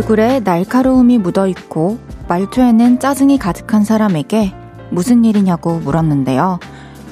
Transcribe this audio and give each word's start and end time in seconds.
얼굴에 0.00 0.40
날카로움이 0.40 1.18
묻어 1.18 1.46
있고 1.46 1.98
말투에는 2.26 3.00
짜증이 3.00 3.36
가득한 3.36 3.84
사람에게 3.84 4.54
무슨 4.88 5.26
일이냐고 5.26 5.78
물었는데요. 5.78 6.58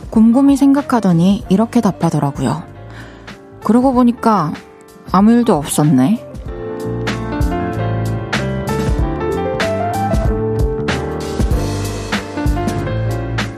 곰곰이 0.08 0.56
생각하더니 0.56 1.44
이렇게 1.50 1.82
답하더라고요. 1.82 2.62
그러고 3.62 3.92
보니까 3.92 4.54
아무 5.12 5.32
일도 5.32 5.54
없었네. 5.54 6.26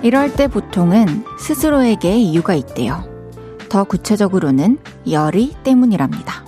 이럴 0.03 0.35
때 0.35 0.49
보통은 0.49 1.25
스스로에게 1.39 2.17
이유가 2.17 2.55
있대요. 2.55 3.05
더 3.69 3.85
구체적으로는 3.85 4.79
열이 5.09 5.55
때문이랍니다. 5.63 6.40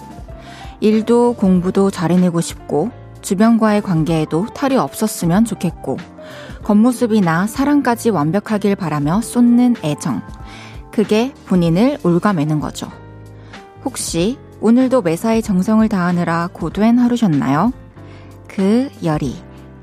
일도 0.83 1.35
공부도 1.35 1.93
잘해내고 1.93 2.41
싶고, 2.41 2.91
주변과의 3.21 3.83
관계에도 3.83 4.47
탈이 4.47 4.77
없었으면 4.77 5.45
좋겠고, 5.45 5.97
겉모습이나 6.65 7.47
사랑까지 7.47 8.11
완벽하길 8.11 8.75
바라며 8.75 9.21
쏟는 9.21 9.77
애정. 9.85 10.23
그게 10.91 11.33
본인을 11.47 11.99
올가매는 12.03 12.59
거죠. 12.59 12.91
혹시 13.85 14.39
오늘도 14.61 15.03
매사에 15.03 15.41
정성을 15.41 15.89
다하느라 15.89 16.49
고된 16.53 16.99
하루셨나요? 16.99 17.73
그 18.49 18.91
열이 19.05 19.37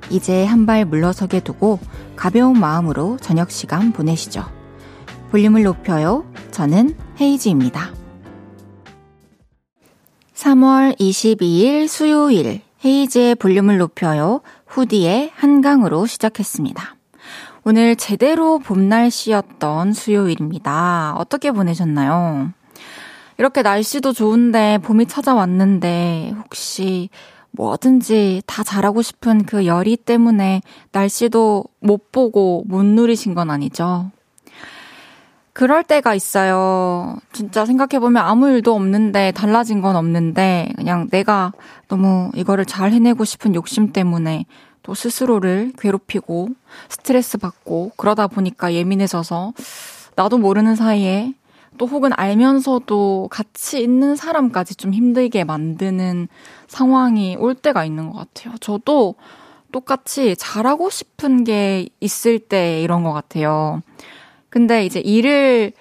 이제 0.10 0.46
한 0.46 0.66
발 0.66 0.84
물러서게 0.84 1.40
두고 1.40 1.80
가벼운 2.18 2.60
마음으로 2.60 3.18
저녁 3.22 3.52
시간 3.52 3.94
보내시죠. 3.94 4.44
볼륨을 5.32 5.64
높여요. 5.64 6.26
저는 6.52 6.94
헤이지입니다. 7.22 7.99
3월 10.40 10.98
22일 10.98 11.90
수요일 11.90 12.62
헤이즈의 12.86 13.36
볼륨을 13.36 13.78
높여요. 13.78 14.40
후디의 14.68 15.32
한강으로 15.36 16.06
시작했습니다. 16.06 16.96
오늘 17.66 17.98
제대로 17.98 18.58
봄 18.58 18.88
날씨였던 18.88 19.92
수요일입니다. 19.92 21.16
어떻게 21.18 21.52
보내셨나요? 21.52 22.54
이렇게 23.38 23.62
날씨도 23.62 24.14
좋은데 24.14 24.78
봄이 24.78 25.08
찾아왔는데 25.08 26.36
혹시 26.42 27.10
뭐든지 27.52 28.44
다 28.46 28.64
잘하고 28.64 29.02
싶은 29.02 29.44
그 29.44 29.66
열이 29.66 29.98
때문에 29.98 30.62
날씨도 30.94 31.66
못 31.82 32.14
보고 32.14 32.64
못 32.66 32.86
누리신 32.86 33.34
건 33.34 33.50
아니죠? 33.50 34.10
그럴 35.54 35.84
때가 35.84 36.16
있어요. 36.16 37.18
진짜 37.34 37.66
생각해보면 37.66 38.24
아무 38.24 38.50
일도 38.50 38.74
없는데 38.74 39.32
달라진 39.32 39.82
건 39.82 39.96
없는데 39.96 40.72
그냥 40.76 41.08
내가 41.10 41.52
너무 41.88 42.32
이거를 42.36 42.66
잘 42.66 42.92
해내고 42.92 43.26
싶은 43.26 43.56
욕심 43.56 43.92
때문에 43.92 44.46
또 44.84 44.94
스스로를 44.94 45.74
괴롭히고 45.78 46.50
스트레스 46.88 47.38
받고 47.38 47.92
그러다 47.98 48.28
보니까 48.28 48.74
예민해져서 48.74 49.54
나도 50.16 50.38
모르는 50.38 50.76
사이에 50.76 51.34
또 51.78 51.86
혹은 51.86 52.12
알면서도 52.14 53.30
같이 53.32 53.82
있는 53.82 54.16
사람까지 54.16 54.76
좀 54.76 54.94
힘들게 54.94 55.44
만드는 55.44 56.28
상황이 56.68 57.36
올 57.38 57.56
때가 57.56 57.86
있는 57.86 58.10
것 58.10 58.18
같아요. 58.18 58.56
저도 58.60 59.16
똑같이 59.72 60.36
잘하고 60.36 60.90
싶은 60.90 61.44
게 61.44 61.88
있을 62.00 62.40
때 62.40 62.82
이런 62.82 63.04
것 63.04 63.14
같아요. 63.14 63.82
근데 64.50 64.86
이제 64.86 65.00
일을 65.00 65.74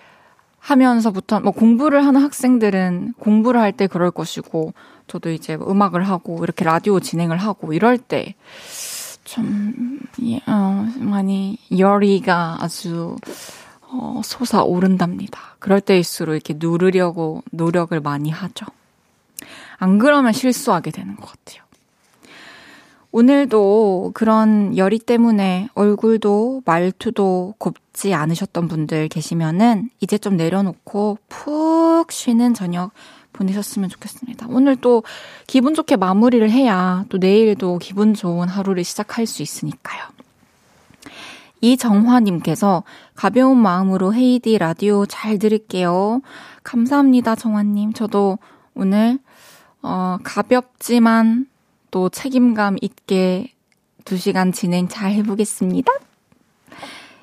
하면서부터 0.58 1.40
뭐 1.40 1.52
공부를 1.52 2.04
하는 2.04 2.20
학생들은 2.20 3.14
공부를 3.18 3.60
할 3.60 3.72
때 3.72 3.86
그럴 3.86 4.10
것이고 4.10 4.74
저도 5.06 5.30
이제 5.30 5.54
음악을 5.54 6.02
하고 6.02 6.42
이렇게 6.42 6.64
라디오 6.64 7.00
진행을 7.00 7.38
하고 7.38 7.72
이럴 7.72 7.96
때 7.98 8.34
좀, 9.24 10.00
어, 10.46 10.86
많이 10.98 11.58
열의가 11.76 12.58
아주 12.60 13.16
어, 13.90 14.20
솟아오른답니다. 14.24 15.56
그럴 15.58 15.80
때일수록 15.80 16.34
이렇게 16.34 16.54
누르려고 16.56 17.42
노력을 17.50 17.98
많이 18.00 18.30
하죠. 18.30 18.66
안 19.78 19.98
그러면 19.98 20.32
실수하게 20.32 20.90
되는 20.90 21.14
것 21.16 21.26
같아요. 21.30 21.62
오늘도 23.10 24.12
그런 24.14 24.76
열이 24.76 24.98
때문에 24.98 25.68
얼굴도 25.74 26.62
말투도 26.64 27.54
곱지 27.58 28.12
않으셨던 28.12 28.68
분들 28.68 29.08
계시면은 29.08 29.88
이제 30.00 30.18
좀 30.18 30.36
내려놓고 30.36 31.18
푹 31.28 32.12
쉬는 32.12 32.54
저녁 32.54 32.90
보내셨으면 33.32 33.88
좋겠습니다. 33.88 34.46
오늘 34.50 34.76
또 34.76 35.04
기분 35.46 35.74
좋게 35.74 35.96
마무리를 35.96 36.50
해야 36.50 37.04
또 37.08 37.18
내일도 37.18 37.78
기분 37.78 38.14
좋은 38.14 38.48
하루를 38.48 38.84
시작할 38.84 39.26
수 39.26 39.42
있으니까요. 39.42 40.02
이정화님께서 41.60 42.84
가벼운 43.14 43.58
마음으로 43.58 44.14
헤이디 44.14 44.58
라디오 44.58 45.06
잘 45.06 45.38
들을게요. 45.38 46.20
감사합니다, 46.62 47.34
정화님. 47.34 47.94
저도 47.94 48.38
오늘, 48.74 49.18
어, 49.82 50.18
가볍지만 50.22 51.46
또 51.90 52.08
책임감 52.08 52.76
있게 52.80 53.52
2시간 54.04 54.52
진행 54.52 54.88
잘 54.88 55.12
해보겠습니다. 55.12 55.92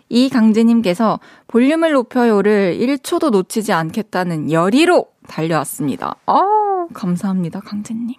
이강재님께서 0.10 1.20
볼륨을 1.48 1.94
높여요를 1.94 2.78
1초도 2.80 3.32
놓치지 3.32 3.74
않겠다는 3.74 4.52
열의로 4.52 5.08
달려왔습니다. 5.28 6.16
아, 6.28 6.88
감사합니다, 6.94 7.60
강재님. 7.62 8.16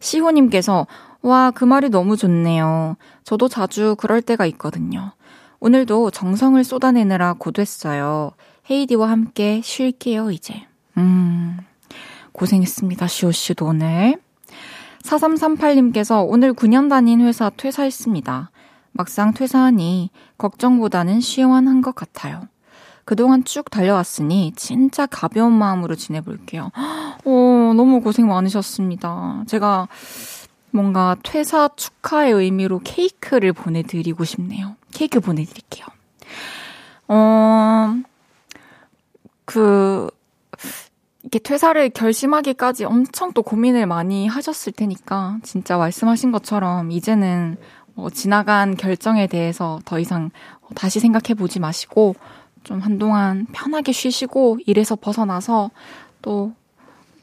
시호님께서, 0.00 0.86
와, 1.22 1.50
그 1.50 1.64
말이 1.64 1.90
너무 1.90 2.16
좋네요. 2.16 2.96
저도 3.24 3.48
자주 3.48 3.96
그럴 3.98 4.22
때가 4.22 4.46
있거든요. 4.46 5.12
오늘도 5.60 6.10
정성을 6.10 6.62
쏟아내느라 6.64 7.34
고됐어요. 7.34 8.32
헤이디와 8.70 9.10
함께 9.10 9.60
쉴게요, 9.62 10.30
이제. 10.30 10.66
음, 10.96 11.58
고생했습니다, 12.32 13.06
시호씨도 13.06 13.66
오늘. 13.66 14.18
4338님께서 15.02 16.24
오늘 16.26 16.52
9년 16.52 16.88
다닌 16.88 17.20
회사 17.20 17.50
퇴사했습니다. 17.50 18.50
막상 18.92 19.32
퇴사하니 19.32 20.10
걱정보다는 20.38 21.20
시원한 21.20 21.82
것 21.82 21.94
같아요. 21.94 22.48
그동안 23.04 23.44
쭉 23.44 23.70
달려왔으니 23.70 24.52
진짜 24.54 25.06
가벼운 25.06 25.52
마음으로 25.52 25.96
지내볼게요. 25.96 26.70
오, 27.24 27.72
너무 27.74 28.00
고생 28.00 28.28
많으셨습니다. 28.28 29.44
제가 29.46 29.88
뭔가 30.70 31.16
퇴사 31.22 31.70
축하의 31.74 32.32
의미로 32.32 32.80
케이크를 32.84 33.52
보내드리고 33.52 34.24
싶네요. 34.24 34.76
케이크 34.92 35.18
보내드릴게요. 35.18 35.86
어, 37.08 37.96
그, 39.44 40.08
이렇게 41.30 41.38
퇴사를 41.38 41.90
결심하기까지 41.90 42.84
엄청 42.84 43.32
또 43.32 43.44
고민을 43.44 43.86
많이 43.86 44.26
하셨을 44.26 44.72
테니까 44.72 45.38
진짜 45.44 45.78
말씀하신 45.78 46.32
것처럼 46.32 46.90
이제는 46.90 47.56
뭐 47.94 48.10
지나간 48.10 48.76
결정에 48.76 49.28
대해서 49.28 49.78
더 49.84 50.00
이상 50.00 50.30
다시 50.74 50.98
생각해 50.98 51.34
보지 51.34 51.60
마시고 51.60 52.16
좀 52.64 52.80
한동안 52.80 53.46
편하게 53.52 53.92
쉬시고 53.92 54.58
일에서 54.66 54.96
벗어나서 54.96 55.70
또 56.20 56.52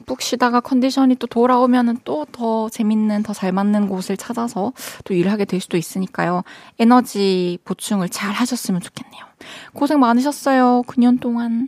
푹 0.08 0.22
쉬다가 0.22 0.62
컨디션이 0.62 1.16
또 1.16 1.28
돌아오면은 1.28 1.98
또 2.06 2.26
더 2.32 2.70
재밌는 2.70 3.24
더 3.24 3.34
잘 3.34 3.52
맞는 3.52 3.90
곳을 3.90 4.16
찾아서 4.16 4.72
또 5.04 5.14
일을 5.14 5.30
하게 5.30 5.44
될 5.44 5.60
수도 5.60 5.76
있으니까요. 5.76 6.44
에너지 6.80 7.60
보충을 7.66 8.08
잘 8.08 8.32
하셨으면 8.32 8.80
좋겠네요. 8.80 9.26
고생 9.74 10.00
많으셨어요. 10.00 10.84
9년 10.88 11.20
동안. 11.20 11.68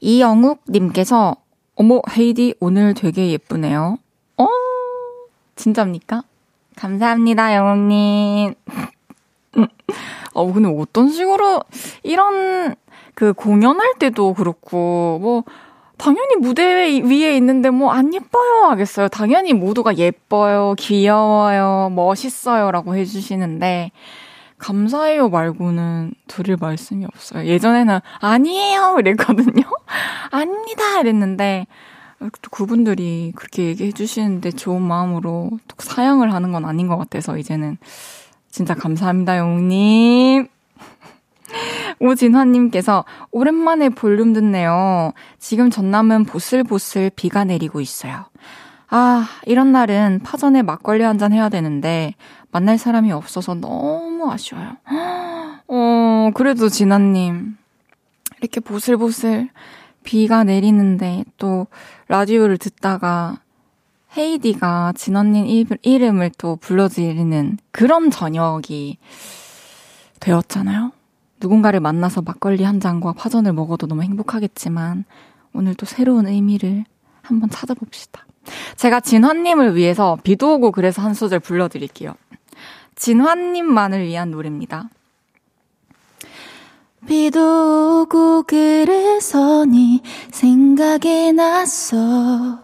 이영욱님께서, 0.00 1.36
어머, 1.76 2.00
헤이디 2.16 2.54
오늘 2.60 2.94
되게 2.94 3.30
예쁘네요. 3.30 3.98
어, 4.38 4.46
진짜입니까? 5.56 6.22
감사합니다, 6.76 7.54
영욱님. 7.56 8.54
어, 10.34 10.52
근데 10.52 10.68
어떤 10.68 11.08
식으로, 11.10 11.62
이런, 12.02 12.74
그 13.14 13.32
공연할 13.32 13.94
때도 13.98 14.34
그렇고, 14.34 15.18
뭐, 15.20 15.44
당연히 15.98 16.36
무대 16.36 17.00
위에 17.02 17.36
있는데 17.38 17.70
뭐 17.70 17.90
안 17.90 18.12
예뻐요 18.12 18.64
하겠어요. 18.66 19.08
당연히 19.08 19.54
모두가 19.54 19.96
예뻐요, 19.96 20.74
귀여워요, 20.78 21.90
멋있어요 21.94 22.70
라고 22.70 22.94
해주시는데, 22.94 23.92
감사해요 24.58 25.28
말고는 25.30 26.12
드릴 26.28 26.56
말씀이 26.60 27.04
없어요. 27.06 27.46
예전에는 27.46 28.00
아니에요 28.20 28.96
이랬거든요. 29.00 29.62
아닙니다 30.30 31.00
이랬는데, 31.00 31.66
또 32.18 32.50
그분들이 32.50 33.32
그렇게 33.36 33.64
얘기해 33.64 33.92
주시는데 33.92 34.52
좋은 34.52 34.80
마음으로 34.82 35.50
사양을 35.78 36.32
하는 36.32 36.50
건 36.52 36.64
아닌 36.64 36.86
것 36.88 36.96
같아서 36.96 37.36
이제는 37.36 37.76
진짜 38.50 38.74
감사합니다, 38.74 39.36
영웅님. 39.36 40.48
오진화님께서 42.00 43.04
오랜만에 43.30 43.90
볼륨 43.90 44.32
듣네요. 44.32 45.12
지금 45.38 45.70
전남은 45.70 46.24
보슬보슬 46.24 47.10
비가 47.14 47.44
내리고 47.44 47.80
있어요. 47.80 48.24
아, 48.88 49.28
이런 49.46 49.72
날은 49.72 50.20
파전에 50.22 50.62
막걸리 50.62 51.02
한 51.02 51.18
잔 51.18 51.32
해야 51.32 51.48
되는데 51.48 52.14
만날 52.50 52.78
사람이 52.78 53.12
없어서 53.12 53.54
너무 53.54 54.30
아쉬워요. 54.30 54.76
어, 55.68 56.30
그래도 56.34 56.68
진아님 56.68 57.56
이렇게 58.40 58.60
보슬보슬 58.60 59.50
비가 60.06 60.44
내리는데 60.44 61.24
또 61.36 61.66
라디오를 62.08 62.56
듣다가 62.56 63.40
헤이디가 64.16 64.94
진언니 64.96 65.66
이름을 65.82 66.30
또 66.38 66.56
불러드리는 66.56 67.58
그런 67.72 68.10
저녁이 68.10 68.96
되었잖아요. 70.20 70.92
누군가를 71.40 71.80
만나서 71.80 72.22
막걸리 72.22 72.64
한 72.64 72.80
잔과 72.80 73.12
파전을 73.12 73.52
먹어도 73.52 73.86
너무 73.86 74.02
행복하겠지만 74.02 75.04
오늘 75.52 75.74
또 75.74 75.84
새로운 75.84 76.26
의미를 76.26 76.84
한번 77.20 77.50
찾아봅시다. 77.50 78.24
제가 78.76 79.00
진환님을 79.00 79.74
위해서 79.74 80.16
비도 80.22 80.54
오고 80.54 80.70
그래서 80.70 81.02
한 81.02 81.12
소절 81.12 81.40
불러드릴게요. 81.40 82.14
진환님만을 82.94 84.06
위한 84.06 84.30
노래입니다. 84.30 84.88
비도 87.04 88.02
오고 88.02 88.44
그래서 88.44 89.64
네 89.66 90.00
생각이 90.32 91.32
났어. 91.32 92.60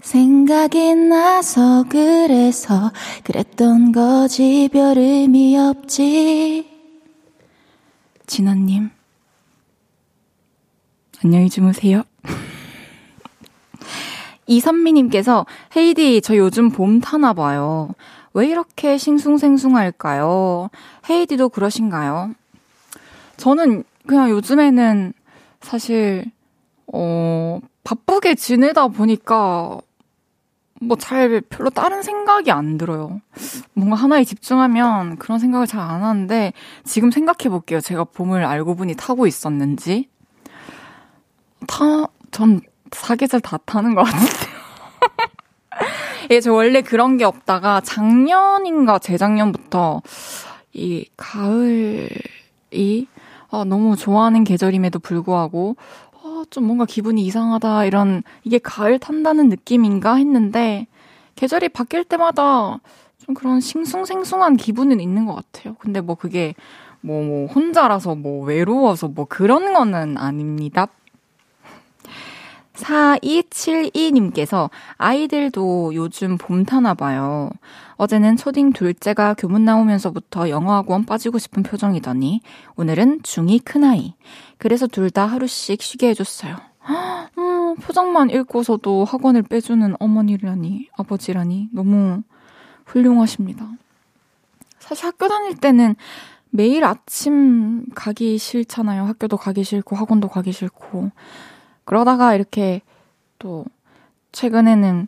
생각이 0.00 0.94
나서 0.94 1.84
그래서 1.88 2.92
그랬던 3.24 3.92
거지 3.92 4.68
별 4.72 4.96
의미 4.98 5.58
없지. 5.58 6.70
진아님, 8.26 8.90
안녕히 11.22 11.50
주무세요. 11.50 12.04
이선미님께서 14.46 15.46
헤이디 15.76 16.22
저 16.22 16.36
요즘 16.36 16.70
봄 16.70 17.00
타나 17.00 17.32
봐요. 17.32 17.90
왜 18.34 18.48
이렇게 18.48 18.96
싱숭생숭할까요? 18.96 20.70
헤이디도 21.10 21.50
그러신가요? 21.50 22.34
저는 23.42 23.82
그냥 24.06 24.30
요즘에는 24.30 25.12
사실 25.60 26.24
어 26.92 27.58
바쁘게 27.82 28.36
지내다 28.36 28.86
보니까 28.86 29.80
뭐 30.80 30.96
잘 30.96 31.40
별로 31.40 31.68
다른 31.70 32.04
생각이 32.04 32.52
안 32.52 32.78
들어요. 32.78 33.20
뭔가 33.72 33.96
하나에 33.96 34.22
집중하면 34.22 35.16
그런 35.16 35.40
생각을 35.40 35.66
잘 35.66 35.80
안 35.80 36.04
하는데 36.04 36.52
지금 36.84 37.10
생각해 37.10 37.48
볼게요. 37.50 37.80
제가 37.80 38.04
봄을 38.04 38.44
알고 38.44 38.76
보니 38.76 38.94
타고 38.94 39.26
있었는지. 39.26 40.08
타, 41.66 42.06
전 42.30 42.60
사계절 42.92 43.40
다 43.40 43.58
타는 43.64 43.96
것 43.96 44.04
같은데요. 44.04 44.52
예, 46.30 46.40
저 46.40 46.52
원래 46.52 46.80
그런 46.80 47.16
게 47.16 47.24
없다가 47.24 47.80
작년인가 47.80 49.00
재작년부터 49.00 50.00
이 50.72 51.08
가을이 51.16 53.08
아, 53.52 53.64
너무 53.64 53.94
좋아하는 53.94 54.42
계절임에도 54.44 54.98
불구하고 54.98 55.76
좀 56.50 56.64
뭔가 56.64 56.84
기분이 56.84 57.24
이상하다, 57.24 57.84
이런, 57.86 58.22
이게 58.44 58.58
가을 58.58 58.98
탄다는 58.98 59.48
느낌인가 59.48 60.16
했는데, 60.16 60.86
계절이 61.36 61.70
바뀔 61.70 62.04
때마다 62.04 62.78
좀 63.18 63.34
그런 63.34 63.60
싱숭생숭한 63.60 64.56
기분은 64.56 65.00
있는 65.00 65.24
것 65.24 65.34
같아요. 65.34 65.76
근데 65.78 66.00
뭐 66.00 66.14
그게 66.14 66.54
뭐, 67.00 67.22
뭐, 67.22 67.46
혼자라서 67.46 68.14
뭐, 68.14 68.44
외로워서 68.44 69.08
뭐 69.08 69.24
그런 69.24 69.72
거는 69.72 70.18
아닙니다. 70.18 70.88
4272님께서 72.74 74.70
아이들도 74.98 75.94
요즘 75.94 76.38
봄 76.38 76.64
타나 76.64 76.94
봐요. 76.94 77.50
어제는 78.02 78.36
초딩 78.36 78.72
둘째가 78.72 79.34
교문 79.34 79.64
나오면서부터 79.64 80.48
영어학원 80.48 81.04
빠지고 81.04 81.38
싶은 81.38 81.62
표정이더니 81.62 82.40
오늘은 82.74 83.20
중2 83.20 83.62
큰아이. 83.64 84.14
그래서 84.58 84.88
둘 84.88 85.08
다 85.08 85.24
하루씩 85.26 85.80
쉬게 85.80 86.08
해줬어요. 86.08 86.56
음, 87.38 87.76
표정만 87.76 88.30
읽고서도 88.30 89.04
학원을 89.04 89.42
빼주는 89.42 89.94
어머니라니, 90.00 90.88
아버지라니, 90.96 91.68
너무 91.70 92.24
훌륭하십니다. 92.86 93.70
사실 94.80 95.06
학교 95.06 95.28
다닐 95.28 95.56
때는 95.56 95.94
매일 96.50 96.82
아침 96.82 97.86
가기 97.94 98.36
싫잖아요. 98.36 99.04
학교도 99.04 99.36
가기 99.36 99.62
싫고, 99.62 99.94
학원도 99.94 100.26
가기 100.26 100.50
싫고. 100.50 101.12
그러다가 101.84 102.34
이렇게 102.34 102.82
또, 103.38 103.64
최근에는 104.32 105.06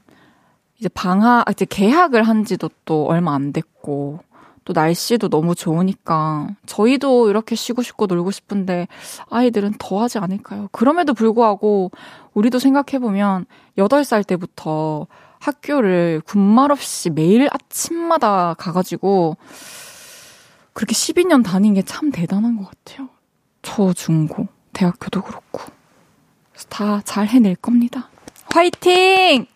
이제 0.85 0.91
방학, 0.93 1.47
이제 1.50 1.64
개학을 1.64 2.25
한 2.25 2.45
지도 2.45 2.69
또 2.85 3.07
얼마 3.07 3.35
안 3.35 3.55
됐고, 3.55 4.21
또 4.67 4.73
날씨도 4.75 5.31
너무 5.31 5.55
좋으니까 5.55 6.49
저희도 6.67 7.31
이렇게 7.31 7.55
쉬고 7.55 7.81
싶고 7.83 8.05
놀고 8.05 8.31
싶은데 8.31 8.87
아이들은 9.31 9.75
더 9.79 10.03
하지 10.03 10.19
않을까요? 10.19 10.69
그럼에도 10.73 11.14
불구하고 11.14 11.91
우리도 12.35 12.59
생각해 12.59 12.99
보면 12.99 13.47
8살 13.79 14.26
때부터 14.26 15.07
학교를 15.38 16.21
군말 16.26 16.71
없이 16.71 17.09
매일 17.11 17.49
아침마다 17.50 18.55
가가지고 18.59 19.38
그렇게 20.75 20.93
12년 20.95 21.43
다닌 21.45 21.73
게 21.75 21.83
참 21.83 22.11
대단한 22.11 22.57
것 22.59 22.69
같아요. 22.71 23.09
초, 23.62 23.93
중, 23.95 24.29
고, 24.29 24.49
대학교도 24.75 25.23
그렇고. 25.23 25.61
다 26.69 27.00
잘 27.05 27.26
해낼 27.26 27.55
겁니다. 27.57 28.09
화이팅! 28.50 29.47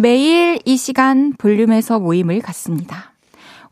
매일 0.00 0.58
이 0.64 0.78
시간 0.78 1.34
볼륨에서 1.34 1.98
모임을 1.98 2.40
갖습니다. 2.40 3.12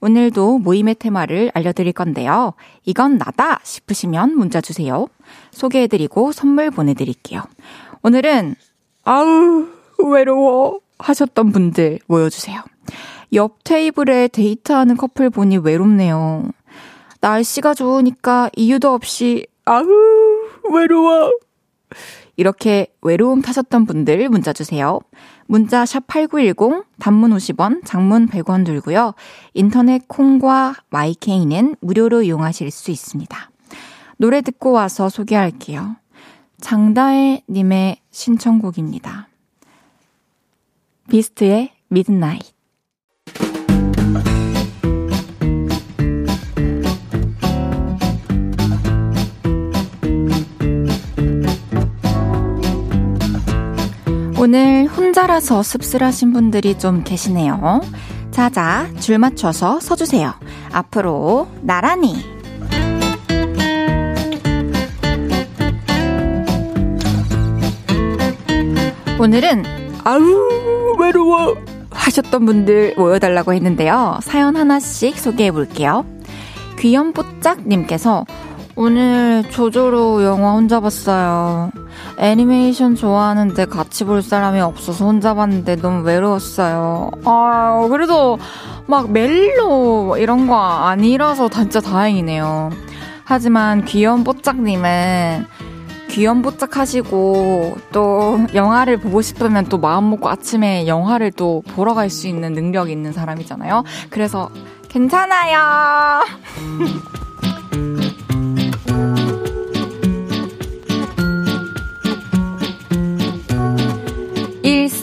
오늘도 0.00 0.58
모임의 0.58 0.96
테마를 0.96 1.50
알려드릴 1.54 1.94
건데요. 1.94 2.52
이건 2.84 3.16
나다 3.16 3.60
싶으시면 3.62 4.36
문자 4.36 4.60
주세요. 4.60 5.08
소개해드리고 5.52 6.32
선물 6.32 6.70
보내드릴게요. 6.70 7.44
오늘은 8.02 8.56
아우 9.04 9.68
외로워 10.04 10.80
하셨던 10.98 11.50
분들 11.50 12.00
모여주세요. 12.06 12.62
옆 13.32 13.64
테이블에 13.64 14.28
데이트하는 14.28 14.98
커플 14.98 15.30
보니 15.30 15.56
외롭네요. 15.56 16.50
날씨가 17.22 17.72
좋으니까 17.72 18.50
이유도 18.54 18.92
없이 18.92 19.46
아우 19.64 19.88
외로워 20.70 21.32
이렇게 22.38 22.86
외로움 23.02 23.42
타셨던 23.42 23.84
분들 23.84 24.28
문자 24.28 24.52
주세요. 24.52 25.00
문자 25.46 25.84
샵 25.84 26.06
8910, 26.06 26.84
단문 27.00 27.32
50원, 27.32 27.84
장문 27.84 28.28
100원 28.28 28.64
들고요. 28.64 29.14
인터넷 29.54 30.06
콩과 30.06 30.76
마이케이는 30.90 31.74
무료로 31.80 32.22
이용하실 32.22 32.70
수 32.70 32.92
있습니다. 32.92 33.50
노래 34.18 34.40
듣고 34.40 34.70
와서 34.70 35.08
소개할게요. 35.08 35.96
장다혜 36.60 37.42
님의 37.50 37.96
신청곡입니다. 38.12 39.28
비스트의 41.10 41.72
Midnight. 41.88 42.57
오늘 54.40 54.86
혼자라서 54.86 55.64
씁쓸하신 55.64 56.32
분들이 56.32 56.78
좀 56.78 57.02
계시네요. 57.02 57.80
자자, 58.30 58.86
줄 59.00 59.18
맞춰서 59.18 59.80
서주세요. 59.80 60.32
앞으로 60.70 61.48
나란히. 61.60 62.24
오늘은 69.18 69.64
아우 70.04 70.96
외로워 71.00 71.56
하셨던 71.90 72.46
분들 72.46 72.94
모여달라고 72.96 73.52
했는데요. 73.54 74.20
사연 74.22 74.56
하나씩 74.56 75.18
소개해 75.18 75.50
볼게요. 75.50 76.06
귀염뽀짝님께서 76.78 78.24
오늘 78.80 79.42
조조로 79.50 80.22
영화 80.22 80.52
혼자 80.52 80.78
봤어요. 80.78 81.72
애니메이션 82.16 82.94
좋아하는데 82.94 83.64
같이 83.64 84.04
볼 84.04 84.22
사람이 84.22 84.60
없어서 84.60 85.04
혼자 85.04 85.34
봤는데 85.34 85.76
너무 85.76 86.04
외로웠어요. 86.04 87.10
아, 87.24 87.88
그래도 87.90 88.38
막 88.86 89.10
멜로 89.10 90.16
이런 90.16 90.46
거 90.46 90.54
아니라서 90.56 91.48
진짜 91.48 91.80
다행이네요. 91.80 92.70
하지만 93.24 93.84
귀염뽀짝님은 93.84 95.46
귀염 96.10 96.42
뽀짝 96.42 96.76
하시고 96.76 97.76
또 97.90 98.38
영화를 98.54 98.98
보고 98.98 99.22
싶으면 99.22 99.64
또 99.66 99.78
마음 99.78 100.08
먹고 100.10 100.28
아침에 100.28 100.86
영화를 100.86 101.32
또 101.32 101.64
보러 101.74 101.94
갈 101.94 102.10
수 102.10 102.28
있는 102.28 102.52
능력이 102.52 102.92
있는 102.92 103.12
사람이잖아요. 103.12 103.82
그래서 104.08 104.48
괜찮아요. 104.88 106.22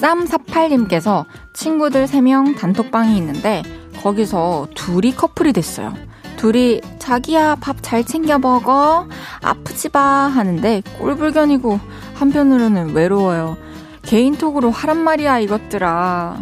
1348님께서 0.05 1.25
친구들 1.53 2.05
3명 2.05 2.57
단톡방이 2.57 3.17
있는데 3.17 3.63
거기서 4.03 4.67
둘이 4.75 5.15
커플이 5.15 5.51
됐어요. 5.53 5.93
둘이 6.37 6.81
자기야 6.99 7.55
밥 7.55 7.77
잘 7.81 8.03
챙겨 8.03 8.37
먹어 8.37 9.07
아프지 9.41 9.89
마 9.91 9.99
하는데 10.01 10.81
꼴불견이고 10.99 11.79
한편으로는 12.15 12.93
외로워요. 12.93 13.57
개인톡으로 14.03 14.69
하란 14.69 14.97
말이야 14.97 15.39
이것들아. 15.39 16.37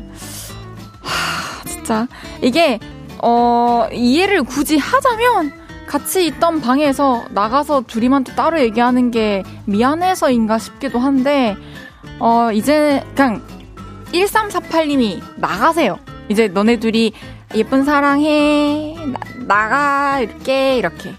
하 1.01 1.63
진짜 1.65 2.07
이게 2.41 2.79
어 3.21 3.87
이해를 3.93 4.43
굳이 4.43 4.77
하자면 4.77 5.53
같이 5.87 6.25
있던 6.25 6.59
방에서 6.59 7.25
나가서 7.29 7.83
둘이만 7.87 8.23
따로 8.23 8.59
얘기하는 8.59 9.11
게 9.11 9.43
미안해서인가 9.65 10.57
싶기도 10.57 10.99
한데 10.99 11.55
어 12.19 12.51
이제 12.51 13.03
그냥 13.15 13.41
1348님이 14.13 15.21
나가세요. 15.37 15.99
이제 16.29 16.47
너네 16.47 16.79
둘이 16.79 17.13
예쁜 17.55 17.83
사랑해. 17.83 18.95
나. 19.47 20.19
이렇게, 20.19 20.77
이렇게. 20.77 21.13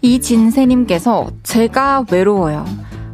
이진세님께서 0.00 1.30
제가 1.42 2.04
외로워요. 2.10 2.64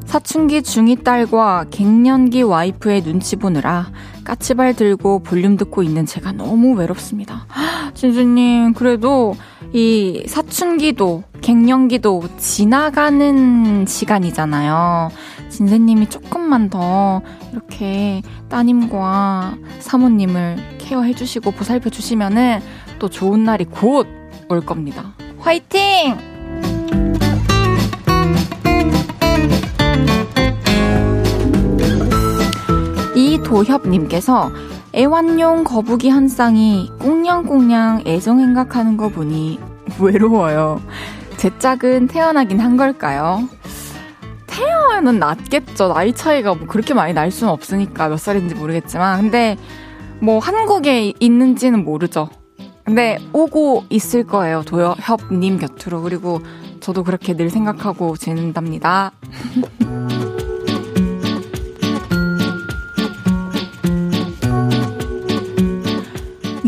사춘기 0.07 0.63
중2 0.63 1.05
딸과 1.05 1.67
갱년기 1.71 2.43
와이프의 2.43 3.03
눈치 3.03 3.37
보느라 3.37 3.91
까치발 4.29 4.75
들고 4.75 5.21
볼륨 5.21 5.57
듣고 5.57 5.83
있는 5.83 6.05
제가 6.05 6.33
너무 6.33 6.75
외롭습니다. 6.75 7.47
진주님, 7.95 8.75
그래도 8.75 9.35
이 9.73 10.23
사춘기도, 10.27 11.23
갱년기도 11.41 12.25
지나가는 12.37 13.87
시간이잖아요. 13.87 15.09
진세님이 15.49 16.11
조금만 16.11 16.69
더 16.69 17.23
이렇게 17.53 18.21
따님과 18.51 19.57
사모님을 19.79 20.77
케어해 20.77 21.15
주시고 21.15 21.53
보살펴 21.53 21.89
주시면은 21.89 22.61
또 22.99 23.09
좋은 23.09 23.45
날이 23.45 23.65
곧 23.65 24.07
올 24.51 24.61
겁니다. 24.63 25.15
화이팅! 25.39 26.17
도협님께서 33.49 34.53
애완용 34.95 35.65
거북이 35.65 36.11
한 36.11 36.29
쌍이 36.29 36.91
꽁냥꽁냥 36.99 38.03
애정행각하는 38.07 38.99
거 38.99 39.09
보니 39.09 39.59
외로워요. 39.99 40.83
제 41.39 41.51
짝은 41.59 42.09
태어나긴 42.09 42.61
한 42.61 42.77
걸까요? 42.77 43.49
태어는 44.47 45.19
낫겠죠. 45.19 45.89
나이 45.95 46.13
차이가 46.13 46.55
뭐 46.55 46.67
그렇게 46.67 46.93
많이 46.93 47.15
날 47.15 47.31
수는 47.31 47.51
없으니까 47.53 48.09
몇 48.09 48.19
살인지 48.19 48.55
모르겠지만. 48.55 49.23
근데 49.23 49.57
뭐 50.21 50.41
한국에 50.41 51.15
있는지는 51.19 51.85
모르죠. 51.85 52.29
근데 52.85 53.19
오고 53.33 53.85
있을 53.89 54.25
거예요. 54.27 54.63
도협님 54.67 55.59
곁으로. 55.59 56.03
그리고 56.03 56.41
저도 56.81 57.03
그렇게 57.03 57.35
늘 57.35 57.49
생각하고 57.49 58.17
지낸답니다. 58.17 59.13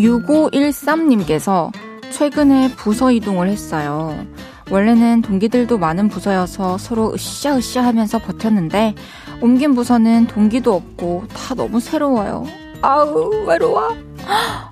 6513님께서 0.01 1.71
최근에 2.11 2.75
부서 2.75 3.13
이동을 3.13 3.49
했어요. 3.49 4.27
원래는 4.71 5.23
동기들도 5.23 5.79
많은 5.79 6.09
부서여서 6.09 6.79
서로 6.79 7.13
으쌰으쌰 7.13 7.83
하면서 7.83 8.19
버텼는데 8.19 8.95
옮긴 9.41 9.75
부서는 9.75 10.27
동기도 10.27 10.75
없고 10.75 11.25
다 11.35 11.55
너무 11.55 11.81
새로워요. 11.81 12.47
아우 12.83 13.45
외로워. 13.47 13.97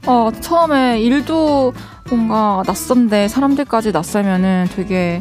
어, 0.06 0.30
처음에 0.40 1.00
일도 1.00 1.72
뭔가 2.08 2.62
낯선데 2.66 3.28
사람들까지 3.28 3.92
낯설면은 3.92 4.68
되게 4.74 5.20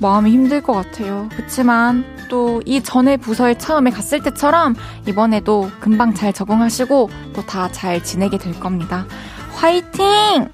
마음이 0.00 0.30
힘들 0.30 0.62
것 0.62 0.72
같아요. 0.72 1.28
그렇지만 1.34 2.04
또 2.28 2.60
이 2.66 2.82
전에 2.82 3.16
부서에 3.16 3.54
처음에 3.58 3.90
갔을 3.90 4.22
때처럼 4.22 4.74
이번에도 5.06 5.70
금방 5.80 6.14
잘 6.14 6.32
적응하시고 6.32 7.10
또 7.34 7.42
다 7.42 7.68
잘 7.70 8.02
지내게 8.02 8.38
될 8.38 8.58
겁니다. 8.58 9.06
화이팅! 9.52 10.48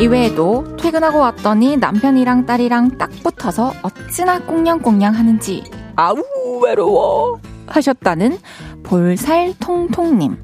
이외에도 0.00 0.76
퇴근하고 0.78 1.18
왔더니 1.20 1.76
남편이랑 1.76 2.46
딸이랑 2.46 2.98
딱 2.98 3.10
붙어서 3.22 3.72
어찌나 3.82 4.40
꽁냥꽁냥 4.40 5.14
하는지 5.14 5.62
아우 5.94 6.16
외로워 6.62 7.38
하셨다는 7.68 8.38
볼살통통님. 8.82 10.36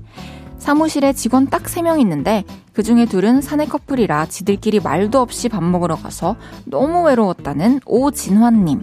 사무실에 0.59 1.13
직원 1.13 1.47
딱 1.47 1.63
3명 1.65 2.01
있는데 2.01 2.45
그 2.73 2.83
중에 2.83 3.07
둘은 3.07 3.41
사내 3.41 3.67
커플이라 3.67 4.27
지들끼리 4.27 4.81
말도 4.81 5.21
없이 5.21 5.49
밥 5.49 5.63
먹으러 5.63 5.97
가서 5.97 6.37
너무 6.65 7.03
외로웠다는 7.07 7.81
오진환님. 7.87 8.83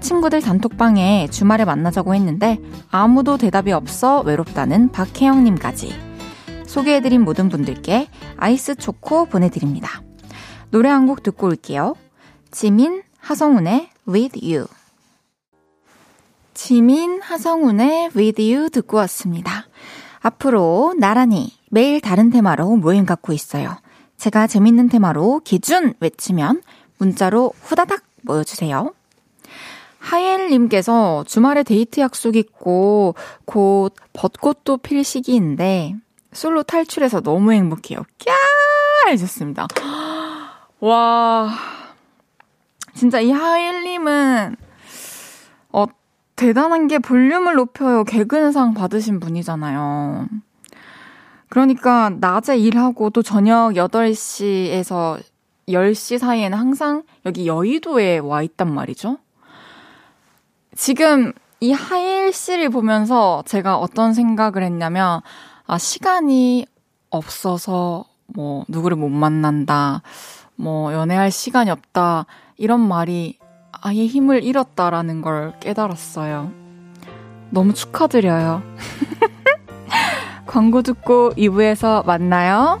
친구들 0.00 0.40
단톡방에 0.40 1.28
주말에 1.30 1.64
만나자고 1.64 2.14
했는데 2.14 2.58
아무도 2.90 3.36
대답이 3.36 3.72
없어 3.72 4.20
외롭다는 4.22 4.90
박혜영님까지. 4.90 5.94
소개해드린 6.66 7.22
모든 7.22 7.48
분들께 7.48 8.08
아이스 8.36 8.74
초코 8.76 9.26
보내드립니다. 9.26 10.02
노래 10.70 10.88
한 10.88 11.06
곡 11.06 11.22
듣고 11.22 11.48
올게요. 11.48 11.94
지민, 12.50 13.02
하성운의 13.18 13.90
With 14.08 14.40
You. 14.42 14.66
지민, 16.54 17.20
하성운의 17.20 18.10
With 18.16 18.42
You 18.42 18.70
듣고 18.70 18.96
왔습니다. 18.98 19.66
앞으로 20.22 20.94
나란히 20.98 21.52
매일 21.70 22.00
다른 22.00 22.30
테마로 22.30 22.76
모임 22.76 23.04
갖고 23.04 23.32
있어요. 23.32 23.76
제가 24.16 24.46
재밌는 24.46 24.88
테마로 24.88 25.40
기준 25.44 25.94
외치면 26.00 26.62
문자로 26.98 27.52
후다닥 27.60 28.02
모여주세요. 28.22 28.94
하엘님께서 29.98 31.24
주말에 31.26 31.62
데이트 31.62 32.00
약속 32.00 32.36
있고 32.36 33.14
곧 33.44 33.94
벚꽃도 34.12 34.78
필 34.78 35.02
시기인데 35.04 35.96
솔로 36.32 36.62
탈출해서 36.62 37.20
너무 37.20 37.52
행복해요. 37.52 38.04
꺄! 38.18 38.32
해줬습니다. 39.08 39.68
와. 40.80 41.50
진짜 42.94 43.20
이 43.20 43.30
하엘님은, 43.30 44.56
어, 44.60 44.61
대단한 46.36 46.88
게 46.88 46.98
볼륨을 46.98 47.54
높여요. 47.54 48.04
개근상 48.04 48.74
받으신 48.74 49.20
분이잖아요. 49.20 50.26
그러니까 51.48 52.10
낮에 52.10 52.56
일하고 52.56 53.10
또 53.10 53.22
저녁 53.22 53.72
8시에서 53.74 55.20
10시 55.68 56.18
사이에는 56.18 56.56
항상 56.56 57.02
여기 57.26 57.46
여의도에 57.46 58.18
와 58.18 58.42
있단 58.42 58.72
말이죠. 58.72 59.18
지금 60.74 61.32
이 61.60 61.72
하일 61.72 62.32
씨를 62.32 62.70
보면서 62.70 63.44
제가 63.46 63.76
어떤 63.78 64.14
생각을 64.14 64.62
했냐면, 64.64 65.20
아, 65.66 65.78
시간이 65.78 66.66
없어서, 67.10 68.04
뭐, 68.26 68.64
누구를 68.68 68.96
못 68.96 69.08
만난다, 69.10 70.02
뭐, 70.56 70.92
연애할 70.92 71.30
시간이 71.30 71.70
없다, 71.70 72.26
이런 72.56 72.80
말이 72.80 73.38
아예 73.84 74.06
힘을 74.06 74.44
잃었다라는 74.44 75.22
걸 75.22 75.54
깨달았어요. 75.58 76.52
너무 77.50 77.74
축하드려요. 77.74 78.62
광고 80.46 80.82
듣고 80.82 81.30
2부에서 81.30 82.06
만나요. 82.06 82.80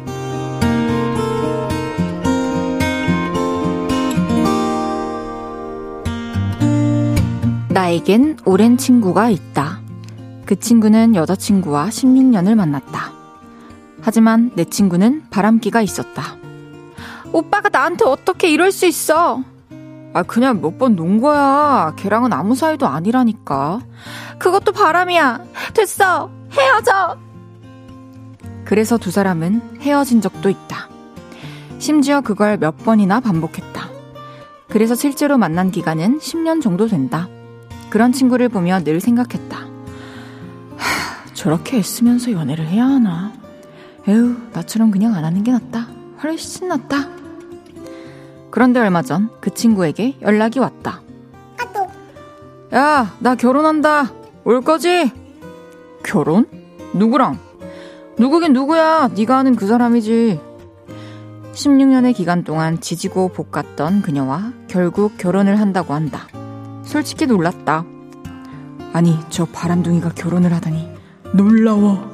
나에겐 7.73 8.37
오랜 8.45 8.77
친구가 8.77 9.29
있다. 9.29 9.79
그 10.45 10.59
친구는 10.59 11.15
여자친구와 11.15 11.87
16년을 11.87 12.55
만났다. 12.55 13.11
하지만 14.01 14.51
내 14.55 14.65
친구는 14.65 15.23
바람기가 15.29 15.81
있었다. 15.81 16.35
오빠가 17.31 17.69
나한테 17.69 18.03
어떻게 18.05 18.49
이럴 18.49 18.71
수 18.71 18.85
있어? 18.85 19.41
아, 20.13 20.23
그냥 20.23 20.59
몇 20.61 20.77
번 20.77 20.95
논 20.97 21.21
거야. 21.21 21.93
걔랑은 21.95 22.33
아무 22.33 22.55
사이도 22.55 22.85
아니라니까. 22.87 23.79
그것도 24.37 24.73
바람이야. 24.73 25.39
됐어. 25.73 26.29
헤어져. 26.51 27.17
그래서 28.65 28.97
두 28.97 29.11
사람은 29.11 29.77
헤어진 29.79 30.19
적도 30.19 30.49
있다. 30.49 30.89
심지어 31.79 32.19
그걸 32.19 32.57
몇 32.57 32.77
번이나 32.83 33.21
반복했다. 33.21 33.89
그래서 34.69 34.93
실제로 34.95 35.37
만난 35.37 35.71
기간은 35.71 36.19
10년 36.19 36.61
정도 36.61 36.87
된다. 36.87 37.29
그런 37.91 38.11
친구를 38.11 38.49
보며 38.49 38.79
늘 38.83 38.99
생각했다. 38.99 39.57
하, 39.59 41.33
저렇게 41.33 41.77
애쓰면서 41.77 42.31
연애를 42.31 42.65
해야 42.65 42.85
하나? 42.85 43.33
에휴, 44.07 44.35
나처럼 44.53 44.89
그냥 44.89 45.13
안 45.13 45.23
하는 45.25 45.43
게 45.43 45.51
낫다. 45.51 45.87
훨씬 46.23 46.69
낫다. 46.69 47.09
그런데 48.49 48.79
얼마 48.79 49.01
전 49.03 49.29
그 49.39 49.53
친구에게 49.53 50.17
연락이 50.21 50.59
왔다. 50.59 51.01
야, 52.73 53.13
나 53.19 53.35
결혼한다. 53.35 54.11
올 54.45 54.61
거지? 54.61 55.11
결혼? 56.03 56.45
누구랑? 56.93 57.37
누구긴 58.17 58.53
누구야. 58.53 59.09
네가 59.13 59.37
아는 59.39 59.55
그 59.55 59.67
사람이지. 59.67 60.39
16년의 61.53 62.15
기간 62.15 62.43
동안 62.45 62.79
지지고 62.79 63.29
볶았던 63.29 64.01
그녀와 64.03 64.53
결국 64.67 65.17
결혼을 65.17 65.59
한다고 65.59 65.93
한다. 65.93 66.27
솔직히 66.83 67.25
놀랐다. 67.25 67.85
아니, 68.93 69.17
저 69.29 69.45
바람둥이가 69.45 70.09
결혼을 70.09 70.53
하다니. 70.53 70.89
놀라워. 71.33 72.11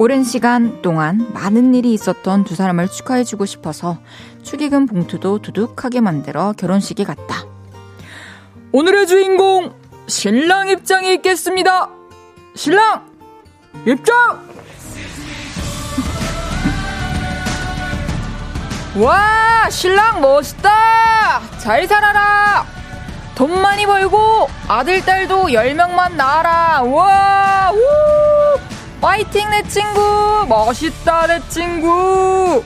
오랜 0.00 0.22
시간 0.22 0.80
동안 0.80 1.32
많은 1.34 1.74
일이 1.74 1.92
있었던 1.92 2.44
두 2.44 2.54
사람을 2.54 2.86
축하해주고 2.86 3.46
싶어서 3.46 3.98
축의금 4.44 4.86
봉투도 4.86 5.40
두둑하게 5.40 6.00
만들어 6.00 6.52
결혼식에 6.52 7.02
갔다. 7.02 7.44
오늘의 8.70 9.08
주인공, 9.08 9.74
신랑 10.06 10.68
입장이 10.68 11.14
있겠습니다! 11.14 11.88
신랑! 12.54 13.06
입장! 13.86 14.14
와, 18.96 19.68
신랑 19.70 20.20
멋있다! 20.20 21.40
잘 21.58 21.88
살아라! 21.88 22.77
돈 23.38 23.62
많이 23.62 23.86
벌고 23.86 24.48
아들, 24.66 25.00
딸도 25.00 25.44
10명만 25.44 26.16
낳아라! 26.16 26.82
와, 26.82 27.70
우! 27.72 27.78
파이팅 29.00 29.48
내 29.48 29.62
친구! 29.62 30.44
멋있다 30.48 31.28
내 31.28 31.40
친구! 31.48 32.64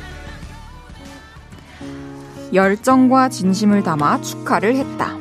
열정과 2.54 3.28
진심을 3.28 3.82
담아 3.82 4.22
축하를 4.22 4.76
했다. 4.76 5.18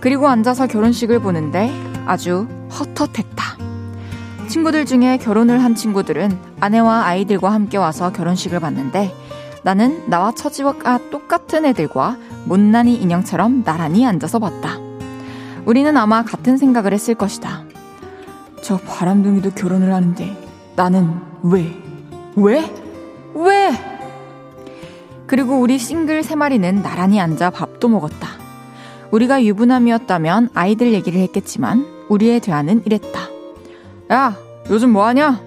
그리고 0.00 0.26
앉아서 0.26 0.66
결혼식을 0.66 1.20
보는데 1.20 1.72
아주 2.04 2.48
헛헛했다. 2.72 3.58
친구들 4.48 4.86
중에 4.86 5.18
결혼을 5.18 5.62
한 5.62 5.76
친구들은 5.76 6.36
아내와 6.58 7.04
아이들과 7.04 7.52
함께 7.52 7.76
와서 7.78 8.10
결혼식을 8.10 8.58
봤는데 8.58 9.14
나는 9.62 10.08
나와 10.08 10.32
처지와 10.32 10.74
똑같은 11.10 11.64
애들과 11.64 12.16
못난이 12.44 12.94
인형처럼 12.96 13.64
나란히 13.64 14.06
앉아서 14.06 14.38
봤다. 14.38 14.78
우리는 15.64 15.96
아마 15.96 16.22
같은 16.22 16.56
생각을 16.56 16.92
했을 16.92 17.14
것이다. 17.14 17.64
저 18.62 18.76
바람둥이도 18.78 19.50
결혼을 19.50 19.92
하는데 19.92 20.36
나는 20.76 21.14
왜? 21.42 21.74
왜? 22.36 22.74
왜? 23.34 23.70
그리고 25.26 25.60
우리 25.60 25.78
싱글 25.78 26.22
세 26.22 26.34
마리는 26.34 26.82
나란히 26.82 27.20
앉아 27.20 27.50
밥도 27.50 27.88
먹었다. 27.88 28.28
우리가 29.10 29.44
유부남이었다면 29.44 30.50
아이들 30.54 30.92
얘기를 30.92 31.20
했겠지만 31.20 31.86
우리의 32.08 32.40
대화는 32.40 32.82
이랬다. 32.86 33.20
야, 34.12 34.36
요즘 34.70 34.90
뭐 34.90 35.06
하냐? 35.06 35.40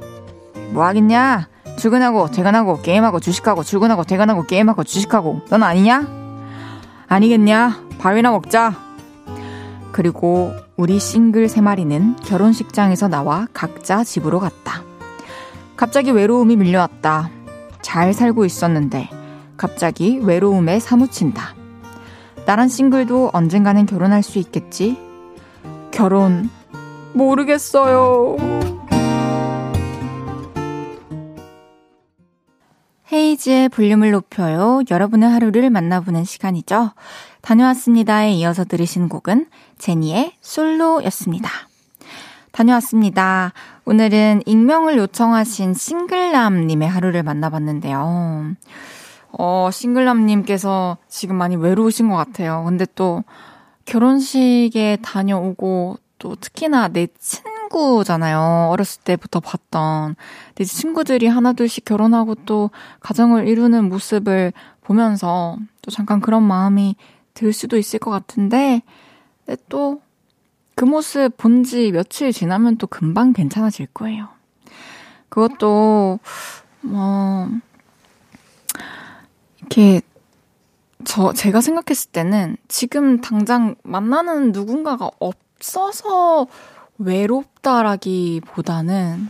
뭐 0.71 0.85
하겠냐? 0.85 1.50
출근하고 1.77 2.29
퇴근하고 2.29 2.81
게임하고 2.81 3.19
주식하고 3.19 3.63
출근하고 3.63 4.03
퇴근하고 4.03 4.43
게임하고 4.43 4.83
주식하고 4.83 5.41
넌 5.49 5.63
아니냐? 5.63 6.07
아니겠냐? 7.07 7.83
밥이나 7.99 8.31
먹자. 8.31 8.73
그리고 9.91 10.53
우리 10.77 10.99
싱글 10.99 11.49
세 11.49 11.61
마리는 11.61 12.15
결혼식장에서 12.17 13.07
나와 13.07 13.47
각자 13.53 14.03
집으로 14.03 14.39
갔다. 14.39 14.83
갑자기 15.75 16.11
외로움이 16.11 16.55
밀려왔다. 16.55 17.29
잘 17.81 18.13
살고 18.13 18.45
있었는데 18.45 19.09
갑자기 19.57 20.19
외로움에 20.23 20.79
사무친다. 20.79 21.55
나란 22.45 22.69
싱글도 22.69 23.31
언젠가는 23.33 23.85
결혼할 23.85 24.23
수 24.23 24.39
있겠지? 24.39 24.97
결혼 25.91 26.49
모르겠어요. 27.13 28.37
헤이즈의 33.11 33.69
볼륨을 33.69 34.11
높여요. 34.11 34.81
여러분의 34.89 35.29
하루를 35.29 35.69
만나보는 35.69 36.23
시간이죠. 36.23 36.91
다녀왔습니다에 37.41 38.31
이어서 38.33 38.63
들으신 38.63 39.09
곡은 39.09 39.47
제니의 39.77 40.33
솔로였습니다. 40.39 41.49
다녀왔습니다. 42.53 43.51
오늘은 43.85 44.43
익명을 44.45 44.97
요청하신 44.97 45.73
싱글남님의 45.73 46.87
하루를 46.87 47.23
만나봤는데요. 47.23 48.55
어, 49.37 49.69
싱글남님께서 49.71 50.97
지금 51.09 51.35
많이 51.35 51.55
외로우신 51.57 52.09
것 52.09 52.15
같아요. 52.15 52.63
근데 52.65 52.85
또 52.95 53.23
결혼식에 53.85 54.99
다녀오고 55.01 55.97
또 56.17 56.35
특히나 56.35 56.87
내 56.89 57.07
친 57.19 57.41
구잖아요. 57.71 58.69
어렸을 58.71 59.01
때부터 59.03 59.39
봤던. 59.39 60.15
내 60.55 60.63
친구들이 60.63 61.27
하나둘씩 61.27 61.85
결혼하고 61.85 62.35
또 62.45 62.69
가정을 62.99 63.47
이루는 63.47 63.89
모습을 63.89 64.53
보면서 64.81 65.57
또 65.81 65.91
잠깐 65.91 66.21
그런 66.21 66.43
마음이 66.43 66.95
들 67.33 67.53
수도 67.53 67.77
있을 67.77 67.99
것 67.99 68.11
같은데, 68.11 68.81
근데 69.45 69.61
또 69.69 70.01
그 70.75 70.85
모습 70.85 71.37
본 71.37 71.63
지 71.63 71.91
며칠 71.91 72.31
지나면 72.31 72.77
또 72.77 72.87
금방 72.87 73.33
괜찮아질 73.33 73.87
거예요. 73.93 74.29
그것도, 75.29 76.19
뭐, 76.81 77.49
이렇게, 79.59 80.01
저, 81.05 81.33
제가 81.33 81.61
생각했을 81.61 82.11
때는 82.11 82.57
지금 82.67 83.21
당장 83.21 83.75
만나는 83.83 84.51
누군가가 84.53 85.11
없어서 85.19 86.47
외롭다라기보다는 87.03 89.29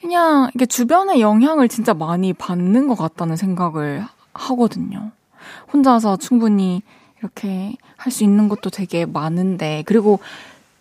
그냥 0.00 0.50
이게 0.54 0.66
주변의 0.66 1.20
영향을 1.20 1.68
진짜 1.68 1.94
많이 1.94 2.32
받는 2.32 2.88
것 2.88 2.96
같다는 2.96 3.36
생각을 3.36 4.04
하거든요. 4.34 5.12
혼자서 5.72 6.16
충분히 6.18 6.82
이렇게 7.18 7.76
할 7.96 8.12
수 8.12 8.22
있는 8.22 8.48
것도 8.48 8.68
되게 8.68 9.06
많은데, 9.06 9.82
그리고 9.86 10.18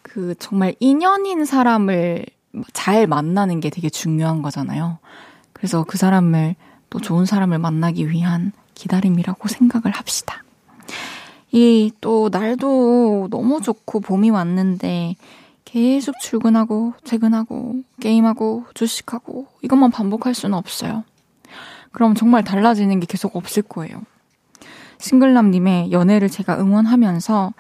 그 0.02 0.36
정말 0.40 0.76
인연인 0.82 1.46
사람을 1.46 2.26
잘 2.74 3.08
만나는 3.08 3.62
게 3.62 3.70
되게 3.70 3.90
중요한 3.90 4.42
거잖아요. 4.42 4.98
그래서 5.54 5.86
그 5.88 5.98
사람을 5.98 6.56
또 6.90 7.00
좋은 7.00 7.26
사람을 7.26 7.60
만나기 7.60 8.10
위한 8.10 8.52
기다림이라고 8.76 9.48
생각을 9.48 9.92
합시다. 9.92 10.44
이 11.54 11.92
또 12.02 12.28
날도 12.30 13.30
너무 13.32 13.62
좋고 13.62 14.02
봄이 14.02 14.30
왔는데 14.32 15.16
계속 15.74 16.20
출근하고 16.20 16.94
퇴근하고 17.04 17.82
게임하고 18.00 18.66
주식하고 18.76 19.48
이것만 19.64 19.90
반복할 19.90 20.36
수는 20.36 20.56
없어요. 20.56 21.04
그럼 21.92 22.14
정말 22.14 22.44
달라지는 22.44 23.00
게 23.00 23.08
계속 23.08 23.36
없을 23.36 23.64
거예요. 23.64 24.04
싱글남님의 25.00 25.92
연애를 25.92 26.30
제가 26.30 26.60
응원하면서 26.60 27.54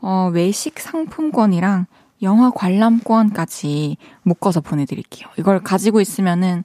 어, 0.00 0.30
외식 0.32 0.80
상품권이랑 0.80 1.86
영화 2.22 2.50
관람권까지 2.50 3.98
묶어서 4.24 4.62
보내드릴게요. 4.62 5.28
이걸 5.38 5.62
가지고 5.62 6.00
있으면은 6.00 6.64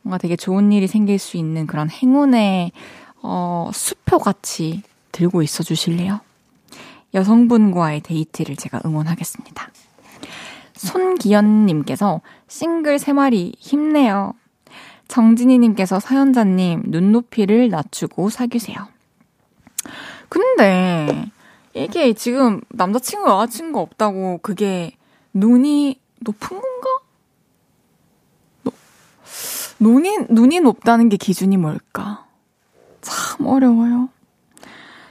뭔가 0.00 0.16
되게 0.16 0.34
좋은 0.34 0.72
일이 0.72 0.86
생길 0.86 1.18
수 1.18 1.36
있는 1.36 1.66
그런 1.66 1.90
행운의 1.90 2.72
어, 3.22 3.70
수표 3.74 4.18
같이 4.18 4.82
들고 5.12 5.42
있어 5.42 5.62
주실래요? 5.62 6.20
여성분과의 7.12 8.00
데이트를 8.00 8.56
제가 8.56 8.80
응원하겠습니다. 8.86 9.68
손기현님께서 10.78 12.20
싱글 12.46 12.96
3마리 12.96 13.52
힘내요. 13.58 14.34
정진희님께서 15.08 16.00
사연자님 16.00 16.84
눈높이를 16.86 17.68
낮추고 17.68 18.30
사귀세요. 18.30 18.76
근데 20.28 21.30
이게 21.74 22.12
지금 22.12 22.60
남자친구 22.68 23.28
여자친구 23.28 23.80
없다고 23.80 24.40
그게 24.42 24.96
눈이 25.32 25.98
높은 26.20 26.60
건가? 26.60 26.88
노, 28.62 28.72
눈이 29.78 30.26
눈이 30.28 30.60
높다는 30.60 31.08
게 31.08 31.16
기준이 31.16 31.56
뭘까? 31.56 32.26
참 33.00 33.46
어려워요. 33.46 34.10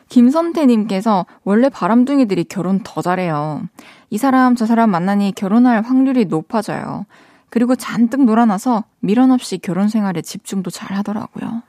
김선태님께서 0.10 1.26
원래 1.44 1.70
바람둥이들이 1.70 2.46
결혼 2.46 2.80
더 2.84 3.02
잘해요. 3.02 3.68
이 4.10 4.18
사람 4.18 4.56
저 4.56 4.66
사람 4.66 4.90
만나니 4.90 5.34
결혼할 5.36 5.82
확률이 5.82 6.26
높아져요. 6.26 7.06
그리고 7.50 7.76
잔뜩 7.76 8.24
놀아놔서 8.26 8.84
미련 9.00 9.32
없이 9.32 9.58
결혼 9.58 9.88
생활에 9.88 10.22
집중도 10.22 10.70
잘 10.70 10.96
하더라고요. 10.98 11.64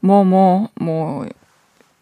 뭐, 0.00 0.24
뭐, 0.24 0.68
뭐, 0.80 1.26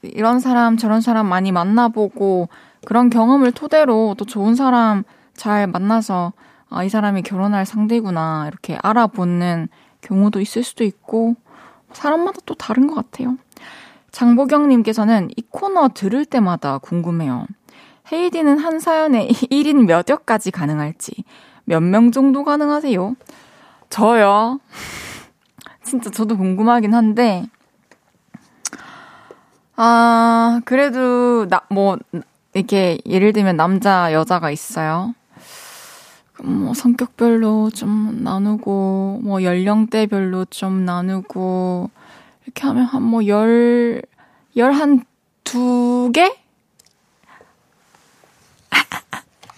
이런 0.02 0.40
사람, 0.40 0.76
저런 0.76 1.00
사람 1.00 1.26
많이 1.26 1.52
만나보고 1.52 2.48
그런 2.84 3.08
경험을 3.08 3.52
토대로 3.52 4.14
또 4.18 4.24
좋은 4.24 4.54
사람 4.54 5.04
잘 5.34 5.66
만나서 5.66 6.32
아, 6.68 6.82
이 6.82 6.88
사람이 6.88 7.22
결혼할 7.22 7.66
상대구나. 7.66 8.46
이렇게 8.48 8.76
알아보는 8.82 9.68
경우도 10.00 10.40
있을 10.40 10.64
수도 10.64 10.82
있고, 10.82 11.36
사람마다 11.92 12.40
또 12.46 12.54
다른 12.54 12.88
것 12.88 12.94
같아요. 12.96 13.36
장보경님께서는 14.10 15.30
이 15.36 15.42
코너 15.50 15.90
들을 15.94 16.24
때마다 16.24 16.78
궁금해요. 16.78 17.46
헤이디는 18.12 18.58
한 18.58 18.78
사연에 18.80 19.28
1인 19.50 19.86
몇 19.86 20.08
역까지 20.08 20.50
가능할지, 20.50 21.24
몇 21.64 21.82
명 21.82 22.12
정도 22.12 22.44
가능하세요? 22.44 23.16
저요? 23.90 24.60
진짜 25.82 26.10
저도 26.10 26.36
궁금하긴 26.36 26.94
한데, 26.94 27.46
아, 29.76 30.60
그래도, 30.64 31.46
나, 31.48 31.62
뭐, 31.70 31.98
이렇게, 32.54 32.98
예를 33.06 33.32
들면 33.32 33.56
남자, 33.56 34.12
여자가 34.12 34.50
있어요. 34.50 35.14
뭐, 36.42 36.74
성격별로 36.74 37.70
좀 37.70 38.20
나누고, 38.22 39.20
뭐, 39.24 39.42
연령대별로 39.42 40.46
좀 40.46 40.84
나누고, 40.84 41.90
이렇게 42.44 42.66
하면 42.66 42.84
한 42.84 43.02
뭐, 43.02 43.26
열, 43.26 44.02
열 44.56 44.72
한 44.72 45.02
두 45.44 46.10
개? 46.14 46.34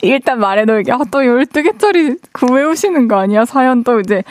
일단 0.09 0.39
말해놓을게. 0.41 0.93
아, 0.93 0.99
또 1.11 1.21
12개짜리 1.21 2.19
구해오시는 2.33 3.09
거 3.09 3.17
아니야? 3.19 3.45
사연 3.45 3.85
또 3.85 4.01
이제. 4.01 4.23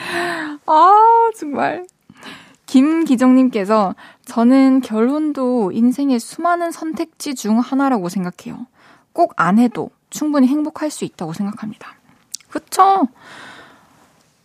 아, 0.65 0.93
정말. 1.37 1.85
김기정님께서 2.65 3.95
저는 4.25 4.81
결혼도 4.81 5.71
인생의 5.71 6.19
수많은 6.19 6.71
선택지 6.71 7.35
중 7.35 7.59
하나라고 7.59 8.09
생각해요. 8.09 8.65
꼭 9.13 9.33
안 9.37 9.59
해도 9.59 9.91
충분히 10.09 10.47
행복할 10.47 10.89
수 10.89 11.05
있다고 11.05 11.33
생각합니다. 11.33 11.95
그쵸? 12.49 13.07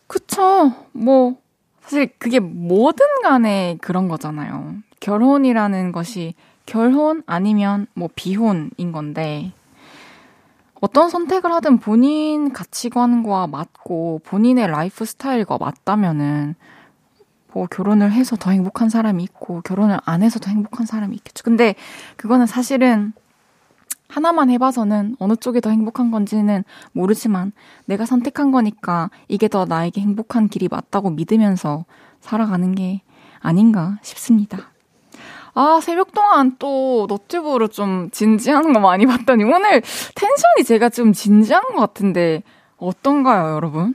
그쵸? 0.06 0.72
뭐, 0.92 1.36
사실 1.82 2.10
그게 2.18 2.40
뭐든 2.40 3.06
간에 3.22 3.78
그런 3.80 4.08
거잖아요. 4.08 4.74
결혼이라는 5.00 5.92
것이 5.92 6.34
결혼 6.66 7.22
아니면 7.26 7.86
뭐 7.94 8.08
비혼인 8.14 8.92
건데, 8.92 9.52
어떤 10.80 11.10
선택을 11.10 11.52
하든 11.52 11.78
본인 11.78 12.52
가치관과 12.52 13.46
맞고 13.48 14.22
본인의 14.24 14.68
라이프 14.68 15.04
스타일과 15.04 15.58
맞다면은 15.58 16.54
뭐 17.52 17.66
결혼을 17.66 18.12
해서 18.12 18.36
더 18.36 18.50
행복한 18.50 18.88
사람이 18.88 19.22
있고 19.24 19.60
결혼을 19.62 19.98
안 20.04 20.22
해서 20.22 20.38
더 20.38 20.50
행복한 20.50 20.86
사람이 20.86 21.14
있겠죠. 21.16 21.42
근데 21.44 21.74
그거는 22.16 22.46
사실은 22.46 23.12
하나만 24.08 24.50
해봐서는 24.50 25.16
어느 25.18 25.36
쪽이 25.36 25.60
더 25.60 25.70
행복한 25.70 26.10
건지는 26.10 26.64
모르지만 26.92 27.52
내가 27.84 28.06
선택한 28.06 28.50
거니까 28.50 29.10
이게 29.28 29.48
더 29.48 29.66
나에게 29.66 30.00
행복한 30.00 30.48
길이 30.48 30.68
맞다고 30.68 31.10
믿으면서 31.10 31.84
살아가는 32.20 32.74
게 32.74 33.02
아닌가 33.40 33.98
싶습니다. 34.02 34.69
아, 35.54 35.80
새벽 35.82 36.12
동안 36.12 36.56
또 36.58 37.06
너튜브로 37.08 37.68
좀 37.68 38.10
진지한 38.10 38.72
거 38.72 38.80
많이 38.80 39.06
봤더니 39.06 39.44
오늘 39.44 39.82
텐션이 40.14 40.64
제가 40.64 40.88
좀 40.88 41.12
진지한 41.12 41.62
것 41.74 41.76
같은데 41.76 42.42
어떤가요, 42.76 43.54
여러분? 43.54 43.94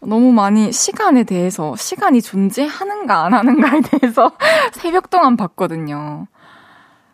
너무 0.00 0.32
많이 0.32 0.70
시간에 0.70 1.24
대해서, 1.24 1.74
시간이 1.76 2.20
존재하는가 2.20 3.24
안 3.24 3.32
하는가에 3.32 3.80
대해서 3.80 4.32
새벽 4.72 5.08
동안 5.08 5.36
봤거든요. 5.36 6.26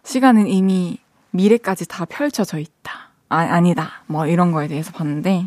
시간은 0.03 0.49
이미 0.49 0.99
미래까지 1.31 1.87
다 1.87 2.05
펼쳐져 2.05 2.59
있다. 2.59 3.11
아, 3.29 3.39
아니다. 3.39 4.03
뭐 4.07 4.27
이런 4.27 4.51
거에 4.51 4.67
대해서 4.67 4.91
봤는데, 4.91 5.47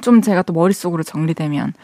좀 0.00 0.22
제가 0.22 0.40
또 0.42 0.54
머릿속으로 0.54 1.02
정리되면 1.02 1.74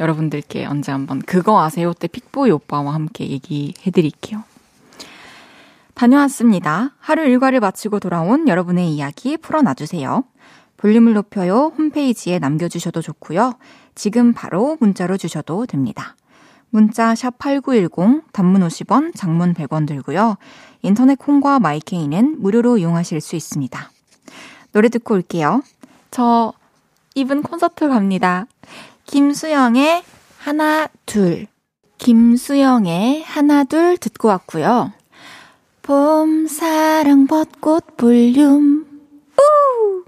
여러분들께 0.00 0.66
언제 0.66 0.90
한번 0.90 1.20
그거 1.20 1.62
아세요? 1.62 1.92
때 1.92 2.08
픽보이 2.08 2.50
오빠와 2.50 2.92
함께 2.92 3.28
얘기해 3.28 3.92
드릴게요. 3.92 4.42
다녀왔습니다. 6.00 6.94
하루 6.98 7.26
일과를 7.26 7.60
마치고 7.60 8.00
돌아온 8.00 8.48
여러분의 8.48 8.90
이야기 8.90 9.36
풀어놔주세요. 9.36 10.24
볼륨을 10.78 11.12
높여요 11.12 11.74
홈페이지에 11.76 12.38
남겨주셔도 12.38 13.02
좋고요. 13.02 13.52
지금 13.94 14.32
바로 14.32 14.78
문자로 14.80 15.18
주셔도 15.18 15.66
됩니다. 15.66 16.16
문자 16.70 17.14
샵 17.14 17.36
8910 17.36 18.32
단문 18.32 18.66
50원, 18.66 19.14
장문 19.14 19.52
100원 19.52 19.86
들고요. 19.86 20.38
인터넷 20.80 21.16
콩과 21.18 21.60
마이케이는 21.60 22.40
무료로 22.40 22.78
이용하실 22.78 23.20
수 23.20 23.36
있습니다. 23.36 23.90
노래 24.72 24.88
듣고 24.88 25.12
올게요. 25.12 25.62
저 26.10 26.54
이분 27.14 27.42
콘서트 27.42 27.86
갑니다. 27.88 28.46
김수영의 29.04 30.02
하나 30.38 30.88
둘. 31.04 31.46
김수영의 31.98 33.22
하나 33.24 33.64
둘 33.64 33.98
듣고 33.98 34.28
왔고요. 34.28 34.94
봄 35.90 36.46
사랑 36.46 37.26
벚꽃 37.26 37.96
볼륨 37.96 38.86
우! 39.36 40.04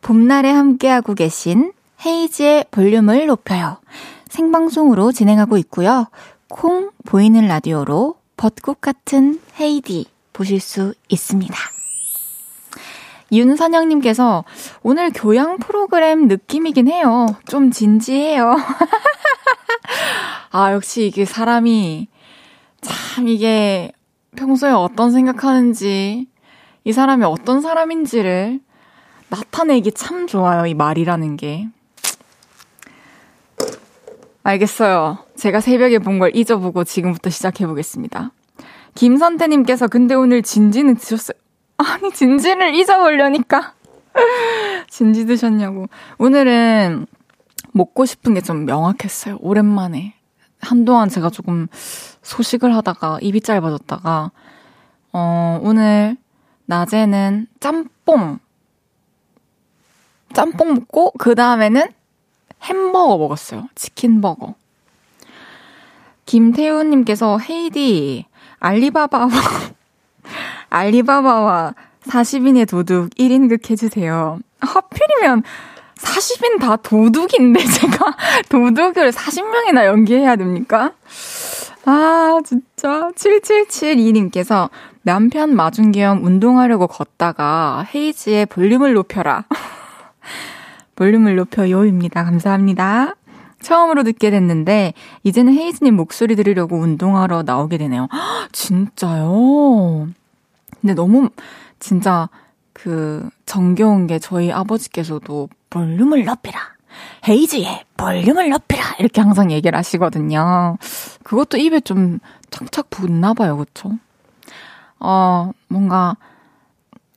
봄날에 0.00 0.48
함께하고 0.48 1.14
계신 1.14 1.72
헤이즈의 2.06 2.66
볼륨을 2.70 3.26
높여요. 3.26 3.78
생방송으로 4.28 5.10
진행하고 5.10 5.58
있고요. 5.58 6.06
콩 6.46 6.92
보이는 7.04 7.48
라디오로 7.48 8.14
벚꽃 8.36 8.80
같은 8.80 9.40
헤이디 9.58 10.06
보실 10.32 10.60
수 10.60 10.94
있습니다. 11.08 11.52
윤선영님께서 13.32 14.44
오늘 14.84 15.10
교양 15.10 15.58
프로그램 15.58 16.28
느낌이긴 16.28 16.86
해요. 16.86 17.26
좀 17.48 17.72
진지해요. 17.72 18.54
아, 20.52 20.72
역시 20.72 21.08
이게 21.08 21.24
사람이 21.24 22.06
참 22.82 23.26
이게 23.26 23.90
평소에 24.36 24.70
어떤 24.70 25.10
생각하는지 25.12 26.26
이 26.84 26.92
사람이 26.92 27.24
어떤 27.24 27.60
사람인지를 27.60 28.60
나타내기 29.28 29.92
참 29.92 30.26
좋아요. 30.26 30.66
이 30.66 30.74
말이라는 30.74 31.36
게. 31.36 31.68
알겠어요. 34.42 35.18
제가 35.36 35.60
새벽에 35.60 35.98
본 35.98 36.18
걸 36.18 36.34
잊어보고 36.34 36.84
지금부터 36.84 37.30
시작해보겠습니다. 37.30 38.32
김선태님께서 38.94 39.88
근데 39.88 40.14
오늘 40.14 40.42
진지는 40.42 40.96
드셨어요? 40.96 41.36
아니, 41.78 42.10
진지를 42.12 42.74
잊어보려니까. 42.74 43.74
진지 44.90 45.24
드셨냐고. 45.26 45.86
오늘은 46.18 47.06
먹고 47.72 48.04
싶은 48.04 48.34
게 48.34 48.40
좀 48.40 48.66
명확했어요. 48.66 49.38
오랜만에. 49.40 50.14
한동안 50.62 51.08
제가 51.08 51.28
조금 51.28 51.66
소식을 52.22 52.74
하다가 52.76 53.18
입이 53.20 53.40
짧아졌다가, 53.42 54.30
어, 55.12 55.60
오늘 55.62 56.16
낮에는 56.66 57.48
짬뽕. 57.60 58.38
짬뽕 60.32 60.74
먹고, 60.74 61.12
그 61.18 61.34
다음에는 61.34 61.82
햄버거 62.62 63.18
먹었어요. 63.18 63.68
치킨버거. 63.74 64.54
김태우님께서 66.24 67.38
헤이디, 67.38 68.24
알리바바와, 68.60 69.28
알리바바와 70.70 71.74
40인의 72.04 72.68
도둑 72.68 73.10
1인극 73.10 73.68
해주세요. 73.68 74.38
하필이면 74.60 75.42
40인 76.02 76.60
다 76.60 76.76
도둑인데 76.76 77.64
제가 77.64 78.16
도둑을 78.48 79.12
40명이나 79.12 79.86
연기해야 79.86 80.36
됩니까? 80.36 80.92
아, 81.84 82.40
진짜. 82.44 83.10
7772님께서 83.14 84.68
남편 85.02 85.54
마중 85.54 85.92
겸 85.92 86.24
운동하려고 86.24 86.86
걷다가 86.86 87.86
헤이즈의 87.94 88.46
볼륨을 88.46 88.94
높여라. 88.94 89.44
볼륨을 90.94 91.36
높여요입니다. 91.36 92.24
감사합니다. 92.24 93.14
처음으로 93.60 94.02
듣게 94.02 94.30
됐는데 94.30 94.94
이제는 95.22 95.54
헤이즈님 95.54 95.94
목소리 95.94 96.36
들으려고 96.36 96.76
운동하러 96.76 97.42
나오게 97.42 97.78
되네요. 97.78 98.08
진짜요? 98.52 100.08
근데 100.80 100.94
너무 100.94 101.30
진짜 101.78 102.28
그 102.72 103.28
정겨운 103.46 104.06
게 104.06 104.18
저희 104.18 104.50
아버지께서도 104.50 105.48
볼륨을 105.72 106.24
높이라. 106.26 106.60
헤이즈의 107.26 107.84
볼륨을 107.96 108.50
높이라. 108.50 108.96
이렇게 108.98 109.22
항상 109.22 109.50
얘기를 109.50 109.76
하시거든요. 109.78 110.76
그것도 111.22 111.56
입에 111.56 111.80
좀 111.80 112.18
착착 112.50 112.90
붙나 112.90 113.32
봐요. 113.32 113.56
그쵸? 113.56 113.92
어, 115.00 115.50
뭔가 115.68 116.16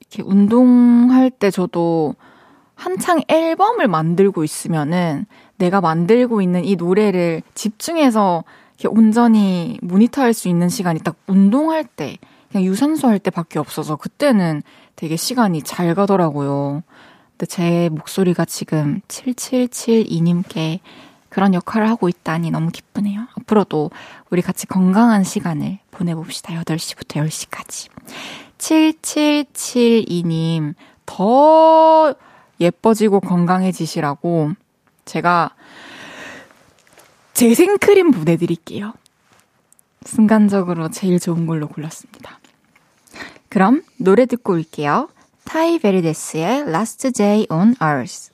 이렇게 0.00 0.22
운동할 0.22 1.30
때 1.30 1.50
저도 1.50 2.14
한창 2.74 3.20
앨범을 3.28 3.88
만들고 3.88 4.42
있으면은 4.42 5.26
내가 5.56 5.82
만들고 5.82 6.40
있는 6.40 6.64
이 6.64 6.76
노래를 6.76 7.42
집중해서 7.54 8.44
이렇게 8.78 8.88
온전히 8.88 9.78
모니터할 9.82 10.32
수 10.32 10.48
있는 10.48 10.70
시간이 10.70 11.00
딱 11.00 11.16
운동할 11.26 11.84
때, 11.84 12.16
그냥 12.50 12.64
유산소 12.64 13.08
할 13.08 13.18
때밖에 13.18 13.58
없어서 13.58 13.96
그때는 13.96 14.62
되게 14.94 15.16
시간이 15.16 15.62
잘 15.62 15.94
가더라고요. 15.94 16.82
제 17.44 17.90
목소리가 17.90 18.46
지금 18.46 19.02
7772님께 19.08 20.78
그런 21.28 21.52
역할을 21.52 21.86
하고 21.88 22.08
있다니 22.08 22.50
너무 22.50 22.70
기쁘네요. 22.70 23.26
앞으로도 23.38 23.90
우리 24.30 24.40
같이 24.40 24.66
건강한 24.66 25.22
시간을 25.22 25.78
보내봅시다. 25.90 26.54
8시부터 26.54 27.22
10시까지. 27.26 27.90
7772님, 28.56 30.72
더 31.04 32.14
예뻐지고 32.58 33.20
건강해지시라고 33.20 34.52
제가 35.04 35.54
재생크림 37.34 38.12
보내드릴게요. 38.12 38.94
순간적으로 40.06 40.90
제일 40.90 41.20
좋은 41.20 41.46
걸로 41.46 41.68
골랐습니다. 41.68 42.40
그럼 43.50 43.82
노래 43.98 44.24
듣고 44.26 44.54
올게요. 44.54 45.10
타이 45.45 45.79
베리데스의 45.79 46.61
Last 46.61 47.11
Day 47.11 47.45
on 47.49 47.75
Earth. 47.81 48.31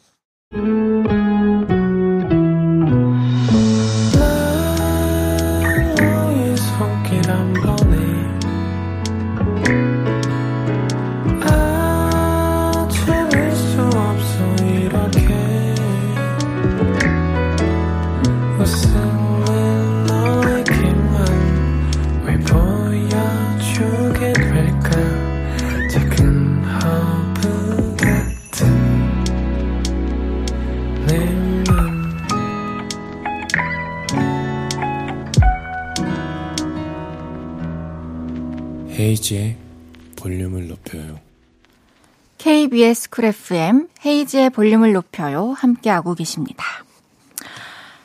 쿨 43.12 43.26
FM 43.26 43.88
헤이즈의 44.06 44.48
볼륨을 44.48 44.94
높여요. 44.94 45.52
함께하고 45.52 46.14
계십니다. 46.14 46.64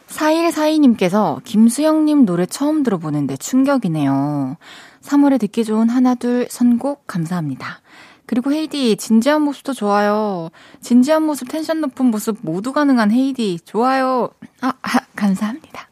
4142님께서 0.10 1.42
김수영님 1.46 2.26
노래 2.26 2.46
처음 2.46 2.84
들어보는데 2.84 3.38
충격이네요. 3.38 4.58
3월에 5.02 5.40
듣기 5.40 5.64
좋은 5.64 5.88
하나 5.88 6.14
둘 6.14 6.48
선곡 6.50 7.08
감사합니다. 7.08 7.80
그리고 8.26 8.52
헤이디, 8.52 8.98
진지한 8.98 9.44
모습도 9.44 9.72
좋아요. 9.72 10.50
진지한 10.82 11.24
모습, 11.24 11.48
텐션 11.48 11.80
높은 11.80 12.08
모습 12.08 12.40
모두 12.42 12.74
가능한 12.74 13.10
헤이디, 13.10 13.62
좋아요. 13.64 14.28
아, 14.60 14.74
아 14.82 15.00
감사합니다. 15.16 15.88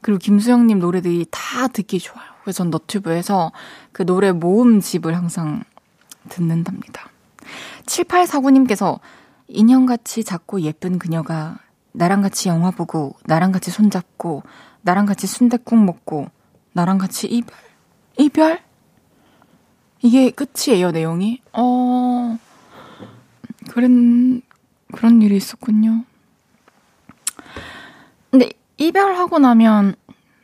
그리고 0.00 0.18
김수영님 0.18 0.78
노래들이 0.78 1.26
다 1.30 1.68
듣기 1.68 1.98
좋아요. 1.98 2.24
그래서 2.42 2.58
전 2.62 2.70
너튜브에서 2.70 3.52
그 3.92 4.06
노래 4.06 4.32
모음집을 4.32 5.14
항상 5.14 5.64
듣는답니다. 6.30 7.10
7849님께서 7.86 9.00
인형같이 9.48 10.24
작고 10.24 10.60
예쁜 10.62 10.98
그녀가 10.98 11.58
나랑 11.92 12.20
같이 12.20 12.48
영화 12.48 12.70
보고, 12.70 13.14
나랑 13.24 13.52
같이 13.52 13.70
손잡고, 13.70 14.42
나랑 14.82 15.06
같이 15.06 15.26
순댓국 15.26 15.82
먹고, 15.82 16.28
나랑 16.72 16.98
같이 16.98 17.26
이별? 17.26 17.56
이별? 18.18 18.60
이게 20.02 20.30
끝이에요, 20.30 20.90
내용이? 20.90 21.40
어, 21.54 22.38
그런, 23.70 24.42
그런 24.92 25.22
일이 25.22 25.36
있었군요. 25.36 26.04
근데 28.30 28.50
이별하고 28.76 29.38
나면, 29.38 29.94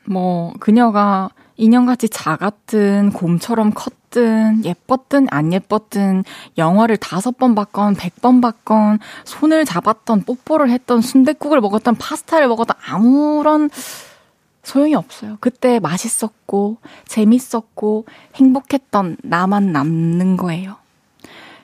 뭐, 0.07 0.55
그녀가 0.59 1.29
인형같이 1.57 2.09
작았든 2.09 3.13
곰처럼 3.13 3.73
컸든 3.73 4.65
예뻤든 4.65 5.29
안 5.31 5.53
예뻤든 5.53 6.25
영화를 6.59 6.97
다섯 6.97 7.37
번 7.37 7.55
봤건 7.55 7.95
백 7.95 8.13
번 8.21 8.41
봤건 8.41 9.01
손을 9.25 9.65
잡았던 9.65 10.23
뽀뽀를 10.25 10.71
했던 10.71 11.01
순댓국을 11.01 11.61
먹었던 11.61 11.97
파스타를 11.97 12.47
먹었던 12.49 12.77
아무런 12.87 13.69
소용이 14.63 14.95
없어요. 14.95 15.39
그때 15.41 15.81
맛있었고 15.81 16.77
재밌었고 17.07 18.07
행복했던 18.37 19.17
나만 19.23 19.73
남는 19.73 20.37
거예요. 20.37 20.77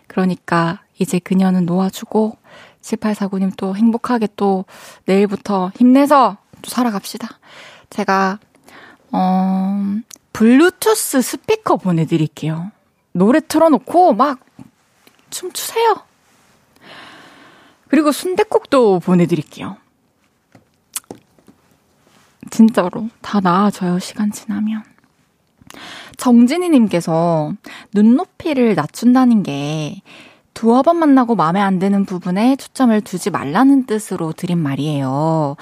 그러니까 0.09 0.81
이제 0.99 1.21
그녀는 1.21 1.65
놓아주고 1.65 2.37
7849님 2.83 3.53
또 3.57 3.77
행복하게 3.77 4.29
또 4.35 4.65
내일부터 5.05 5.71
힘내서 5.77 6.39
또 6.63 6.71
살아갑시다. 6.71 7.29
제가 7.91 8.39
어, 9.13 9.97
블루투스 10.33 11.23
스피커 11.23 11.77
보내드릴게요. 11.77 12.71
노래 13.13 13.41
틀어놓고 13.41 14.15
막 14.15 14.41
춤추세요. 15.31 15.97
그리고 17.89 18.13
순대국도 18.13 19.01
보내드릴게요. 19.01 19.77
진짜로 22.51 23.09
다 23.21 23.41
나아져요, 23.41 23.99
시간 23.99 24.31
지나면. 24.31 24.83
정진희님께서 26.17 27.53
눈높이를 27.93 28.75
낮춘다는 28.75 29.43
게 29.43 30.03
두어 30.55 30.83
번 30.83 30.97
만나고 30.97 31.37
마음에 31.37 31.61
안 31.61 31.79
드는 31.79 32.05
부분에 32.05 32.57
초점을 32.57 33.01
두지 33.03 33.31
말라는 33.31 33.87
뜻으로 33.87 34.33
드린 34.33 34.59
말이에요. 34.59 35.57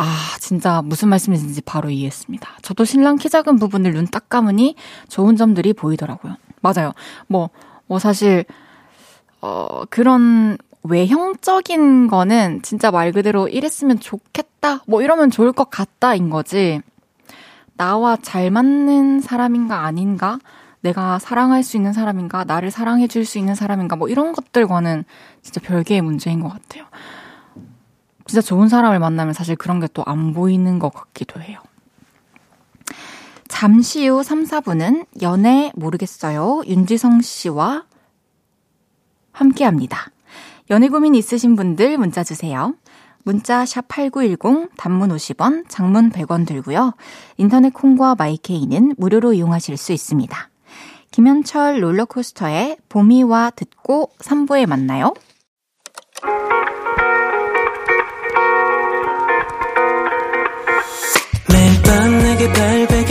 아, 0.00 0.04
진짜 0.38 0.80
무슨 0.82 1.08
말씀이신지 1.08 1.60
바로 1.62 1.90
이해했습니다. 1.90 2.48
저도 2.62 2.84
신랑 2.84 3.16
키 3.16 3.28
작은 3.28 3.58
부분을 3.58 3.92
눈 3.94 4.06
딱 4.06 4.28
감으니 4.28 4.76
좋은 5.08 5.36
점들이 5.36 5.72
보이더라고요. 5.72 6.36
맞아요. 6.60 6.92
뭐, 7.26 7.50
뭐 7.88 7.98
사실, 7.98 8.44
어, 9.40 9.82
그런 9.90 10.56
외형적인 10.84 12.06
거는 12.06 12.62
진짜 12.62 12.90
말 12.92 13.10
그대로 13.12 13.48
이랬으면 13.48 13.98
좋겠다, 13.98 14.82
뭐 14.86 15.02
이러면 15.02 15.30
좋을 15.30 15.52
것 15.52 15.68
같다인 15.70 16.30
거지. 16.30 16.80
나와 17.76 18.16
잘 18.22 18.50
맞는 18.50 19.20
사람인가 19.20 19.84
아닌가? 19.84 20.38
내가 20.80 21.18
사랑할 21.18 21.64
수 21.64 21.76
있는 21.76 21.92
사람인가? 21.92 22.44
나를 22.44 22.70
사랑해 22.70 23.08
줄 23.08 23.24
수 23.24 23.38
있는 23.38 23.54
사람인가? 23.56 23.96
뭐 23.96 24.08
이런 24.08 24.32
것들과는 24.32 25.04
진짜 25.42 25.60
별개의 25.60 26.02
문제인 26.02 26.40
것 26.40 26.48
같아요. 26.50 26.84
진짜 28.28 28.42
좋은 28.42 28.68
사람을 28.68 28.98
만나면 28.98 29.32
사실 29.32 29.56
그런 29.56 29.80
게 29.80 29.88
또 29.88 30.02
안 30.06 30.32
보이는 30.34 30.78
것 30.78 30.92
같기도 30.92 31.40
해요. 31.40 31.58
잠시 33.48 34.06
후 34.06 34.22
3, 34.22 34.44
4분은 34.44 35.06
연애 35.22 35.72
모르겠어요. 35.74 36.62
윤지성 36.66 37.22
씨와 37.22 37.84
함께 39.32 39.64
합니다. 39.64 40.10
연애 40.70 40.88
고민 40.88 41.14
있으신 41.14 41.56
분들 41.56 41.96
문자 41.96 42.22
주세요. 42.22 42.74
문자 43.24 43.64
샵 43.64 43.88
8910 43.88 44.70
단문 44.76 45.08
50원, 45.08 45.64
장문 45.68 46.10
100원 46.10 46.46
들고요. 46.46 46.92
인터넷 47.38 47.72
콩과 47.72 48.14
마이케이는 48.16 48.94
무료로 48.98 49.32
이용하실 49.32 49.76
수 49.78 49.92
있습니다. 49.92 50.50
김현철 51.10 51.82
롤러코스터의 51.82 52.76
봄이와 52.90 53.50
듣고 53.56 54.10
3부에 54.18 54.66
만나요. 54.66 55.14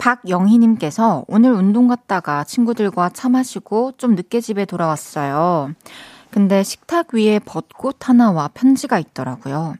박영희님께서 0.00 1.24
오늘 1.28 1.52
운동 1.52 1.86
갔다가 1.86 2.42
친구들과 2.42 3.10
차 3.10 3.28
마시고 3.28 3.92
좀 3.98 4.14
늦게 4.14 4.40
집에 4.40 4.64
돌아왔어요. 4.64 5.74
근데 6.30 6.62
식탁 6.62 7.14
위에 7.14 7.38
벚꽃 7.38 8.08
하나와 8.08 8.48
편지가 8.48 8.98
있더라고요. 8.98 9.74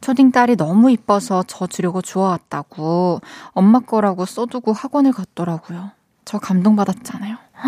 초딩 0.00 0.30
딸이 0.30 0.56
너무 0.56 0.90
이뻐서 0.90 1.42
저 1.46 1.66
주려고 1.66 2.00
주워왔다고 2.00 3.20
엄마 3.50 3.80
거라고 3.80 4.24
써두고 4.24 4.72
학원을 4.72 5.12
갔더라고요. 5.12 5.90
저 6.24 6.38
감동받았잖아요. 6.38 7.36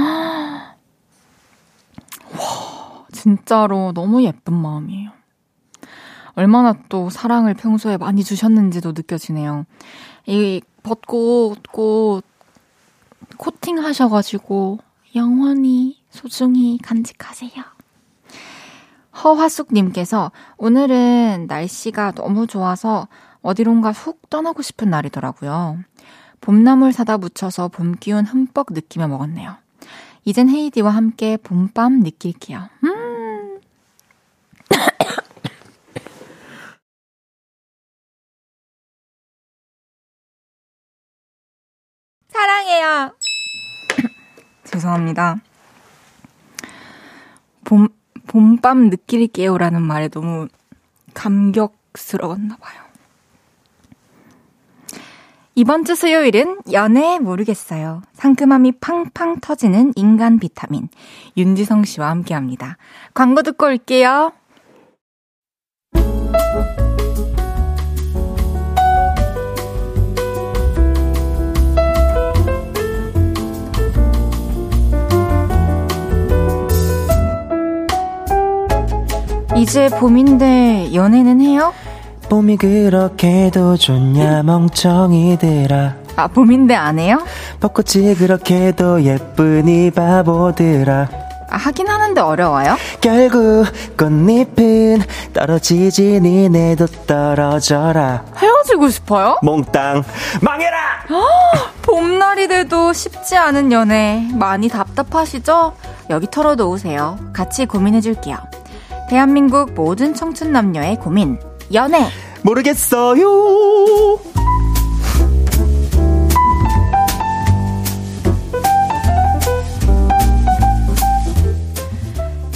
와, 2.38 3.04
진짜로 3.12 3.92
너무 3.92 4.22
예쁜 4.22 4.54
마음이에요. 4.54 5.10
얼마나 6.34 6.74
또 6.88 7.10
사랑을 7.10 7.52
평소에 7.54 7.98
많이 7.98 8.24
주셨는지도 8.24 8.92
느껴지네요. 8.92 9.66
이 10.26 10.62
벚꽃, 10.82 11.62
꽃, 11.70 12.22
코팅 13.36 13.78
하셔가지고 13.78 14.78
영원히 15.14 15.98
소중히 16.10 16.78
간직하세요. 16.78 17.50
허화숙님께서 19.22 20.32
오늘은 20.56 21.46
날씨가 21.48 22.12
너무 22.12 22.46
좋아서 22.46 23.08
어디론가 23.42 23.92
훅 23.92 24.30
떠나고 24.30 24.62
싶은 24.62 24.90
날이더라고요. 24.90 25.78
봄나물 26.40 26.92
사다 26.92 27.18
붙여서 27.18 27.68
봄 27.68 27.94
기운 27.98 28.24
흠뻑 28.24 28.66
느끼며 28.70 29.08
먹었네요. 29.08 29.56
이젠 30.24 30.48
헤이디와 30.48 30.90
함께 30.90 31.36
봄밤 31.36 32.00
느낄게요. 32.00 32.68
음. 32.84 33.01
사랑해요. 42.82 43.14
죄송합니다. 44.64 45.36
봄, 47.64 47.88
봄밤 48.26 48.90
느낄게요라는 48.90 49.80
말에 49.80 50.08
너무 50.08 50.48
감격스러웠나 51.14 52.56
봐요. 52.56 52.82
이번 55.54 55.84
주 55.84 55.94
수요일은 55.94 56.60
연애 56.72 57.18
모르겠어요. 57.18 58.02
상큼함이 58.14 58.72
팡팡 58.80 59.40
터지는 59.40 59.92
인간 59.96 60.38
비타민. 60.38 60.88
윤지성 61.36 61.84
씨와 61.84 62.08
함께 62.08 62.34
합니다. 62.34 62.78
광고 63.12 63.42
듣고 63.42 63.66
올게요. 63.66 64.32
이제 79.62 79.88
봄인데 79.88 80.92
연애는 80.92 81.40
해요? 81.40 81.72
봄이 82.29 82.57
그렇게도 82.57 83.77
좋냐 83.77 84.42
멍청이들아 84.42 85.94
아, 86.16 86.27
봄인데 86.27 86.75
안 86.75 86.98
해요? 86.98 87.25
벚꽃이 87.61 88.16
그렇게도 88.16 88.98
이 88.98 89.90
바보들아 89.94 91.09
아, 91.48 91.57
하긴 91.57 91.87
하는데 91.87 92.20
어려워요? 92.20 92.77
결국 93.01 93.66
꽃잎은 93.96 95.03
떨어지지 95.33 96.20
니네도 96.20 96.87
떨어져라 97.07 98.25
헤어지고 98.38 98.88
싶어요? 98.88 99.38
몽땅 99.42 100.03
망해라 100.40 100.77
봄날이 101.83 102.48
돼도 102.48 102.92
쉽지 102.92 103.37
않은 103.37 103.70
연애 103.70 104.29
많이 104.33 104.68
답답하시죠? 104.68 105.75
여기 106.11 106.27
털어놓으세요. 106.31 107.18
같이 107.33 107.66
고민해줄게요. 107.66 108.37
대한민국 109.12 109.75
모든 109.75 110.14
청춘 110.14 110.53
남녀의 110.53 110.96
고민. 110.96 111.38
연애. 111.75 112.09
모르겠어요 112.40 114.19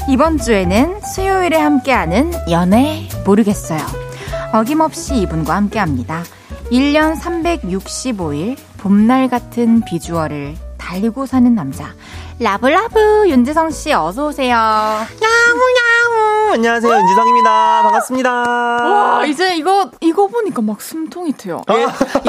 이번 0.09 0.39
주에는 0.39 1.03
수요일에 1.03 1.59
함께하는 1.59 2.33
연애 2.51 3.07
모르겠어요. 3.27 3.81
어김없이 4.55 5.15
이분과 5.17 5.55
함께합니다. 5.55 6.25
1년 6.73 7.21
365일 7.21 8.57
봄날 8.79 9.29
같은 9.29 9.83
비주얼을 9.83 10.55
달리고 10.79 11.27
사는 11.27 11.55
남자. 11.55 11.93
라브라브 12.39 13.29
윤지성 13.29 13.71
씨 13.71 13.93
어서 13.93 14.29
오세요. 14.29 14.55
야무야무 14.55 15.96
안녕하세요 16.53 16.93
윤지성입니다 16.95 17.83
반갑습니다 17.83 18.31
와 18.31 19.27
이제 19.27 19.57
이거 19.57 19.91
이거 20.01 20.27
보니까 20.27 20.63
막 20.63 20.81
숨통이 20.81 21.33
트여. 21.33 21.63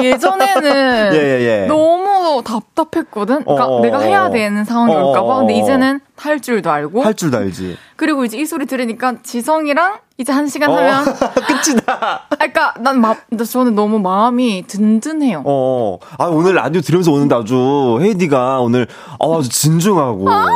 예, 0.00 0.04
예전에는 0.04 1.12
예, 1.14 1.18
예, 1.18 1.62
예. 1.62 1.66
너무 1.66 2.42
답답했거든. 2.42 3.44
그러니까 3.44 3.66
어, 3.66 3.76
어, 3.76 3.80
내가 3.80 4.00
해야 4.00 4.30
되는 4.30 4.64
상황이 4.64 4.94
어, 4.94 5.06
올까봐. 5.06 5.36
근데 5.38 5.54
어, 5.54 5.56
어. 5.56 5.60
이제는 5.60 6.00
할 6.16 6.40
줄도 6.40 6.70
알고. 6.70 7.02
할 7.02 7.14
줄도 7.14 7.36
알지 7.38 7.76
그리고 7.96 8.24
이제 8.24 8.38
이 8.38 8.46
소리 8.46 8.66
들으니까 8.66 9.14
지성이랑 9.22 9.98
이제 10.18 10.32
한 10.32 10.48
시간 10.48 10.70
어, 10.70 10.76
하면 10.76 11.04
끝이다 11.46 12.26
아, 12.28 12.34
그러니까 12.36 12.74
난 12.78 13.00
마, 13.00 13.14
저는 13.50 13.74
너무 13.74 13.98
마음이 13.98 14.64
든든해요. 14.66 15.42
어, 15.44 15.98
아, 16.18 16.26
오늘 16.26 16.54
라디오 16.54 16.80
들으면서 16.80 17.12
오는데 17.12 17.34
아주, 17.34 17.98
헤이디가 18.00 18.60
오늘, 18.60 18.86
아, 19.20 19.36
아주 19.38 19.48
진중하고. 19.48 20.28
아, 20.30 20.46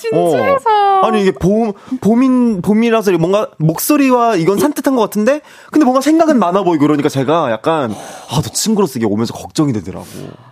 진지해서. 0.00 1.00
아니, 1.02 1.22
이게 1.22 1.32
봄, 1.32 1.72
봄인, 2.00 2.62
봄이라서 2.62 3.12
뭔가 3.12 3.48
목소리와 3.58 4.36
이건 4.36 4.58
산뜻한 4.58 4.94
것 4.96 5.02
같은데, 5.02 5.40
근데 5.70 5.84
뭔가 5.84 6.00
생각은 6.00 6.38
많아 6.38 6.62
보이고 6.62 6.82
그러니까 6.82 7.08
제가 7.08 7.50
약간, 7.50 7.92
아, 7.92 8.34
너 8.36 8.42
친구로서 8.42 8.94
이게 8.98 9.06
오면서 9.06 9.34
걱정이 9.34 9.72
되더라고. 9.72 10.06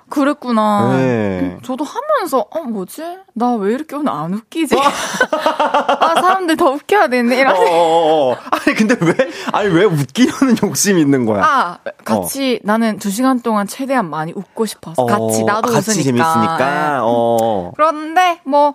그랬구나. 0.08 0.96
네. 0.96 1.58
저도 1.62 1.84
하면서 1.84 2.46
어 2.50 2.60
뭐지? 2.62 3.02
나 3.34 3.56
왜 3.56 3.74
이렇게 3.74 3.94
오늘 3.94 4.10
안 4.10 4.32
웃기지? 4.32 4.74
아 4.80 6.14
사람들 6.20 6.56
더 6.56 6.70
웃겨야 6.70 7.08
되네. 7.08 7.36
이런. 7.38 7.54
어, 7.54 7.60
어, 7.60 8.30
어. 8.32 8.36
아니 8.50 8.74
근데 8.74 8.96
왜 9.00 9.12
아니 9.52 9.68
왜 9.68 9.84
웃기려는 9.84 10.56
욕심이 10.62 11.00
있는 11.02 11.26
거야? 11.26 11.42
아 11.44 11.78
같이 12.06 12.58
어. 12.62 12.66
나는 12.66 12.98
두 12.98 13.10
시간 13.10 13.40
동안 13.40 13.66
최대한 13.66 14.08
많이 14.08 14.32
웃고 14.34 14.64
싶어서 14.64 15.02
어, 15.02 15.06
같이 15.06 15.44
나도 15.44 15.70
같이 15.70 15.90
웃으니까. 15.90 16.02
재밌으니까. 16.04 16.58
네. 16.58 16.98
어. 17.02 17.72
그런데 17.76 18.40
뭐 18.44 18.74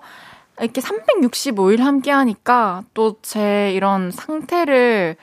이렇게 0.59 0.81
365일 0.81 1.79
함께 1.79 2.11
하니까 2.11 2.83
또 2.93 3.15
제 3.21 3.71
이런 3.73 4.11
상태를 4.11 5.15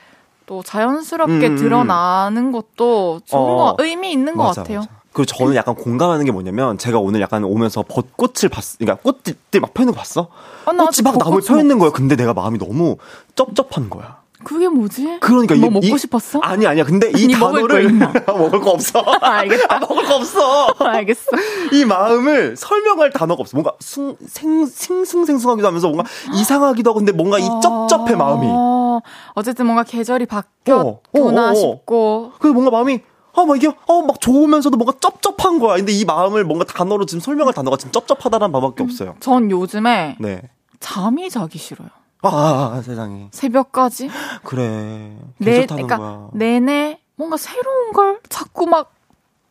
또 0.46 0.62
자연스럽게 0.62 1.32
음, 1.32 1.42
음, 1.42 1.52
음. 1.52 1.56
드러나는 1.56 2.50
것도 2.52 3.20
좋은 3.24 3.42
어, 3.52 3.56
거 3.56 3.76
의미 3.78 4.10
있는 4.12 4.36
맞아, 4.36 4.48
것 4.48 4.56
같아요. 4.62 4.78
맞아. 4.80 4.90
그리고 5.12 5.24
저는 5.26 5.54
약간 5.54 5.74
공감하는 5.74 6.24
게 6.24 6.30
뭐냐면 6.32 6.78
제가 6.78 6.98
오늘 6.98 7.20
약간 7.20 7.44
오면서 7.44 7.82
벚꽃을 7.82 8.48
봤, 8.50 8.64
그러니까 8.78 9.02
꽃들 9.02 9.60
막 9.60 9.74
펴있는 9.74 9.92
거 9.92 9.98
봤어? 9.98 10.28
아, 10.66 10.72
꽃이 10.72 11.02
막 11.04 11.18
나무에 11.18 11.40
펴 11.46 11.58
있는 11.58 11.78
거야. 11.78 11.90
근데 11.90 12.16
내가 12.16 12.32
마음이 12.32 12.58
너무 12.58 12.96
쩝쩝한 13.34 13.90
거야. 13.90 14.19
그게 14.42 14.68
뭐지? 14.68 15.18
그러니까 15.20 15.54
뭐 15.56 15.66
이, 15.66 15.70
먹고 15.70 15.86
이, 15.86 15.98
싶었어? 15.98 16.40
아니 16.40 16.66
아니야. 16.66 16.84
근데 16.84 17.10
이 17.16 17.28
단어를 17.28 17.92
먹을, 17.92 18.24
먹을 18.26 18.60
거 18.60 18.70
없어. 18.70 19.00
알겠다. 19.20 19.80
먹을 19.80 20.04
거 20.04 20.16
없어. 20.16 20.66
알겠어. 20.80 21.26
이 21.72 21.84
마음을 21.84 22.56
설명할 22.56 23.10
단어가 23.10 23.40
없어. 23.40 23.56
뭔가 23.56 23.74
숭, 23.80 24.16
생, 24.26 24.66
싱숭생숭하기도 24.66 25.66
하면서 25.66 25.88
뭔가 25.88 26.08
이상하기도 26.34 26.90
하고 26.90 26.98
근데 26.98 27.12
뭔가 27.12 27.38
이 27.38 27.42
쩝쩝해 27.42 28.16
마음이. 28.16 28.46
어, 28.48 29.00
어쨌든 29.34 29.66
뭔가 29.66 29.82
계절이 29.82 30.26
바뀌었구나 30.26 31.42
어, 31.42 31.46
어, 31.46 31.50
어, 31.50 31.54
싶고. 31.54 32.32
그래서 32.38 32.54
뭔가 32.54 32.70
마음이 32.70 33.00
아, 33.32 33.44
막 33.44 33.56
이게, 33.56 33.68
어, 33.68 34.02
막 34.02 34.20
좋으면서도 34.20 34.76
뭔가 34.76 34.92
쩝쩝한 35.00 35.60
거야. 35.60 35.76
근데 35.76 35.92
이 35.92 36.04
마음을 36.04 36.44
뭔가 36.44 36.64
단어로 36.64 37.06
지금 37.06 37.20
설명할 37.20 37.54
단어가 37.54 37.76
지금 37.76 37.92
쩝쩝하다는 37.92 38.50
말밖에 38.50 38.82
없어요. 38.82 39.14
전 39.20 39.50
요즘에. 39.50 40.16
네. 40.18 40.42
잠이 40.80 41.30
자기 41.30 41.58
싫어요. 41.58 41.88
아, 42.22 42.28
아, 42.28 42.76
아 42.76 42.82
세상에. 42.82 43.28
새벽까지? 43.32 44.10
그래. 44.44 45.16
내, 45.38 45.66
그러니까 45.66 45.96
거야. 45.96 46.28
내내 46.32 47.00
뭔가 47.16 47.36
새로운 47.36 47.92
걸 47.92 48.20
자꾸 48.28 48.66
막 48.66 48.92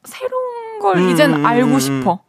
새로운 0.04 0.80
걸 0.80 0.98
음, 0.98 1.10
이젠 1.10 1.34
음, 1.34 1.46
알고 1.46 1.72
음, 1.72 1.80
싶어. 1.80 2.20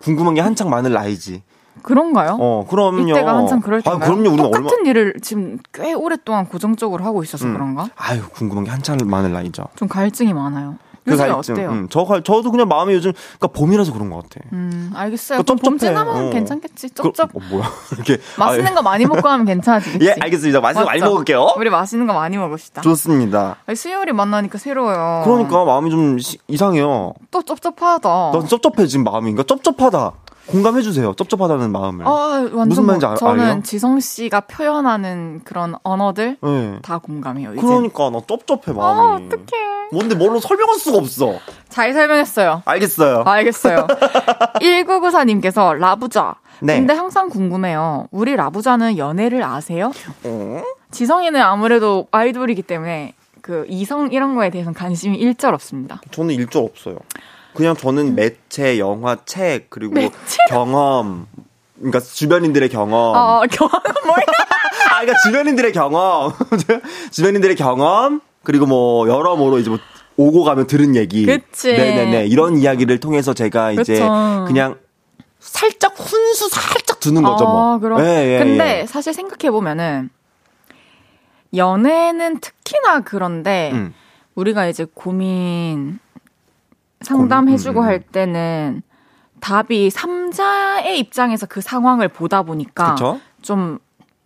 궁금한 0.00 0.34
게 0.34 0.40
한창 0.40 0.70
많을 0.70 0.92
나이지. 0.92 1.42
그런가요? 1.82 2.36
어, 2.40 2.66
그럼요. 2.68 3.02
이때가 3.02 3.36
한창 3.36 3.60
그럴 3.60 3.82
때인가요? 3.82 4.02
아, 4.02 4.06
그럼요. 4.06 4.30
우리는 4.30 4.36
똑같은 4.50 4.78
얼마... 4.78 4.90
일을 4.90 5.14
지금 5.22 5.58
꽤 5.72 5.92
오랫동안 5.92 6.46
고정적으로 6.46 7.04
하고 7.04 7.22
있어서 7.22 7.46
음. 7.46 7.52
그런가? 7.54 7.88
아유, 7.96 8.22
궁금한 8.32 8.64
게 8.64 8.70
한창 8.70 8.98
많을 9.04 9.32
나이죠. 9.32 9.64
좀 9.76 9.88
갈증이 9.88 10.32
많아요. 10.32 10.76
그 11.06 11.16
갈증. 11.16 11.54
어때요? 11.54 11.70
음, 11.70 11.86
저 11.88 12.04
저도 12.22 12.50
그냥 12.50 12.68
마음이 12.68 12.92
요즘 12.94 13.12
그러니까 13.38 13.46
봄이라서 13.58 13.92
그런 13.92 14.10
것 14.10 14.22
같아. 14.24 14.40
음, 14.52 14.92
알겠어요. 14.94 15.42
그러니까 15.42 15.64
봄 15.64 15.78
지나면 15.78 16.26
어. 16.26 16.30
괜찮겠지. 16.30 16.90
쩝쩝. 16.90 17.32
그, 17.32 17.38
어, 17.38 17.40
뭐야? 17.50 17.70
이렇게 17.94 18.18
맛있는 18.38 18.74
거 18.74 18.82
많이 18.82 19.06
먹고 19.06 19.28
하면 19.28 19.46
괜찮아지겠지. 19.46 20.04
예, 20.06 20.16
알겠습니다. 20.20 20.60
맛있는 20.60 20.84
거 20.84 20.90
많이 20.90 21.00
먹을게요. 21.00 21.54
우리 21.56 21.70
맛있는 21.70 22.06
거 22.06 22.12
많이 22.12 22.36
먹읍시다. 22.36 22.82
좋습니다. 22.82 23.56
아니, 23.66 23.76
수요일이 23.76 24.12
만나니까 24.12 24.58
새로워요. 24.58 25.22
그러니까 25.24 25.64
마음이 25.64 25.90
좀 25.90 26.18
시, 26.18 26.38
이상해요. 26.48 27.14
또 27.30 27.42
쩝쩝하다. 27.42 28.30
난 28.32 28.46
쩝쩝해 28.46 28.86
지금 28.86 29.04
마음이. 29.04 29.32
그러니까 29.32 29.44
쩝쩝하다. 29.44 30.12
공감해 30.46 30.82
주세요. 30.82 31.12
쩝쩝하다는 31.14 31.72
마음을. 31.72 32.06
아, 32.06 32.10
완전 32.10 32.68
무슨 32.68 32.84
말인지 32.86 33.06
알, 33.06 33.16
저는 33.16 33.44
알아요? 33.44 33.62
지성 33.62 33.98
씨가 34.00 34.40
표현하는 34.42 35.40
그런 35.44 35.74
언어들 35.82 36.36
네. 36.40 36.78
다 36.82 36.98
공감해요. 36.98 37.52
이제. 37.54 37.60
그러니까 37.62 38.10
나 38.10 38.20
쩝쩝해 38.26 38.76
마음이. 38.76 39.00
아, 39.00 39.14
어떡해. 39.26 39.66
뭔데 39.92 40.14
뭘로 40.14 40.40
설명할 40.40 40.78
수가 40.78 40.98
없어. 40.98 41.34
잘 41.68 41.92
설명했어요. 41.92 42.62
알겠어요. 42.64 43.22
알겠어요. 43.24 43.86
1994님께서 44.60 45.74
라부자. 45.76 46.36
네. 46.60 46.76
근데 46.78 46.94
항상 46.94 47.28
궁금해요. 47.28 48.08
우리 48.10 48.34
라부자는 48.34 48.98
연애를 48.98 49.42
아세요? 49.44 49.92
어? 50.24 50.62
지성이는 50.90 51.40
아무래도 51.40 52.06
아이돌이기 52.10 52.62
때문에 52.62 53.14
그 53.42 53.64
이성 53.68 54.10
이런 54.12 54.34
거에 54.34 54.50
대해서는 54.50 54.74
관심이 54.74 55.16
일절 55.18 55.54
없습니다. 55.54 56.00
저는 56.10 56.34
일절 56.34 56.64
없어요. 56.64 56.96
그냥 57.56 57.76
저는 57.76 58.14
매체, 58.14 58.78
영화, 58.78 59.16
책 59.24 59.70
그리고 59.70 59.94
매체? 59.94 60.12
경험, 60.48 61.26
그러니까 61.76 62.00
주변인들의 62.00 62.68
경험. 62.68 63.16
어, 63.16 63.42
경험은 63.50 63.82
뭐야? 64.04 64.18
아, 64.92 65.00
그러니까 65.00 65.18
주변인들의 65.24 65.72
경험, 65.72 66.32
주변인들의 67.10 67.56
경험 67.56 68.20
그리고 68.42 68.66
뭐 68.66 69.08
여러모로 69.08 69.58
이제 69.58 69.70
뭐 69.70 69.78
오고 70.16 70.44
가면 70.44 70.66
들은 70.66 70.96
얘기. 70.96 71.26
그치. 71.26 71.72
네네네 71.72 72.26
이런 72.26 72.56
이야기를 72.56 73.00
통해서 73.00 73.34
제가 73.34 73.72
이제. 73.72 73.98
그냥 74.46 74.76
살짝 75.38 75.94
훈수 75.96 76.48
살짝 76.48 77.00
두는 77.00 77.22
거죠 77.22 77.44
뭐. 77.44 77.74
아, 77.74 77.78
그럼. 77.78 78.00
예, 78.00 78.34
예, 78.34 78.38
근데 78.38 78.80
예. 78.80 78.86
사실 78.86 79.14
생각해 79.14 79.50
보면은 79.50 80.10
연애는 81.54 82.40
특히나 82.40 83.00
그런데 83.00 83.70
음. 83.72 83.94
우리가 84.34 84.66
이제 84.66 84.86
고민 84.92 85.98
상담해주고 87.06 87.80
음, 87.80 87.82
음, 87.84 87.88
할 87.88 88.00
때는 88.00 88.82
답이 89.40 89.88
3자의 89.90 90.96
입장에서 90.98 91.46
그 91.46 91.60
상황을 91.60 92.08
보다 92.08 92.42
보니까 92.42 92.94
그쵸? 92.94 93.20
좀 93.42 93.78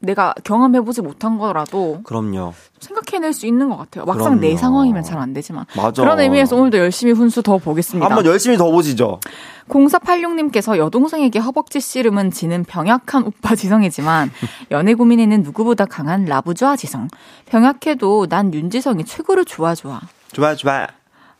내가 0.02 0.32
경험해보지 0.44 1.02
못한 1.02 1.36
거라도 1.36 2.00
그럼요. 2.04 2.54
생각해낼 2.78 3.34
수 3.34 3.46
있는 3.46 3.68
것 3.68 3.76
같아요. 3.76 4.06
막상 4.06 4.24
그럼요. 4.24 4.40
내 4.40 4.56
상황이면 4.56 5.02
잘 5.02 5.18
안 5.20 5.34
되지만 5.34 5.66
맞아. 5.76 6.00
그런 6.02 6.18
의미에서 6.20 6.56
오늘도 6.56 6.78
열심히 6.78 7.12
훈수 7.12 7.42
더 7.42 7.58
보겠습니다. 7.58 8.06
한번 8.06 8.24
열심히 8.24 8.56
더 8.56 8.70
보시죠. 8.70 9.20
0486님께서 9.68 10.78
여동생에게 10.78 11.38
허벅지 11.38 11.80
씨름은 11.80 12.30
지는 12.30 12.64
병약한 12.64 13.24
오빠 13.24 13.54
지성이지만 13.54 14.30
연애 14.70 14.94
고민에는 14.94 15.42
누구보다 15.42 15.84
강한 15.84 16.24
라부좌 16.24 16.76
지성. 16.76 17.08
병약해도 17.46 18.26
난 18.28 18.54
윤지성이 18.54 19.04
최고로 19.04 19.44
좋아 19.44 19.74
좋아. 19.74 20.00
좋아 20.32 20.54
좋아. 20.54 20.86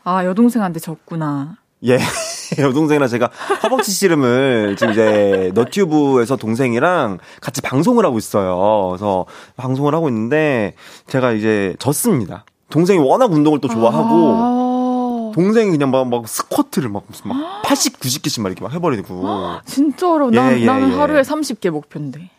아, 0.03 0.25
여동생한테 0.25 0.79
졌구나. 0.79 1.57
예. 1.85 1.97
여동생이랑 2.59 3.07
제가 3.07 3.29
허벅지 3.63 3.91
씨름을 3.91 4.75
지금 4.77 4.91
이제 4.93 5.51
너튜브에서 5.53 6.35
동생이랑 6.35 7.19
같이 7.39 7.61
방송을 7.61 8.05
하고 8.05 8.17
있어요. 8.17 8.89
그래서 8.89 9.25
방송을 9.55 9.95
하고 9.95 10.09
있는데 10.09 10.75
제가 11.07 11.31
이제 11.31 11.75
졌습니다. 11.79 12.43
동생이 12.69 12.99
워낙 12.99 13.31
운동을 13.31 13.59
또 13.59 13.67
좋아하고 13.67 14.33
아~ 14.37 15.31
동생이 15.33 15.71
그냥 15.71 15.91
막, 15.91 16.07
막 16.07 16.27
스쿼트를 16.27 16.89
막 16.89 17.03
무슨 17.07 17.29
막 17.29 17.61
80, 17.63 17.99
90개씩 17.99 18.41
막 18.41 18.49
이렇게 18.49 18.61
막 18.63 18.73
해버리고. 18.73 19.23
진짜로? 19.65 20.29
난, 20.29 20.57
예, 20.57 20.61
예, 20.61 20.65
나는 20.65 20.91
예. 20.91 20.95
하루에 20.95 21.21
30개 21.21 21.69
목표인데. 21.69 22.29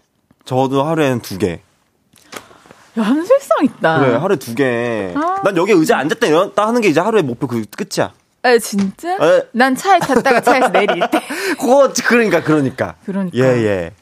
저도 0.45 0.83
하루에는 0.83 1.21
2개. 1.21 1.61
야, 2.99 3.03
현실성 3.03 3.65
있다. 3.65 4.01
그래, 4.01 4.15
하루에 4.17 4.37
두 4.37 4.55
개. 4.55 5.13
아. 5.17 5.41
난 5.45 5.57
여기 5.57 5.73
의자 5.73 5.97
앉았다 5.99 6.27
일어났다 6.27 6.67
하는 6.67 6.81
게 6.81 6.89
이제 6.89 7.01
하루의 7.01 7.23
목표 7.25 7.47
그 7.47 7.65
끝이야. 7.71 8.13
에, 8.45 8.59
진짜? 8.59 9.15
에. 9.15 9.43
난 9.53 9.75
차에 9.77 9.99
탔다가 10.01 10.41
차에서 10.43 10.69
내릴 10.73 11.01
때. 11.11 11.23
그거, 11.59 11.91
그러니까, 12.07 12.43
그러니까. 12.43 12.95
그러니까. 13.07 13.39
예, 13.39 13.43
예. 13.43 13.93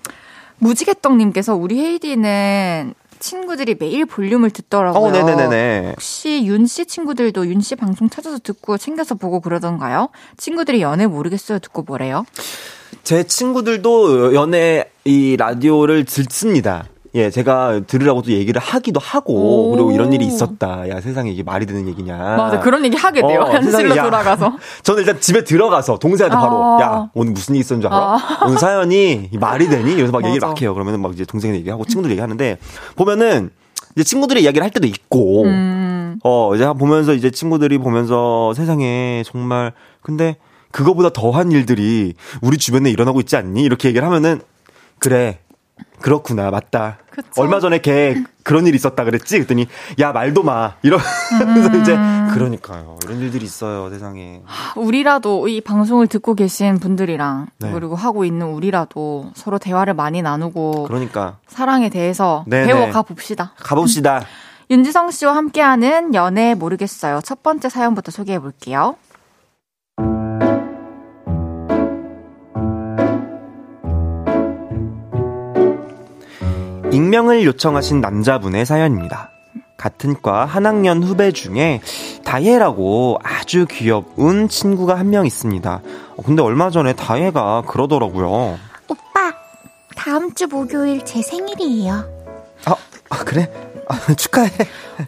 무지개떡님께서 0.58 1.54
우리 1.54 1.78
헤이디는 1.78 2.94
친구들이 3.18 3.76
매일 3.78 4.06
볼륨을 4.06 4.50
듣더라고요. 4.50 5.02
어, 5.02 5.10
네네네. 5.12 5.90
혹시 5.90 6.42
윤 6.46 6.66
씨 6.66 6.86
친구들도 6.86 7.46
윤 7.48 7.60
씨 7.60 7.76
방송 7.76 8.08
찾아서 8.08 8.38
듣고 8.38 8.78
챙겨서 8.78 9.14
보고 9.14 9.40
그러던가요? 9.40 10.08
친구들이 10.38 10.80
연애 10.80 11.06
모르겠어요 11.06 11.58
듣고 11.58 11.82
뭐래요? 11.82 12.24
제 13.04 13.24
친구들도 13.24 14.34
연애 14.34 14.90
이 15.04 15.36
라디오를 15.38 16.04
듣습니다. 16.06 16.86
예, 17.14 17.28
제가 17.28 17.80
들으라고 17.86 18.22
도 18.22 18.30
얘기를 18.30 18.60
하기도 18.60 19.00
하고, 19.00 19.72
그리고 19.72 19.90
이런 19.90 20.12
일이 20.12 20.26
있었다. 20.26 20.88
야, 20.88 21.00
세상에 21.00 21.30
이게 21.30 21.42
말이 21.42 21.66
되는 21.66 21.88
얘기냐. 21.88 22.16
맞아, 22.16 22.60
그런 22.60 22.84
얘기 22.84 22.96
하게 22.96 23.20
돼요. 23.20 23.40
어, 23.40 23.50
현실로 23.50 23.96
야, 23.96 24.04
돌아가서. 24.04 24.52
저는 24.84 25.00
일단 25.00 25.20
집에 25.20 25.42
들어가서 25.42 25.98
동생한테 25.98 26.36
아. 26.36 26.40
바로, 26.40 26.80
야, 26.80 27.10
오늘 27.14 27.32
무슨 27.32 27.56
일 27.56 27.62
있었는 27.62 27.80
줄 27.80 27.92
알아? 27.92 28.14
아. 28.14 28.44
오늘 28.46 28.58
사연이 28.58 29.28
말이 29.40 29.68
되니? 29.68 29.90
이러면서 29.92 30.12
막 30.12 30.20
맞아. 30.20 30.28
얘기를 30.28 30.46
막 30.46 30.62
해요. 30.62 30.72
그러면은 30.72 31.00
막 31.00 31.12
이제 31.12 31.24
동생 31.24 31.52
얘기하고 31.54 31.84
친구들 31.84 32.12
얘기하는데, 32.12 32.58
보면은, 32.94 33.50
이제 33.96 34.04
친구들의 34.04 34.44
이야기를 34.44 34.62
할 34.62 34.70
때도 34.70 34.86
있고, 34.86 35.44
음. 35.46 36.20
어, 36.22 36.54
이제 36.54 36.64
보면서 36.78 37.12
이제 37.12 37.32
친구들이 37.32 37.78
보면서 37.78 38.54
세상에 38.54 39.24
정말, 39.26 39.72
근데 40.00 40.36
그거보다 40.70 41.10
더한 41.10 41.50
일들이 41.50 42.14
우리 42.40 42.56
주변에 42.56 42.88
일어나고 42.88 43.18
있지 43.18 43.34
않니? 43.36 43.62
이렇게 43.62 43.88
얘기를 43.88 44.06
하면은, 44.06 44.40
그래. 45.00 45.40
그렇구나, 46.00 46.50
맞다. 46.50 46.98
그쵸? 47.10 47.28
얼마 47.42 47.60
전에 47.60 47.80
걔 47.80 48.22
그런 48.42 48.66
일 48.66 48.74
있었다 48.74 49.04
그랬지? 49.04 49.36
그랬더니, 49.36 49.68
야, 49.98 50.12
말도 50.12 50.42
마. 50.42 50.74
이러면서 50.82 51.08
음. 51.74 51.80
이제, 51.80 51.96
그러니까요. 52.32 52.96
이런 53.04 53.18
일들이 53.20 53.44
있어요, 53.44 53.90
세상에. 53.90 54.42
우리라도 54.76 55.48
이 55.48 55.60
방송을 55.60 56.06
듣고 56.06 56.34
계신 56.34 56.78
분들이랑, 56.78 57.48
네. 57.58 57.70
그리고 57.72 57.96
하고 57.96 58.24
있는 58.24 58.46
우리라도 58.48 59.30
서로 59.34 59.58
대화를 59.58 59.94
많이 59.94 60.22
나누고, 60.22 60.84
그러니까. 60.84 61.36
사랑에 61.48 61.90
대해서 61.90 62.44
네네. 62.46 62.66
배워가 62.72 63.02
봅시다. 63.02 63.52
가봅시다. 63.58 64.24
윤지성 64.70 65.10
씨와 65.10 65.34
함께하는 65.34 66.14
연애 66.14 66.54
모르겠어요. 66.54 67.20
첫 67.24 67.42
번째 67.42 67.68
사연부터 67.68 68.12
소개해 68.12 68.38
볼게요. 68.38 68.94
익명을 76.92 77.44
요청하신 77.44 78.00
남자분의 78.00 78.66
사연입니다. 78.66 79.30
같은 79.76 80.20
과 80.20 80.44
한 80.44 80.66
학년 80.66 81.02
후배 81.02 81.32
중에 81.32 81.80
다혜라고 82.24 83.18
아주 83.22 83.66
귀여운 83.70 84.48
친구가 84.48 84.98
한 84.98 85.08
명 85.10 85.24
있습니다. 85.26 85.80
어, 86.16 86.22
근데 86.24 86.42
얼마 86.42 86.70
전에 86.70 86.92
다혜가 86.92 87.62
그러더라고요. 87.66 88.58
오빠, 88.88 89.32
다음 89.96 90.34
주 90.34 90.46
목요일 90.48 91.04
제 91.04 91.22
생일이에요. 91.22 92.04
아, 92.66 92.76
아 93.08 93.18
그래? 93.24 93.50
아, 93.88 93.96
축하해. 94.14 94.50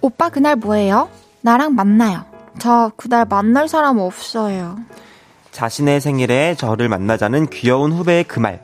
오빠 0.01 0.31
그날 0.31 0.57
뭐예요? 0.57 1.09
나랑 1.43 1.75
만나요. 1.75 2.25
저 2.59 2.91
그날 2.97 3.27
만날 3.29 3.69
사람 3.69 3.99
없어요. 3.99 4.79
자신의 5.51 6.01
생일에 6.01 6.55
저를 6.57 6.89
만나자는 6.89 7.49
귀여운 7.51 7.93
후배의 7.93 8.25
그 8.25 8.41
말. 8.41 8.63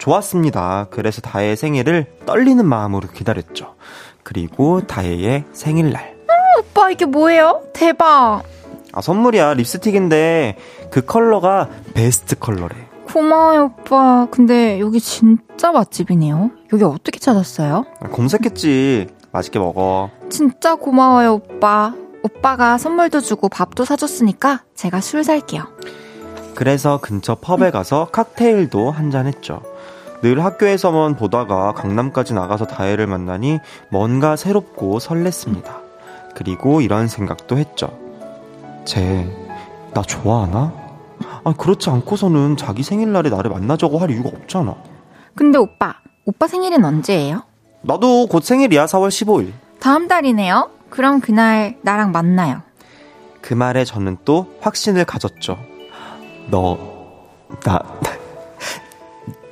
좋았습니다. 0.00 0.88
그래서 0.90 1.20
다혜의 1.20 1.56
생일을 1.56 2.06
떨리는 2.26 2.64
마음으로 2.66 3.08
기다렸죠. 3.08 3.74
그리고 4.24 4.80
다혜의 4.86 5.44
생일날. 5.52 6.16
음, 6.28 6.60
오빠 6.60 6.90
이게 6.90 7.04
뭐예요? 7.04 7.62
대박. 7.72 8.42
아, 8.92 9.00
선물이야. 9.00 9.54
립스틱인데 9.54 10.56
그 10.90 11.02
컬러가 11.04 11.68
베스트 11.94 12.36
컬러래. 12.38 12.74
고마워요, 13.12 13.72
오빠. 13.80 14.26
근데 14.30 14.80
여기 14.80 15.00
진짜 15.00 15.70
맛집이네요. 15.72 16.50
여기 16.72 16.84
어떻게 16.84 17.18
찾았어요? 17.18 17.84
아, 18.00 18.08
검색했지. 18.08 19.08
맛있게 19.32 19.58
먹어. 19.58 20.10
진짜 20.30 20.74
고마워요, 20.76 21.34
오빠. 21.34 21.94
오빠가 22.22 22.78
선물도 22.78 23.20
주고 23.20 23.48
밥도 23.48 23.84
사줬으니까 23.84 24.62
제가 24.74 25.00
술 25.00 25.24
살게요. 25.24 25.64
그래서 26.54 26.98
근처 27.00 27.34
펍에 27.36 27.70
가서 27.70 28.08
칵테일도 28.12 28.90
한 28.90 29.10
잔 29.10 29.26
했죠. 29.26 29.62
늘 30.22 30.44
학교에서만 30.44 31.16
보다가 31.16 31.72
강남까지 31.72 32.34
나가서 32.34 32.66
다혜를 32.66 33.06
만나니 33.06 33.58
뭔가 33.88 34.36
새롭고 34.36 34.98
설렜습니다. 34.98 35.80
그리고 36.34 36.80
이런 36.80 37.08
생각도 37.08 37.56
했죠. 37.56 37.96
쟤, 38.84 39.26
나 39.94 40.02
좋아하나? 40.02 40.72
아, 41.44 41.54
그렇지 41.56 41.88
않고서는 41.90 42.56
자기 42.56 42.82
생일날에 42.82 43.30
나를 43.30 43.50
만나자고 43.50 43.98
할 43.98 44.10
이유가 44.10 44.28
없잖아. 44.28 44.74
근데 45.34 45.58
오빠, 45.58 45.94
오빠 46.26 46.46
생일은 46.46 46.84
언제예요? 46.84 47.42
나도 47.82 48.26
곧 48.26 48.44
생일이야, 48.44 48.86
4월 48.86 49.08
15일. 49.08 49.52
다음 49.80 50.06
달이네요? 50.06 50.70
그럼 50.90 51.20
그날 51.20 51.78
나랑 51.82 52.12
만나요. 52.12 52.62
그 53.40 53.54
말에 53.54 53.84
저는 53.84 54.18
또 54.24 54.54
확신을 54.60 55.06
가졌죠. 55.06 55.58
너, 56.50 56.78
나, 57.64 57.80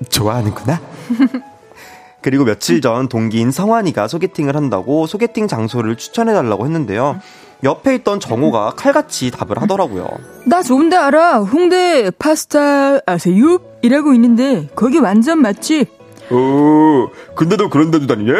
좋아하는구나? 0.08 0.80
그리고 2.20 2.44
며칠 2.44 2.80
전 2.80 3.08
동기인 3.08 3.50
성환이가 3.50 4.08
소개팅을 4.08 4.56
한다고 4.56 5.06
소개팅 5.06 5.46
장소를 5.46 5.96
추천해달라고 5.96 6.64
했는데요. 6.66 7.20
옆에 7.64 7.94
있던 7.96 8.20
정호가 8.20 8.74
칼같이 8.76 9.30
답을 9.30 9.60
하더라고요. 9.62 10.08
나 10.44 10.62
좋은데 10.62 10.96
알아. 10.96 11.38
홍대 11.40 12.10
파스타 12.10 12.98
아세요? 13.06 13.58
이라고 13.82 14.12
있는데 14.14 14.68
거기 14.74 14.98
완전 14.98 15.38
맛집. 15.40 15.88
어, 16.30 17.08
근데 17.34 17.56
너 17.56 17.68
그런 17.68 17.90
데도 17.90 18.06
다니냐? 18.06 18.32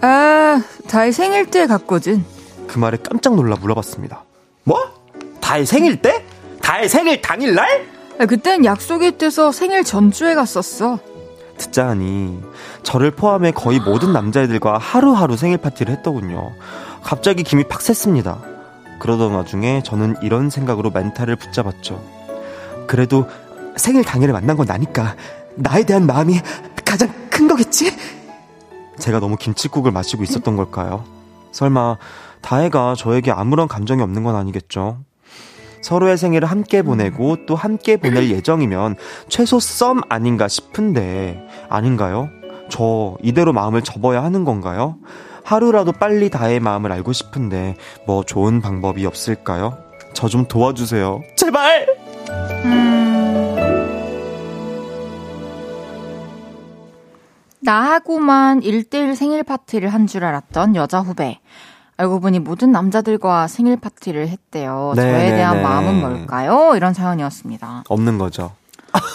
아, 0.00 0.62
달 0.88 1.12
생일 1.12 1.46
때 1.46 1.66
갔거든. 1.66 2.24
그 2.66 2.78
말에 2.78 2.98
깜짝 3.02 3.34
놀라 3.34 3.56
물어봤습니다. 3.56 4.24
뭐? 4.64 4.78
달 5.40 5.66
생일 5.66 6.00
때? 6.00 6.24
달 6.60 6.88
생일 6.88 7.20
당일날? 7.20 7.86
아, 8.18 8.26
그땐 8.26 8.64
약속이 8.64 9.06
있대서 9.08 9.52
생일 9.52 9.84
전주에 9.84 10.34
갔었어. 10.34 10.98
듣자 11.56 11.88
하니 11.88 12.40
저를 12.82 13.10
포함해 13.10 13.50
거의 13.52 13.80
모든 13.80 14.12
남자애들과 14.12 14.78
하루하루 14.78 15.36
생일 15.36 15.58
파티를 15.58 15.94
했더군요. 15.96 16.52
갑자기 17.02 17.42
김이 17.42 17.64
팍 17.64 17.80
샜습니다. 17.80 18.40
그러던 18.98 19.32
와중에 19.32 19.82
저는 19.84 20.16
이런 20.22 20.50
생각으로 20.50 20.90
멘탈을 20.90 21.36
붙잡았죠. 21.36 22.02
그래도 22.86 23.28
생일 23.76 24.04
당일에 24.04 24.32
만난 24.32 24.56
건 24.56 24.66
나니까 24.66 25.14
나에 25.54 25.84
대한 25.84 26.06
마음이 26.06 26.40
가장 26.84 27.12
큰 27.30 27.46
거겠지? 27.46 27.92
제가 28.98 29.20
너무 29.20 29.36
김치국을 29.36 29.92
마시고 29.92 30.24
있었던 30.24 30.56
걸까요? 30.56 31.04
설마 31.52 31.98
다혜가 32.40 32.94
저에게 32.96 33.30
아무런 33.30 33.68
감정이 33.68 34.02
없는 34.02 34.24
건 34.24 34.34
아니겠죠? 34.34 34.98
서로의 35.82 36.16
생일을 36.18 36.50
함께 36.50 36.82
보내고 36.82 37.46
또 37.46 37.54
함께 37.54 37.96
보낼 37.96 38.30
예정이면 38.34 38.96
최소 39.28 39.58
썸 39.60 40.00
아닌가 40.08 40.48
싶은데 40.48 41.46
아닌가요? 41.68 42.28
저 42.68 43.16
이대로 43.22 43.52
마음을 43.52 43.82
접어야 43.82 44.22
하는 44.22 44.44
건가요? 44.44 44.96
하루라도 45.44 45.92
빨리 45.92 46.28
다의 46.28 46.60
마음을 46.60 46.92
알고 46.92 47.12
싶은데 47.12 47.76
뭐 48.06 48.22
좋은 48.22 48.60
방법이 48.60 49.06
없을까요? 49.06 49.78
저 50.12 50.28
좀 50.28 50.46
도와주세요. 50.46 51.22
제발! 51.36 51.86
음... 52.64 53.08
나하고만 57.60 58.60
1대1 58.60 59.14
생일 59.14 59.42
파티를 59.42 59.88
한 59.90 60.06
줄 60.06 60.24
알았던 60.24 60.76
여자 60.76 61.00
후배. 61.00 61.38
알고 61.98 62.20
보니 62.20 62.38
모든 62.38 62.70
남자들과 62.70 63.48
생일 63.48 63.76
파티를 63.76 64.28
했대요. 64.28 64.92
네, 64.94 65.02
저에 65.02 65.30
네, 65.30 65.36
대한 65.36 65.56
네. 65.56 65.62
마음은 65.64 66.00
뭘까요? 66.00 66.74
이런 66.76 66.94
사연이었습니다. 66.94 67.84
없는 67.88 68.18
거죠. 68.18 68.52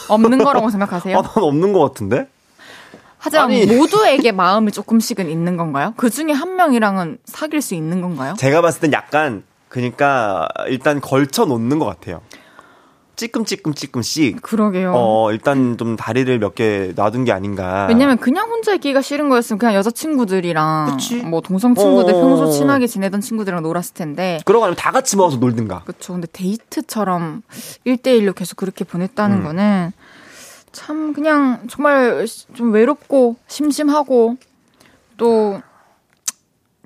없는 0.09 0.43
거라고 0.43 0.69
생각하세요? 0.69 1.17
아, 1.17 1.21
난 1.23 1.31
없는 1.43 1.71
것 1.71 1.79
같은데? 1.79 2.27
하지만 3.17 3.45
아니. 3.45 3.65
모두에게 3.65 4.33
마음이 4.33 4.73
조금씩은 4.73 5.29
있는 5.29 5.55
건가요? 5.55 5.93
그 5.95 6.09
중에 6.09 6.33
한 6.33 6.57
명이랑은 6.57 7.19
사귈 7.23 7.61
수 7.61 7.73
있는 7.73 8.01
건가요? 8.01 8.33
제가 8.37 8.61
봤을 8.61 8.81
땐 8.81 8.91
약간 8.91 9.43
그러니까 9.69 10.49
일단 10.67 10.99
걸쳐 10.99 11.45
놓는 11.45 11.79
것 11.79 11.85
같아요. 11.85 12.19
찌끔찌끔찌끔씩. 13.15 14.41
그러게요. 14.41 14.93
어, 14.95 15.31
일단 15.31 15.77
좀 15.77 15.95
다리를 15.95 16.37
몇 16.39 16.53
개 16.55 16.93
놔둔 16.95 17.25
게 17.25 17.31
아닌가. 17.31 17.87
왜냐면 17.89 18.17
그냥 18.17 18.47
혼자 18.49 18.73
있기가 18.75 19.01
싫은 19.01 19.29
거였으면 19.29 19.57
그냥 19.57 19.73
여자친구들이랑 19.75 20.91
그치? 20.91 21.17
뭐 21.23 21.41
동성 21.41 21.73
친구들 21.75 22.13
어. 22.13 22.21
평소 22.21 22.51
친하게 22.51 22.85
지내던 22.87 23.21
친구들이랑 23.21 23.63
놀았을 23.63 23.93
텐데. 23.95 24.39
그러고 24.45 24.65
아니면 24.65 24.75
다 24.77 24.91
같이 24.91 25.15
모아서 25.15 25.37
놀든가. 25.37 25.81
그렇죠. 25.83 26.13
근데 26.13 26.27
데이트처럼 26.31 27.41
1대1로 27.87 28.35
계속 28.35 28.55
그렇게 28.57 28.83
보냈다는 28.83 29.37
음. 29.37 29.43
거는 29.43 29.91
참 30.71 31.13
그냥 31.13 31.61
정말 31.69 32.25
좀 32.55 32.71
외롭고 32.71 33.35
심심하고 33.47 34.37
또 35.17 35.61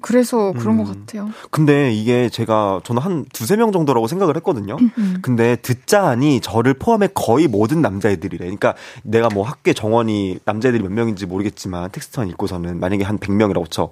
그래서 0.07 0.53
그런 0.57 0.79
음. 0.79 0.85
것 0.85 0.91
같아요. 1.05 1.29
근데 1.51 1.91
이게 1.91 2.29
제가 2.29 2.79
저는 2.85 3.01
한 3.01 3.25
두세 3.33 3.57
명 3.57 3.71
정도라고 3.73 4.07
생각을 4.07 4.37
했거든요. 4.37 4.77
음, 4.79 4.91
음. 4.97 5.17
근데 5.21 5.57
듣자 5.57 6.05
하니 6.07 6.39
저를 6.39 6.75
포함해 6.75 7.09
거의 7.13 7.47
모든 7.47 7.81
남자애들이래. 7.81 8.37
그러니까 8.45 8.73
내가 9.03 9.27
뭐 9.33 9.43
학교 9.45 9.73
정원이 9.73 10.39
남자애들이 10.45 10.81
몇 10.81 10.91
명인지 10.91 11.25
모르겠지만 11.25 11.91
텍스트만 11.91 12.29
읽고서는 12.29 12.79
만약에 12.79 13.03
한 13.03 13.17
100명이라고 13.19 13.69
쳐. 13.69 13.89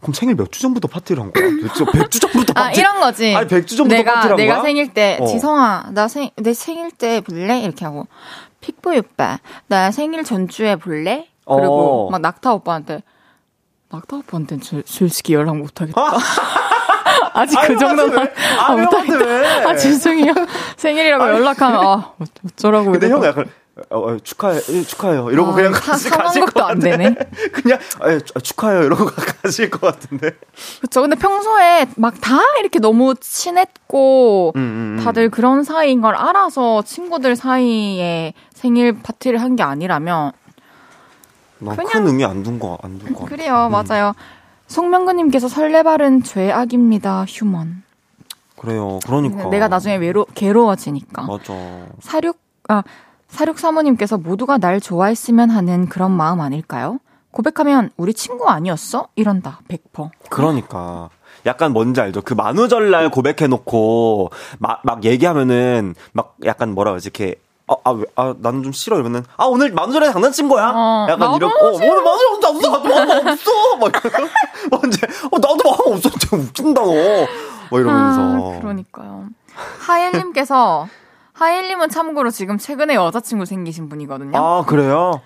그럼 0.00 0.12
생일 0.12 0.34
몇 0.34 0.50
주 0.50 0.60
전부터 0.60 0.86
파티를 0.88 1.22
한 1.22 1.32
거야? 1.32 1.44
100주 1.46 2.20
전부터 2.20 2.52
아, 2.56 2.64
파티. 2.64 2.78
아, 2.78 2.82
이런 2.82 3.00
거지. 3.00 3.34
아니, 3.34 3.48
100주 3.48 3.68
전부터 3.78 3.96
내가, 3.96 4.12
파티를 4.16 4.30
한 4.32 4.36
내가 4.36 4.54
거야? 4.56 4.62
생일 4.64 4.92
때, 4.92 5.16
어. 5.18 5.24
지성아, 5.26 5.90
나 5.94 6.08
생, 6.08 6.28
내 6.36 6.52
생일 6.52 6.90
때 6.90 7.22
볼래? 7.22 7.60
이렇게 7.60 7.86
하고. 7.86 8.06
픽보이 8.60 8.98
오빠, 8.98 9.38
나 9.66 9.90
생일 9.90 10.22
전주에 10.24 10.76
볼래? 10.76 11.28
그리고 11.46 12.08
어. 12.08 12.10
막 12.10 12.20
낙타 12.20 12.52
오빠한테, 12.52 13.02
낙타 13.94 14.16
오빠한테는 14.16 14.62
솔직히 14.84 15.34
연락 15.34 15.56
못하겠다. 15.56 16.00
아직 17.34 17.58
그 17.66 17.76
정도는 17.78 18.28
아, 18.58 18.76
못하겠다. 18.76 19.68
아, 19.70 19.76
죄송해요. 19.76 20.32
생일이라고 20.76 21.24
연락하면, 21.28 21.80
아, 21.84 22.12
어쩌라고. 22.46 22.92
근데 22.92 23.08
형 23.10 23.24
약간, 23.24 23.48
어, 23.90 23.98
어, 23.98 24.16
축하해, 24.22 24.60
예, 24.68 24.82
축하해요. 24.82 25.30
이러고 25.30 25.50
아, 25.50 25.54
그냥 25.54 25.72
가시, 25.72 26.08
가실 26.10 26.44
것안 26.46 26.78
되네. 26.78 27.14
그냥, 27.52 27.78
예, 28.08 28.18
축하해요. 28.40 28.84
이러고 28.84 29.06
가실 29.42 29.68
것 29.70 29.80
같은데. 29.80 30.30
그쵸. 30.80 31.02
근데 31.02 31.16
평소에 31.16 31.86
막 31.96 32.14
다 32.20 32.38
이렇게 32.60 32.78
너무 32.78 33.14
친했고, 33.20 34.52
음, 34.56 34.60
음, 34.60 34.98
음. 34.98 35.04
다들 35.04 35.28
그런 35.30 35.64
사이인 35.64 36.00
걸 36.00 36.14
알아서 36.14 36.82
친구들 36.82 37.34
사이에 37.36 38.32
생일 38.54 39.00
파티를 39.02 39.40
한 39.40 39.56
게 39.56 39.62
아니라면, 39.64 40.32
그냥 41.72 41.86
큰 41.92 42.06
의미 42.06 42.24
안 42.24 42.42
둔 42.42 42.58
거, 42.58 42.78
안둔 42.82 43.14
거. 43.14 43.24
그래요, 43.24 43.68
음. 43.70 43.72
맞아요. 43.72 44.12
송명근님께서 44.66 45.48
설레발은 45.48 46.22
죄악입니다, 46.22 47.24
휴먼. 47.28 47.82
그래요, 48.58 48.98
그러니까. 49.06 49.48
내가 49.50 49.68
나중에 49.68 49.96
외로, 49.96 50.26
괴로워지니까. 50.34 51.22
맞아. 51.22 51.52
사륙, 52.00 52.38
아, 52.68 52.82
사륙 53.28 53.58
사모님께서 53.58 54.16
모두가 54.18 54.58
날 54.58 54.80
좋아했으면 54.80 55.50
하는 55.50 55.86
그런 55.88 56.10
마음 56.12 56.40
아닐까요? 56.40 56.98
고백하면 57.30 57.90
우리 57.96 58.14
친구 58.14 58.48
아니었어? 58.48 59.08
이런다, 59.16 59.60
100%. 59.68 60.10
그러니까. 60.30 61.10
약간 61.46 61.72
뭔지 61.72 62.00
알죠? 62.00 62.22
그 62.22 62.32
만우절날 62.32 63.10
고백해놓고 63.10 64.30
막, 64.60 64.80
막 64.82 65.04
얘기하면은 65.04 65.94
막 66.12 66.36
약간 66.46 66.74
뭐라 66.74 66.92
그러지? 66.92 67.08
이렇게 67.08 67.34
아, 67.66 67.74
아, 67.84 67.90
왜, 67.92 68.04
아, 68.16 68.34
나는 68.38 68.62
좀 68.62 68.72
싫어. 68.72 68.96
이러면은, 68.96 69.24
아, 69.36 69.46
오늘 69.46 69.72
만우절에 69.72 70.12
장난친 70.12 70.48
거야? 70.48 70.72
어, 70.74 71.06
약간 71.08 71.34
이런, 71.34 71.50
어, 71.50 71.66
오늘 71.72 72.02
만우절 72.02 72.60
나도 72.60 72.84
마음 72.84 73.28
없어! 73.28 73.76
막 73.80 74.04
이러면, 74.04 74.30
언제, 74.70 75.06
어, 75.32 75.38
나도 75.38 75.56
마음 75.64 75.94
없어. 75.94 76.10
진짜 76.10 76.36
웃긴다, 76.36 76.80
너. 76.82 76.92
뭐 77.70 77.80
이러면서. 77.80 78.20
아, 78.20 78.60
그러니까요. 78.60 79.28
하엘님께서, 79.80 80.88
하엘님은 81.32 81.88
참고로 81.88 82.30
지금 82.30 82.58
최근에 82.58 82.94
여자친구 82.94 83.46
생기신 83.46 83.88
분이거든요. 83.88 84.36
아, 84.38 84.64
그래요? 84.66 85.22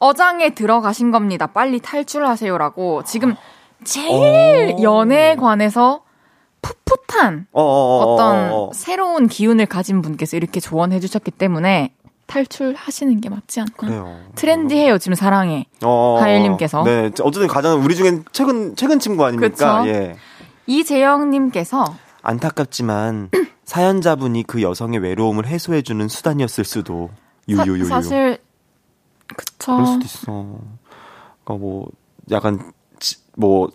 어장에 0.00 0.54
들어가신 0.54 1.10
겁니다. 1.10 1.46
빨리 1.46 1.80
탈출하세요라고 1.80 3.04
지금 3.04 3.34
제일 3.84 4.74
어. 4.78 4.82
연애에 4.82 5.36
관해서 5.36 6.02
풋풋한 6.84 7.46
어, 7.52 7.62
어, 7.62 8.16
떤 8.16 8.72
새로운 8.72 9.28
기운을 9.28 9.66
가진 9.66 10.02
분께서 10.02 10.36
이렇게 10.36 10.60
조언해 10.60 11.00
주셨기 11.00 11.30
때문에 11.30 11.94
탈출하시는 12.26 13.20
게 13.20 13.30
맞지 13.30 13.60
않나? 13.60 13.72
그래요. 13.76 14.20
트렌디해요 14.34 14.98
지금 14.98 15.14
사랑해. 15.14 15.66
어, 15.82 16.18
하엘님께서. 16.20 16.82
네, 16.84 17.10
어쨌든 17.22 17.48
가장 17.48 17.82
우리 17.82 17.96
중엔 17.96 18.24
최근 18.32 18.76
최근 18.76 18.98
친구 18.98 19.24
아닙니까? 19.24 19.82
그쵸? 19.82 19.88
예. 19.88 20.16
이재영님께서 20.66 21.84
안타깝지만 22.22 23.30
사연자분이 23.64 24.44
그 24.46 24.60
여성의 24.60 25.00
외로움을 25.00 25.46
해소해주는 25.46 26.06
수단이었을 26.08 26.64
수도. 26.64 27.10
유유유유. 27.48 27.84
사, 27.86 28.02
사실 28.02 28.38
그쵸. 29.34 29.72
그럴 29.72 29.86
수도 29.86 30.04
있어. 30.04 30.58
그러니까 31.44 31.64
뭐 31.64 31.88
약간 32.30 32.72
뭐 33.38 33.68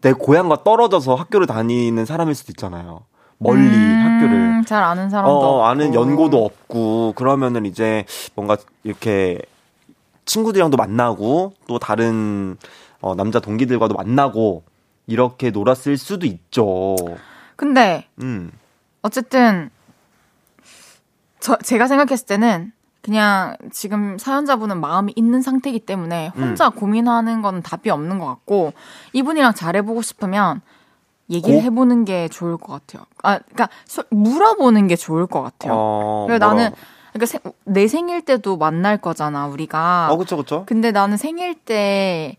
내 0.00 0.12
고향과 0.12 0.62
떨어져서 0.62 1.14
학교를 1.14 1.46
다니는 1.46 2.04
사람일 2.04 2.34
수도 2.34 2.50
있잖아요. 2.52 3.04
멀리 3.38 3.60
음, 3.76 4.02
학교를 4.04 4.64
잘 4.64 4.82
아는 4.82 5.10
사람도 5.10 5.30
어, 5.30 5.36
없고. 5.56 5.66
아는 5.66 5.94
연고도 5.94 6.42
없고 6.44 7.12
그러면은 7.16 7.66
이제 7.66 8.04
뭔가 8.34 8.56
이렇게 8.82 9.38
친구들이랑도 10.24 10.76
만나고 10.76 11.52
또 11.66 11.78
다른 11.78 12.56
어, 13.00 13.14
남자 13.14 13.40
동기들과도 13.40 13.94
만나고 13.94 14.64
이렇게 15.06 15.50
놀았을 15.50 15.98
수도 15.98 16.26
있죠. 16.26 16.96
근데 17.56 18.06
음. 18.22 18.50
어쨌든 19.02 19.70
저 21.40 21.56
제가 21.56 21.86
생각했을 21.86 22.26
때는 22.26 22.72
그냥 23.06 23.56
지금 23.70 24.18
사연자분은 24.18 24.80
마음이 24.80 25.12
있는 25.14 25.40
상태이기 25.40 25.78
때문에 25.78 26.32
혼자 26.36 26.66
음. 26.66 26.72
고민하는 26.72 27.40
건 27.40 27.62
답이 27.62 27.88
없는 27.88 28.18
것 28.18 28.26
같고 28.26 28.72
이분이랑 29.12 29.54
잘해보고 29.54 30.02
싶으면 30.02 30.60
얘기를 31.30 31.60
고? 31.60 31.64
해보는 31.64 32.04
게 32.04 32.26
좋을 32.26 32.56
것 32.56 32.72
같아요. 32.72 33.06
아, 33.22 33.38
그러니까 33.38 33.68
물어보는 34.10 34.88
게 34.88 34.96
좋을 34.96 35.28
것 35.28 35.40
같아요. 35.40 35.72
어, 35.72 36.24
그래서 36.26 36.44
나는 36.44 36.72
그러니까 37.12 37.26
세, 37.26 37.38
내 37.62 37.86
생일 37.86 38.22
때도 38.22 38.56
만날 38.56 38.96
거잖아 38.96 39.46
우리가. 39.46 40.08
어, 40.10 40.16
그렇죠, 40.16 40.34
그렇죠. 40.34 40.64
근데 40.66 40.90
나는 40.90 41.16
생일 41.16 41.54
때 41.54 42.36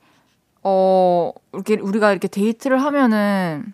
어, 0.63 1.31
이렇게 1.53 1.75
우리가 1.75 2.11
이렇게 2.11 2.27
데이트를 2.27 2.83
하면은 2.83 3.73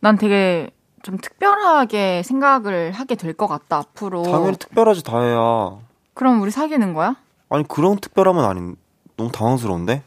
난 0.00 0.18
되게 0.18 0.70
좀 1.04 1.18
특별하게 1.18 2.22
생각을 2.24 2.92
하게 2.92 3.14
될 3.14 3.34
것 3.34 3.46
같다 3.46 3.76
앞으로. 3.78 4.22
당연히 4.22 4.56
특별하지 4.56 5.04
다해야. 5.04 5.76
그럼 6.14 6.40
우리 6.40 6.50
사귀는 6.50 6.94
거야? 6.94 7.16
아니 7.50 7.66
그런 7.68 7.96
특별함은 7.98 8.44
아닌. 8.44 8.76
너무 9.16 9.30
당황스러운데. 9.30 10.02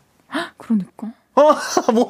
그러니까. 0.58 1.08
어 1.36 1.42
뭐야? 1.94 2.08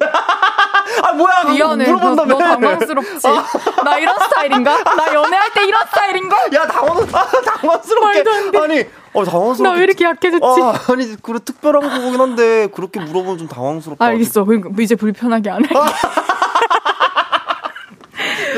아 1.04 1.14
뭐야? 1.14 1.44
미안해. 1.54 1.86
물어본다며. 1.86 2.34
너, 2.34 2.40
너 2.40 2.46
당황스럽지. 2.60 3.28
어. 3.28 3.84
나 3.84 3.98
이런 3.98 4.16
스타일인가? 4.20 4.84
나 4.84 5.14
연애할 5.14 5.52
때 5.54 5.66
이런 5.68 5.86
스타일인가? 5.88 6.38
야 6.54 6.66
당황 6.68 7.06
당황스럽게. 7.08 8.24
아니 8.60 8.86
어 9.14 9.26
당황스럽게. 9.26 9.64
나 9.64 9.72
왜 9.76 9.84
이렇게 9.84 10.06
약해졌지? 10.06 10.62
아, 10.62 10.74
아니 10.94 11.16
그래 11.22 11.40
특별한 11.44 11.82
거긴 11.82 12.22
한데 12.22 12.68
그렇게 12.68 13.00
물어보면 13.02 13.38
좀 13.38 13.48
당황스럽다. 13.50 14.06
알겠어. 14.06 14.46
그러니까 14.46 14.70
이제 14.82 14.96
불편하게 14.96 15.50
안 15.50 15.66
해. 15.66 15.70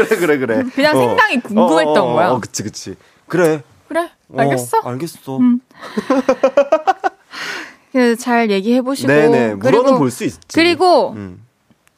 그래 0.05 0.17
그래 0.19 0.37
그래. 0.37 0.63
그냥 0.75 0.97
어. 0.97 0.99
생각이 0.99 1.39
궁금했던 1.41 1.97
어, 1.97 2.01
어, 2.01 2.11
어, 2.11 2.13
거야. 2.13 2.29
어, 2.31 2.39
그치 2.39 2.63
그치. 2.63 2.95
그래. 3.27 3.63
그래. 3.87 4.09
알겠어. 4.37 4.79
알겠어. 4.83 5.37
음. 5.37 5.61
잘 8.19 8.51
얘기해 8.51 8.81
보시고. 8.81 9.07
네네. 9.07 9.55
물어는 9.55 9.97
볼 9.97 10.11
수 10.11 10.23
있지. 10.23 10.39
그리고 10.53 11.13
음. 11.13 11.43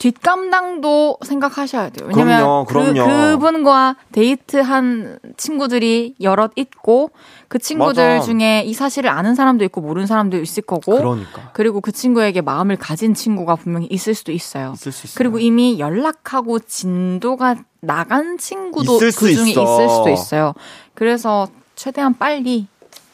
뒷감당도 0.02 1.20
생각하셔야 1.24 1.90
돼요. 1.90 2.10
왜냐면 2.10 2.66
그럼요, 2.66 2.94
그럼요. 2.94 3.06
그, 3.06 3.38
그분과 3.38 3.98
데이트한 4.12 5.20
친구들이 5.38 6.16
여럿 6.22 6.54
있고 6.56 7.12
그 7.48 7.60
친구들 7.60 8.18
맞아. 8.18 8.26
중에 8.26 8.64
이 8.66 8.74
사실을 8.74 9.12
아는 9.12 9.36
사람도 9.36 9.64
있고 9.66 9.82
모르는 9.82 10.08
사람도 10.08 10.38
있을 10.38 10.64
거고 10.64 10.98
그러니까. 10.98 11.52
그리고 11.54 11.82
그 11.82 11.92
친구에게 11.92 12.42
마음을 12.42 12.78
가진 12.78 13.14
친구가 13.14 13.58
분명히 13.58 13.86
있을 13.92 14.16
수도 14.16 14.32
있어요. 14.32 14.72
있을 14.74 14.92
수 14.92 15.06
있어요. 15.06 15.18
그리고 15.20 15.38
이미 15.38 15.78
연락하고 15.78 16.58
진도가 16.58 17.58
나간 17.82 18.40
친구도 18.40 18.98
그 18.98 19.12
중에 19.12 19.52
있어. 19.52 19.62
있을 19.62 19.90
수도 19.90 20.10
있어요. 20.10 20.54
그래서 20.96 21.48
최대한 21.76 22.18
빨리 22.18 22.66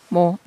뭐 0.08 0.38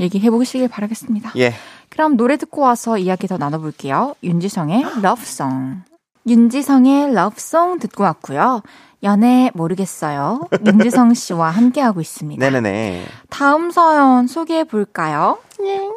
얘기해 0.00 0.30
보시길 0.30 0.68
바라겠습니다. 0.68 1.32
예. 1.36 1.52
그럼 1.92 2.16
노래 2.16 2.38
듣고 2.38 2.62
와서 2.62 2.96
이야기 2.96 3.28
더 3.28 3.36
나눠볼게요. 3.36 4.14
윤지성의 4.22 5.02
러브송. 5.02 5.82
윤지성의 6.26 7.12
러브송 7.12 7.80
듣고 7.80 8.04
왔고요. 8.04 8.62
연애 9.02 9.50
모르겠어요. 9.52 10.48
윤지성 10.64 11.12
씨와 11.12 11.50
함께하고 11.50 12.00
있습니다. 12.00 12.42
네네네. 12.42 13.04
다음 13.28 13.70
사연 13.70 14.26
소개해 14.26 14.64
볼까요? 14.64 15.38
네. 15.60 15.90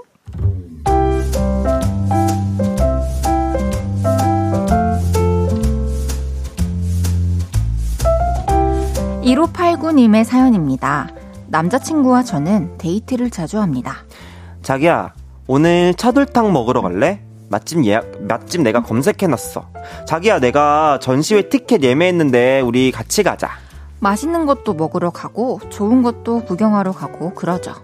1589님의 9.24 10.26
사연입니다. 10.26 11.08
남자친구와 11.48 12.24
저는 12.24 12.78
데이트를 12.80 13.30
자주 13.30 13.62
합니다. 13.62 14.04
자기야, 14.62 15.14
오늘 15.48 15.94
차돌탕 15.94 16.52
먹으러 16.52 16.82
갈래? 16.82 17.22
맛집 17.50 17.86
예약, 17.86 18.24
맛집 18.28 18.62
내가 18.62 18.82
검색해놨어. 18.82 19.68
자기야, 20.08 20.40
내가 20.40 20.98
전시회 21.00 21.50
티켓 21.50 21.84
예매했는데 21.84 22.62
우리 22.62 22.92
같이 22.92 23.22
가자. 23.22 23.50
맛있는 24.00 24.48
것도 24.48 24.74
먹으러 24.74 25.12
가고 25.12 25.60
좋은 25.70 26.02
것도 26.02 26.46
구경하러 26.46 26.94
가고 26.94 27.36
그러죠. 27.36 27.76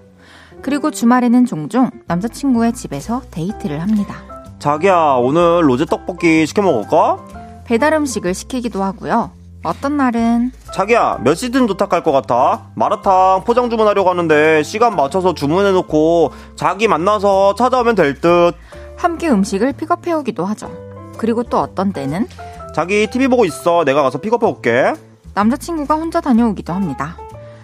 그리고 0.63 0.89
주말에는 0.89 1.45
종종 1.45 1.91
남자친구의 2.07 2.73
집에서 2.73 3.21
데이트를 3.29 3.79
합니다. 3.79 4.15
자기야, 4.57 5.17
오늘 5.19 5.69
로제 5.69 5.85
떡볶이 5.85 6.47
시켜 6.47 6.63
먹을까? 6.63 7.19
배달 7.65 7.93
음식을 7.93 8.33
시키기도 8.33 8.83
하고요. 8.83 9.31
어떤 9.63 9.97
날은 9.97 10.51
자기야 10.73 11.19
몇 11.21 11.35
시든 11.35 11.67
도착할 11.67 12.01
것 12.01 12.11
같아? 12.11 12.67
마라탕 12.75 13.43
포장 13.43 13.69
주문하려고 13.69 14.09
하는데 14.09 14.63
시간 14.63 14.95
맞춰서 14.95 15.33
주문해놓고 15.33 16.31
자기 16.55 16.87
만나서 16.87 17.55
찾아오면 17.55 17.95
될 17.95 18.19
듯. 18.21 18.53
함께 18.97 19.29
음식을 19.29 19.73
픽업해오기도 19.73 20.45
하죠. 20.45 20.71
그리고 21.17 21.43
또 21.43 21.59
어떤 21.59 21.91
때는 21.91 22.27
자기 22.73 23.07
TV 23.07 23.27
보고 23.27 23.43
있어. 23.45 23.83
내가 23.83 24.01
가서 24.01 24.19
픽업해올게. 24.19 24.93
남자친구가 25.33 25.95
혼자 25.95 26.21
다녀오기도 26.21 26.71
합니다. 26.71 27.17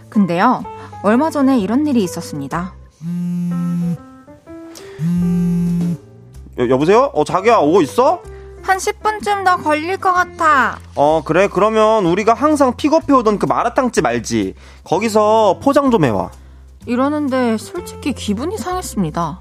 근데요, 0.10 0.64
얼마 1.04 1.30
전에 1.30 1.60
이런 1.60 1.86
일이 1.86 2.04
있었습니다. 2.04 2.74
여, 6.60 6.70
여보세요? 6.70 7.12
어, 7.14 7.24
자기야, 7.24 7.58
오고 7.58 7.82
있어? 7.84 8.22
한 8.68 8.78
10분쯤 8.80 9.46
더 9.46 9.56
걸릴 9.58 9.96
것 9.98 10.12
같아. 10.12 10.78
어, 10.96 11.22
그래. 11.24 11.48
그러면 11.48 12.06
우리가 12.06 12.34
항상 12.34 12.76
픽업해 12.76 13.14
오던 13.14 13.40
그 13.40 13.46
마라탕집 13.46 14.06
알지? 14.06 14.56
거기서 14.84 15.60
포장 15.64 15.90
좀 15.90 16.04
해와. 16.04 16.32
이러는데 16.86 17.58
솔직히 17.58 18.12
기분이 18.14 18.58
상했습니다. 18.58 19.40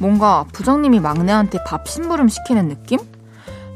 뭔가 0.00 0.44
부장님이 0.52 0.98
막내한테 0.98 1.58
밥 1.64 1.86
심부름 1.88 2.28
시키는 2.28 2.68
느낌? 2.68 2.98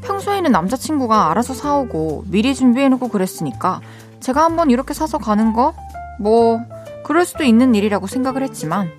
평소에는 0.01 0.51
남자친구가 0.51 1.31
알아서 1.31 1.53
사오고 1.53 2.25
미리 2.27 2.53
준비해놓고 2.53 3.07
그랬으니까 3.07 3.79
제가 4.19 4.43
한번 4.43 4.69
이렇게 4.69 4.93
사서 4.93 5.19
가는 5.19 5.53
거? 5.53 5.73
뭐, 6.19 6.59
그럴 7.05 7.25
수도 7.25 7.43
있는 7.43 7.75
일이라고 7.75 8.07
생각을 8.07 8.43
했지만 8.43 8.91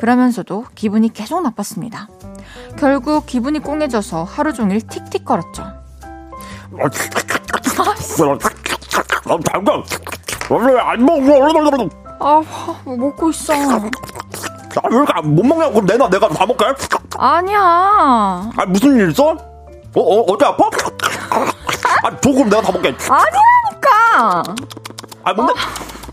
그러면서도 0.00 0.64
기분이 0.74 1.12
계속 1.12 1.42
나빴습니다. 1.42 2.08
결국 2.78 3.26
기분이 3.26 3.58
꽁해져서 3.58 4.24
하루 4.24 4.54
종일 4.54 4.80
틱틱 4.80 5.26
거렸죠. 5.26 5.62
안 9.52 11.04
먹어. 11.04 11.88
아, 12.18 12.42
뭐 12.84 12.96
먹고 12.96 13.28
있어. 13.28 13.52
아, 13.52 13.58
왜 14.88 14.96
이렇게 14.96 15.20
못 15.20 15.44
먹냐? 15.44 15.68
그럼 15.68 15.84
내놔, 15.84 16.08
내가 16.08 16.28
다 16.30 16.46
먹게. 16.46 16.64
아니야. 17.18 17.60
아, 17.60 18.66
무슨 18.68 18.96
일 18.96 19.10
있어? 19.10 19.32
어, 19.32 20.00
어, 20.00 20.20
어디 20.32 20.44
아파? 20.46 20.64
아, 22.04 22.10
줘, 22.22 22.32
그럼 22.32 22.48
내가 22.48 22.62
다 22.62 22.72
먹게. 22.72 22.88
아니라니까. 22.88 24.54
아, 25.24 25.34
뭔데? 25.34 25.52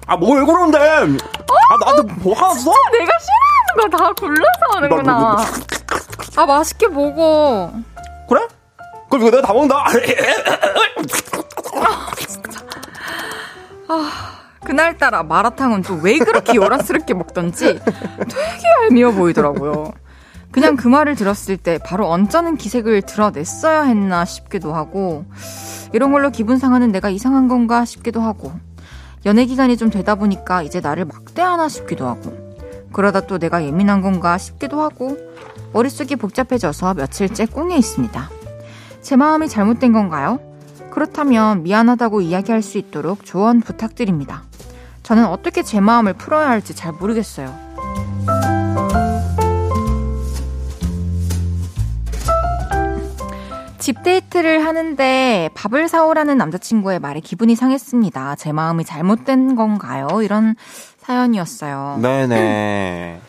아뭘 0.08 0.46
그러는데? 0.46 0.78
아 0.80 1.78
나한테 1.86 2.14
뭐 2.24 2.34
하나 2.34 2.48
어? 2.48 2.54
내가 2.54 3.12
싫어 3.20 3.57
하는 3.70 3.90
거다 3.90 4.14
골라서 4.14 4.76
하는구나. 4.76 5.38
아 6.36 6.46
맛있게 6.46 6.88
먹어. 6.88 7.72
그래? 8.30 8.42
그럼 9.10 9.22
이거 9.28 9.32
내가 9.32 9.48
다 9.48 9.54
먹는다. 9.54 9.86
아, 13.90 14.12
그날따라 14.64 15.24
마라탕은 15.24 15.82
또 15.84 15.96
왜 16.02 16.18
그렇게 16.18 16.56
요란스럽게 16.56 17.14
먹던지 17.14 17.80
되게 17.80 18.64
얄미워 18.84 19.12
보이더라고요. 19.14 19.94
그냥 20.52 20.76
그 20.76 20.88
말을 20.88 21.16
들었을 21.16 21.58
때 21.58 21.78
바로 21.86 22.10
언짢은 22.10 22.58
기색을 22.58 23.04
드러냈어야 23.04 23.84
했나 23.84 24.26
싶기도 24.26 24.74
하고, 24.74 25.26
이런 25.94 26.12
걸로 26.12 26.30
기분 26.32 26.58
상하는 26.58 26.92
내가 26.92 27.10
이상한 27.10 27.48
건가 27.48 27.86
싶기도 27.86 28.22
하고, 28.22 28.52
연애 29.26 29.46
기간이 29.46 29.78
좀 29.78 29.90
되다 29.90 30.16
보니까 30.16 30.64
이제 30.64 30.80
나를 30.80 31.06
막대하나 31.06 31.70
싶기도 31.70 32.08
하고, 32.08 32.47
그러다 32.92 33.22
또 33.22 33.38
내가 33.38 33.64
예민한 33.64 34.02
건가 34.02 34.38
싶기도 34.38 34.82
하고, 34.82 35.18
머릿속이 35.74 36.16
복잡해져서 36.16 36.96
며칠째 36.96 37.46
꽁에 37.48 37.76
있습니다. 37.78 38.30
제 39.02 39.16
마음이 39.16 39.48
잘못된 39.50 39.94
건가요? 39.94 40.40
그렇다면 40.92 41.64
미안하다고 41.64 42.22
이야기할 42.22 42.62
수 42.62 42.78
있도록 42.78 43.24
조언 43.24 43.62
부탁드립니다. 43.62 44.44
저는 45.04 45.26
어떻게 45.28 45.64
제 45.64 45.80
마음을 45.80 46.14
풀어야 46.14 46.50
할지 46.50 46.76
잘 46.76 46.92
모르겠어요. 46.92 47.54
집 53.88 54.04
데이트를 54.04 54.66
하는데 54.66 55.50
밥을 55.54 55.88
사오라는 55.88 56.38
남자친구의 56.38 57.00
말에 57.00 57.22
기분이 57.22 57.56
상했습니다. 57.56 58.36
제 58.36 58.52
마음이 58.52 58.84
잘못된 58.84 59.56
건가요? 59.56 60.10
이런 60.22 60.58
사연이었어요. 60.98 62.00
네네. 62.02 63.22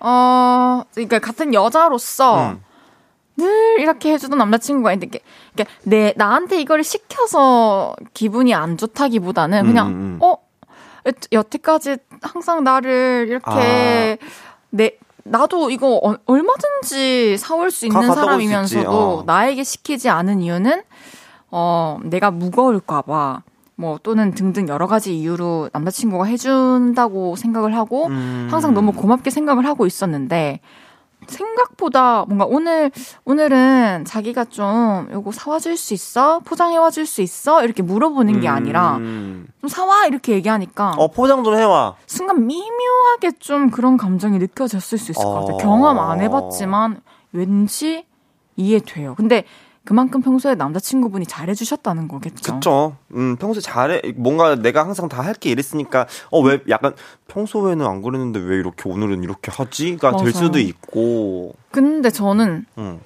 어, 0.00 0.82
그러니까 0.94 1.18
같은 1.18 1.52
여자로서 1.52 2.52
음. 2.52 2.64
늘 3.36 3.78
이렇게 3.78 4.14
해주던 4.14 4.38
남자친구가 4.38 4.94
있는데, 4.94 5.18
이게, 5.52 5.66
내, 5.82 6.14
나한테 6.16 6.62
이걸 6.62 6.82
시켜서 6.82 7.94
기분이 8.14 8.54
안 8.54 8.78
좋다기보다는 8.78 9.66
그냥, 9.66 9.88
음, 9.88 9.92
음. 9.92 10.18
어, 10.22 10.38
여태까지 11.30 11.98
항상 12.22 12.64
나를 12.64 13.26
이렇게, 13.28 14.18
아. 14.18 14.26
내, 14.70 14.92
나도 15.30 15.70
이거 15.70 16.00
어, 16.02 16.16
얼마든지 16.26 17.36
사올 17.38 17.70
수 17.70 17.86
있는 17.86 18.12
사람이면서도 18.12 18.90
어. 18.90 19.22
나에게 19.26 19.64
시키지 19.64 20.08
않은 20.08 20.42
이유는, 20.42 20.82
어, 21.50 21.98
내가 22.04 22.30
무거울까봐, 22.30 23.42
뭐 23.76 23.98
또는 24.02 24.32
등등 24.32 24.68
여러 24.68 24.86
가지 24.86 25.16
이유로 25.18 25.70
남자친구가 25.72 26.24
해준다고 26.24 27.36
생각을 27.36 27.76
하고 27.76 28.06
음. 28.06 28.48
항상 28.50 28.72
너무 28.72 28.92
고맙게 28.92 29.30
생각을 29.30 29.66
하고 29.66 29.86
있었는데 29.86 30.60
생각보다 31.28 32.24
뭔가 32.26 32.44
오늘 32.46 32.90
오늘은 33.24 34.04
자기가 34.06 34.44
좀 34.46 35.08
요거 35.12 35.32
사와 35.32 35.58
줄 35.58 35.76
수 35.76 35.92
있어? 35.94 36.40
포장해 36.40 36.76
와줄 36.76 37.06
수 37.06 37.22
있어? 37.22 37.62
이렇게 37.64 37.82
물어보는 37.82 38.40
게 38.40 38.48
아니라 38.48 38.96
음. 38.96 39.46
좀 39.60 39.68
사와 39.68 40.06
이렇게 40.06 40.32
얘기하니까 40.32 40.92
어 40.96 41.08
포장 41.08 41.44
좀 41.44 41.54
해와 41.56 41.96
순간 42.06 42.46
미묘하게 42.46 43.32
좀 43.38 43.70
그런 43.70 43.96
감정이 43.96 44.38
느껴졌을 44.38 44.98
수 44.98 45.10
있을 45.12 45.22
것 45.22 45.34
같아요. 45.34 45.54
어. 45.54 45.58
경험 45.58 45.98
안 45.98 46.20
해봤지만 46.20 47.00
왠지 47.32 48.06
이해돼요. 48.56 49.14
근데 49.16 49.44
그만큼 49.86 50.20
평소에 50.20 50.56
남자친구분이 50.56 51.26
잘해주셨다는 51.26 52.08
거겠죠. 52.08 52.54
그쵸. 52.54 52.96
음, 53.14 53.36
평소에 53.36 53.60
잘해. 53.62 54.02
뭔가 54.16 54.56
내가 54.56 54.84
항상 54.84 55.08
다 55.08 55.22
할게 55.22 55.48
이랬으니까, 55.48 56.06
어, 56.30 56.40
왜 56.40 56.60
약간 56.68 56.92
평소에는 57.28 57.86
안 57.86 58.02
그랬는데 58.02 58.40
왜 58.40 58.56
이렇게 58.56 58.90
오늘은 58.90 59.22
이렇게 59.22 59.50
하지?가 59.50 60.10
맞아요. 60.10 60.24
될 60.24 60.32
수도 60.34 60.58
있고. 60.58 61.54
근데 61.70 62.10
저는 62.10 62.66
음. 62.76 63.00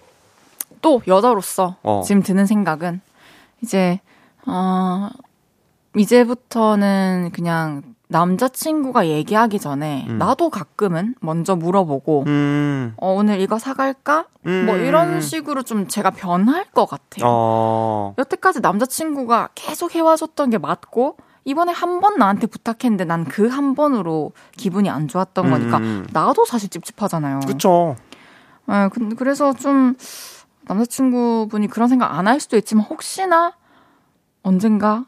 또 0.81 1.03
여자로서 1.07 1.77
어. 1.83 2.03
지금 2.05 2.23
드는 2.23 2.47
생각은 2.47 3.03
이제, 3.63 4.01
어, 4.47 5.11
이제부터는 5.95 7.31
그냥 7.35 7.83
남자친구가 8.11 9.07
얘기하기 9.07 9.61
전에 9.61 10.05
음. 10.09 10.19
나도 10.19 10.51
가끔은 10.51 11.15
먼저 11.21 11.55
물어보고 11.55 12.25
음. 12.27 12.93
어, 12.97 13.13
오늘 13.13 13.41
이거 13.41 13.59
사갈까? 13.61 14.27
음. 14.47 14.67
뭐 14.67 14.77
이런 14.77 15.21
식으로 15.21 15.63
좀 15.63 15.87
제가 15.87 16.11
변할 16.11 16.65
것 16.65 16.87
같아요. 16.87 17.25
어. 17.25 18.15
여태까지 18.19 18.61
남자친구가 18.61 19.51
계속 19.55 19.95
해와줬던 19.95 20.51
게 20.51 20.59
맞고 20.59 21.17
이번에 21.45 21.73
한 21.73 22.01
번 22.01 22.19
나한테 22.19 22.47
부탁했는데 22.49 23.05
난 23.05 23.25
그 23.25 23.47
한 23.49 23.75
번으로 23.77 24.33
기분이 24.57 24.91
안 24.91 25.07
좋았던 25.07 25.49
거니까 25.51 25.79
음. 25.79 26.07
나도 26.13 26.45
사실 26.45 26.69
찝찝하잖아요. 26.69 27.41
그렇죠. 27.47 27.95
네, 28.67 28.89
그래서 29.17 29.53
좀 29.53 29.95
남자친구분이 30.67 31.69
그런 31.69 31.89
생각 31.89 32.13
안 32.19 32.27
할 32.27 32.41
수도 32.41 32.57
있지만 32.57 32.85
혹시나 32.91 33.53
언젠가 34.43 35.05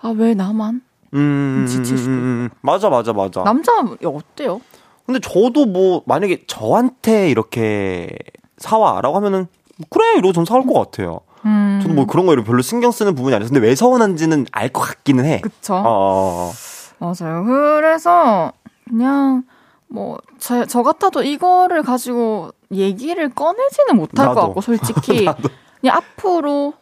아 0.00 0.08
왜 0.10 0.32
나만 0.34 0.80
음, 1.14 1.66
지칠 1.68 1.98
수도 1.98 2.10
음, 2.10 2.50
맞아, 2.60 2.88
맞아, 2.88 3.12
맞아. 3.12 3.42
남자 3.42 3.72
어때요? 4.04 4.60
근데 5.06 5.18
저도 5.20 5.66
뭐 5.66 6.02
만약에 6.06 6.44
저한테 6.46 7.30
이렇게 7.30 8.10
사와라고 8.58 9.16
하면은 9.16 9.46
그래 9.88 10.12
이러고 10.16 10.32
전 10.32 10.44
사올 10.44 10.64
것 10.66 10.74
같아요. 10.74 11.20
음. 11.44 11.80
저도 11.82 11.94
뭐 11.94 12.06
그런 12.06 12.26
거 12.26 12.36
별로 12.44 12.62
신경 12.62 12.90
쓰는 12.92 13.14
부분이 13.14 13.34
아니라서 13.34 13.52
근데 13.52 13.66
왜 13.66 13.74
서운한지는 13.74 14.46
알 14.52 14.68
것 14.72 14.80
같기는 14.82 15.24
해. 15.24 15.40
그쵸. 15.40 15.74
어, 15.74 15.82
어, 15.84 16.52
어. 17.00 17.14
맞아요. 17.18 17.44
그래서 17.44 18.52
그냥 18.88 19.42
뭐저 19.88 20.66
저 20.66 20.82
같아도 20.84 21.22
이거를 21.24 21.82
가지고 21.82 22.50
얘기를 22.70 23.28
꺼내지는 23.30 23.96
못할 23.96 24.26
나도. 24.26 24.34
것 24.34 24.46
같고 24.48 24.60
솔직히 24.60 25.26
그냥 25.80 25.96
앞으로 25.96 26.74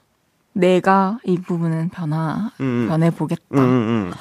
내가 0.59 1.18
이 1.24 1.38
부분은 1.38 1.90
변화 1.90 2.50
음. 2.61 2.84
음. 2.84 2.88
변해 2.88 3.11
보겠다. 3.11 3.42
음, 3.52 3.59
음, 3.59 4.12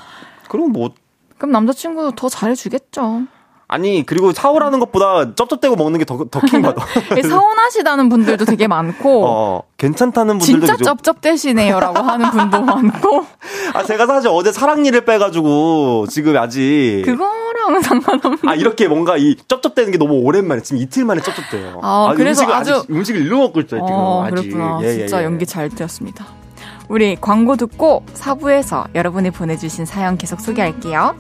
그럼 0.48 0.72
뭐 0.72 0.94
그럼 1.38 1.52
남자친구도 1.52 2.12
더 2.12 2.30
잘해주겠죠. 2.30 3.28
아니 3.70 4.06
그리고 4.06 4.32
사오라는 4.32 4.80
것보다 4.80 5.36
쩝쩝대고 5.36 5.76
먹는 5.76 6.00
게 6.00 6.06
더 6.06 6.18
더 6.32 6.40
킹받아. 6.40 6.86
서운하시다는 7.22 8.08
분들도 8.08 8.46
되게 8.46 8.66
많고, 8.68 9.26
어, 9.28 9.64
괜찮다는 9.76 10.38
분들도 10.38 10.68
진짜 10.68 10.84
쩝쩝대시네요라고 10.96 12.00
하는 12.00 12.32
분도 12.32 12.62
많고. 12.64 13.26
아 13.74 13.84
제가 13.84 14.06
사실 14.08 14.30
어제 14.34 14.52
사랑니를 14.54 15.02
빼가지고 15.04 16.06
지금 16.10 16.38
아직 16.38 17.02
그거랑은 17.06 17.82
상관없는. 17.82 18.40
아 18.48 18.56
이렇게 18.56 18.88
뭔가 18.88 19.18
이 19.18 19.36
쩝쩝대는 19.50 19.92
게 19.92 19.98
너무 19.98 20.14
오랜만에 20.14 20.62
지금 20.62 20.82
이틀 20.82 21.04
만에 21.04 21.20
쩝쩝대요. 21.22 21.82
아, 21.84 22.08
아 22.12 22.14
그래서 22.16 22.44
음식을 22.44 22.54
아주 22.56 22.84
음식을 22.90 23.22
일로 23.22 23.40
먹고 23.40 23.60
있죠 23.62 23.76
지금. 23.76 23.88
어, 23.90 24.24
아직. 24.26 24.36
그렇구나. 24.50 24.80
예, 24.84 24.94
진짜 24.94 25.18
예, 25.18 25.22
예. 25.22 25.26
연기 25.26 25.46
잘 25.46 25.68
되었습니다. 25.68 26.26
우리 26.88 27.18
광고 27.20 27.58
듣고 27.58 28.06
4부에서 28.14 28.86
여러분이 28.96 29.32
보내주신 29.32 29.86
사연 29.86 30.18
계속 30.18 30.40
소개할게요. 30.40 31.16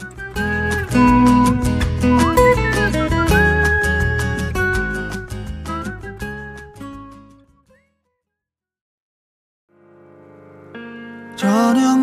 저녁 11.58 11.97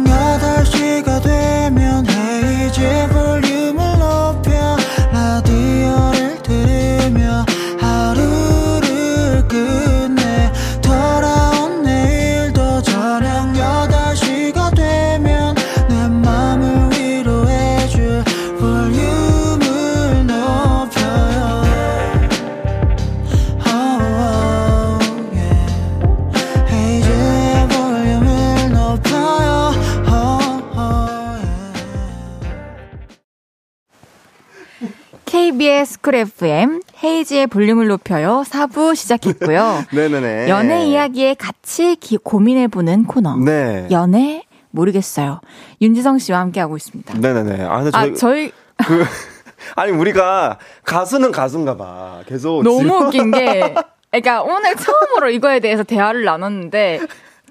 KBS 36.05 36.11
쿨 36.11 36.15
FM 36.15 36.81
헤이지의 37.03 37.47
볼륨을 37.47 37.87
높여요 37.89 38.45
4부 38.47 38.95
시작했고요. 38.95 39.85
네네네. 39.93 40.49
연애 40.51 40.85
이야기에 40.85 41.35
같이 41.35 41.97
기, 41.97 42.19
고민해보는 42.19 43.05
코너. 43.05 43.37
네. 43.37 43.89
연애 43.91 44.45
모르겠어요. 44.71 45.41
윤지성 45.81 46.19
씨와 46.19 46.41
함께하고 46.41 46.77
있습니다. 46.77 47.19
네네네. 47.19 47.65
아, 47.65 47.91
저희, 47.91 48.11
아, 48.11 48.15
저희 48.15 48.53
그 48.87 49.05
아니 49.77 49.93
우리가 49.93 50.59
가수는 50.85 51.33
가수인가 51.33 51.77
봐. 51.77 52.21
계속 52.27 52.63
너무 52.63 52.83
지금. 52.83 53.03
웃긴 53.03 53.31
게 53.31 53.75
그러니까 54.11 54.43
오늘 54.43 54.77
처음으로 54.77 55.31
이거에 55.31 55.61
대해서 55.61 55.83
대화를 55.83 56.25
나눴는데 56.25 57.01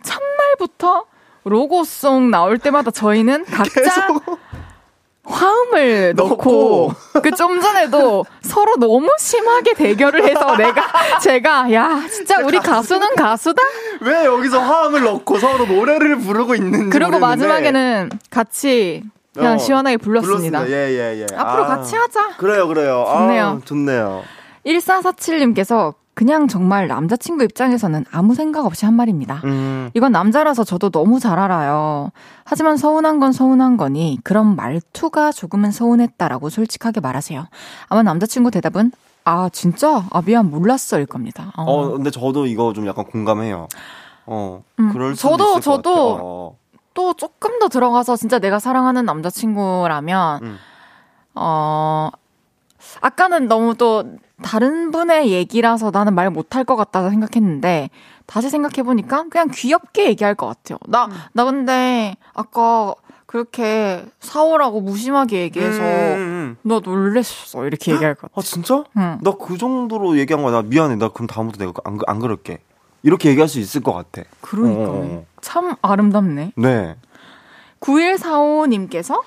첫 0.04 0.22
날부터 0.38 1.06
로고송 1.46 2.30
나올 2.30 2.58
때마다 2.60 2.92
저희는 2.92 3.46
각자 3.46 3.82
계속. 3.82 4.40
화음을 5.26 6.14
넣고 6.16 6.94
그 7.22 7.32
좀 7.36 7.60
전에도 7.62 8.26
서로 8.42 8.76
너무 8.78 9.08
심하게 9.20 9.74
대결을 9.74 10.24
해서 10.28 10.56
내가 10.58 11.20
제가 11.20 11.72
야 11.74 12.02
진짜 12.12 12.40
우리 12.46 12.60
가수는 12.60 13.16
가수다 13.16 13.62
왜 14.02 14.26
여기서 14.26 14.60
화음을 14.60 15.02
넣고 15.04 15.40
서로 15.40 15.66
노래를 15.66 16.18
부르고 16.20 16.56
있는지 16.56 16.90
그리고 16.90 17.12
모르겠는데. 17.12 17.20
마지막에는 17.20 18.10
같이 18.30 19.04
그냥 19.34 19.56
어, 19.56 19.58
시원하게 19.58 19.98
불렀습니다. 19.98 20.70
예예 20.70 21.22
예. 21.22 21.36
앞으로 21.36 21.64
아, 21.64 21.68
같이 21.68 21.96
하자. 21.96 22.36
그래요 22.38 22.68
그래요. 22.68 23.06
좋네요. 23.08 23.46
아, 23.46 23.60
좋네요. 23.66 24.24
1447님께서 24.66 25.94
그냥 26.16 26.48
정말 26.48 26.88
남자친구 26.88 27.44
입장에서는 27.44 28.06
아무 28.12 28.36
생각 28.36 28.66
없이 28.66 28.86
한 28.86 28.94
말입니다. 28.94 29.42
음. 29.46 29.90
이건 29.96 30.12
남자라서 30.12 30.64
저도 30.64 30.90
너무 30.92 31.20
잘 31.20 31.40
알아요. 31.40 32.12
하지만 32.46 32.78
서운한 32.78 33.20
건 33.20 33.32
서운한 33.32 33.78
거니 33.78 34.20
그런 34.24 34.56
말투가 34.56 35.32
조금은 35.32 35.72
서운했다라고 35.72 36.50
솔직하게 36.50 37.00
말하세요. 37.00 37.48
아마 37.90 38.04
남자친구 38.04 38.52
대답은 38.52 38.92
아 39.26 39.50
진짜 39.52 40.04
아 40.12 40.22
미안 40.22 40.52
몰랐어일 40.52 41.06
겁니다. 41.08 41.52
어. 41.58 41.64
어 41.64 41.90
근데 41.94 42.12
저도 42.12 42.46
이거 42.46 42.74
좀 42.74 42.86
약간 42.86 43.06
공감해요. 43.06 43.68
어 44.28 44.64
음, 44.80 44.92
그럴 44.94 45.16
수도 45.16 45.30
저도- 45.30 45.44
있을 45.44 45.54
것 45.54 45.62
저도 45.62 45.94
같아요. 45.96 46.20
어. 46.24 46.58
또 46.94 47.14
조금 47.16 47.58
더 47.58 47.70
들어가서 47.70 48.16
진짜 48.18 48.38
내가 48.38 48.60
사랑하는 48.60 49.04
남자친구라면 49.06 50.44
음. 50.44 50.58
어 51.34 52.10
아까는 53.02 53.48
너무 53.48 53.74
또 53.76 54.04
다른 54.42 54.92
분의 54.92 55.32
얘기라서 55.32 55.92
나는 55.92 56.16
말 56.16 56.30
못할 56.30 56.64
것 56.64 56.76
같다 56.76 57.10
생각했는데 57.10 57.90
다시 58.26 58.50
생각해 58.50 58.84
보니까 58.84 59.26
그냥 59.30 59.50
귀엽게 59.54 60.08
얘기할 60.10 60.36
것 60.36 60.48
같아요. 60.48 60.78
나나 60.88 61.46
근데 61.46 62.16
아까 62.34 62.96
그렇게 63.26 64.06
사오라고 64.20 64.82
무심하게 64.82 65.42
얘기해서 65.42 65.82
음, 65.82 65.86
음, 65.86 66.18
음. 66.18 66.58
너 66.62 66.80
놀랬어 66.80 67.66
이렇게 67.66 67.92
얘기할 67.94 68.16
것 68.16 68.32
같아. 68.32 68.34
아 68.40 68.42
진짜? 68.44 68.84
응. 68.98 69.20
나 69.22 69.32
그 69.32 69.58
정도로 69.58 70.18
얘기한 70.18 70.44
거야. 70.44 70.52
나 70.54 70.62
미안해. 70.62 70.96
나 70.98 71.10
그럼 71.10 71.28
다음부터 71.28 71.64
내가 71.66 71.74
안, 71.86 72.00
안 72.06 72.20
그럴게. 72.20 72.60
이렇게 73.02 73.30
얘기할 73.30 73.48
수 73.50 73.60
있을 73.60 73.82
것 73.82 73.94
같아. 73.94 74.22
그러니까 74.42 74.82
어, 74.84 74.86
어, 74.86 75.00
어. 75.04 75.26
참 75.42 75.76
아름답네. 75.82 76.54
네. 76.56 76.96
9145님께서 77.80 79.22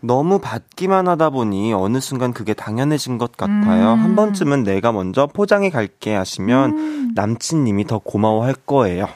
너무 0.00 0.38
받기만 0.38 1.08
하다 1.08 1.30
보니 1.30 1.72
어느 1.72 2.00
순간 2.00 2.32
그게 2.32 2.54
당연해진 2.54 3.18
것 3.18 3.36
같아요. 3.36 3.94
음. 3.94 3.98
한 3.98 4.16
번쯤은 4.16 4.62
내가 4.62 4.92
먼저 4.92 5.26
포장해 5.26 5.70
갈게 5.70 6.14
하시면 6.14 6.70
음. 6.70 7.12
남친님이 7.14 7.84
더 7.86 7.98
고마워할 7.98 8.54
거예요. 8.54 9.08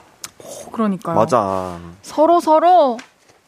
그러니까요. 0.73 1.17
맞아. 1.17 1.79
서로 2.03 2.41
서로 2.41 2.99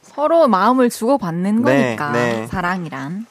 서로 0.03 0.47
마음을 0.47 0.91
주고받는 0.91 1.63
네, 1.63 1.97
거니까 1.97 2.13
네. 2.13 2.47
사랑이란. 2.47 3.27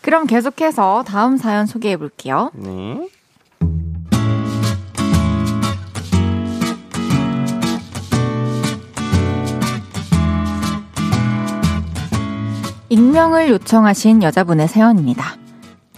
그럼 0.00 0.26
계속해서 0.26 1.02
다음 1.06 1.36
사연 1.36 1.66
소개해 1.66 1.96
볼게요. 1.96 2.50
네. 2.54 3.08
익명을 12.88 13.48
요청하신 13.50 14.22
여자분의 14.22 14.68
사연입니다. 14.68 15.36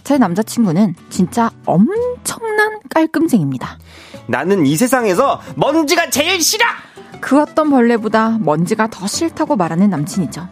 제 0.02 0.18
남자친구는 0.18 0.94
진짜 1.08 1.50
엄청난 1.66 2.80
깔끔쟁입니다. 2.88 3.78
나는 4.26 4.66
이 4.66 4.76
세상에서 4.76 5.40
먼지가 5.56 6.10
제일 6.10 6.40
싫어! 6.40 6.64
그 7.20 7.40
어떤 7.40 7.70
벌레보다 7.70 8.38
먼지가 8.40 8.88
더 8.88 9.06
싫다고 9.06 9.56
말하는 9.56 9.90
남친이죠. 9.90 10.48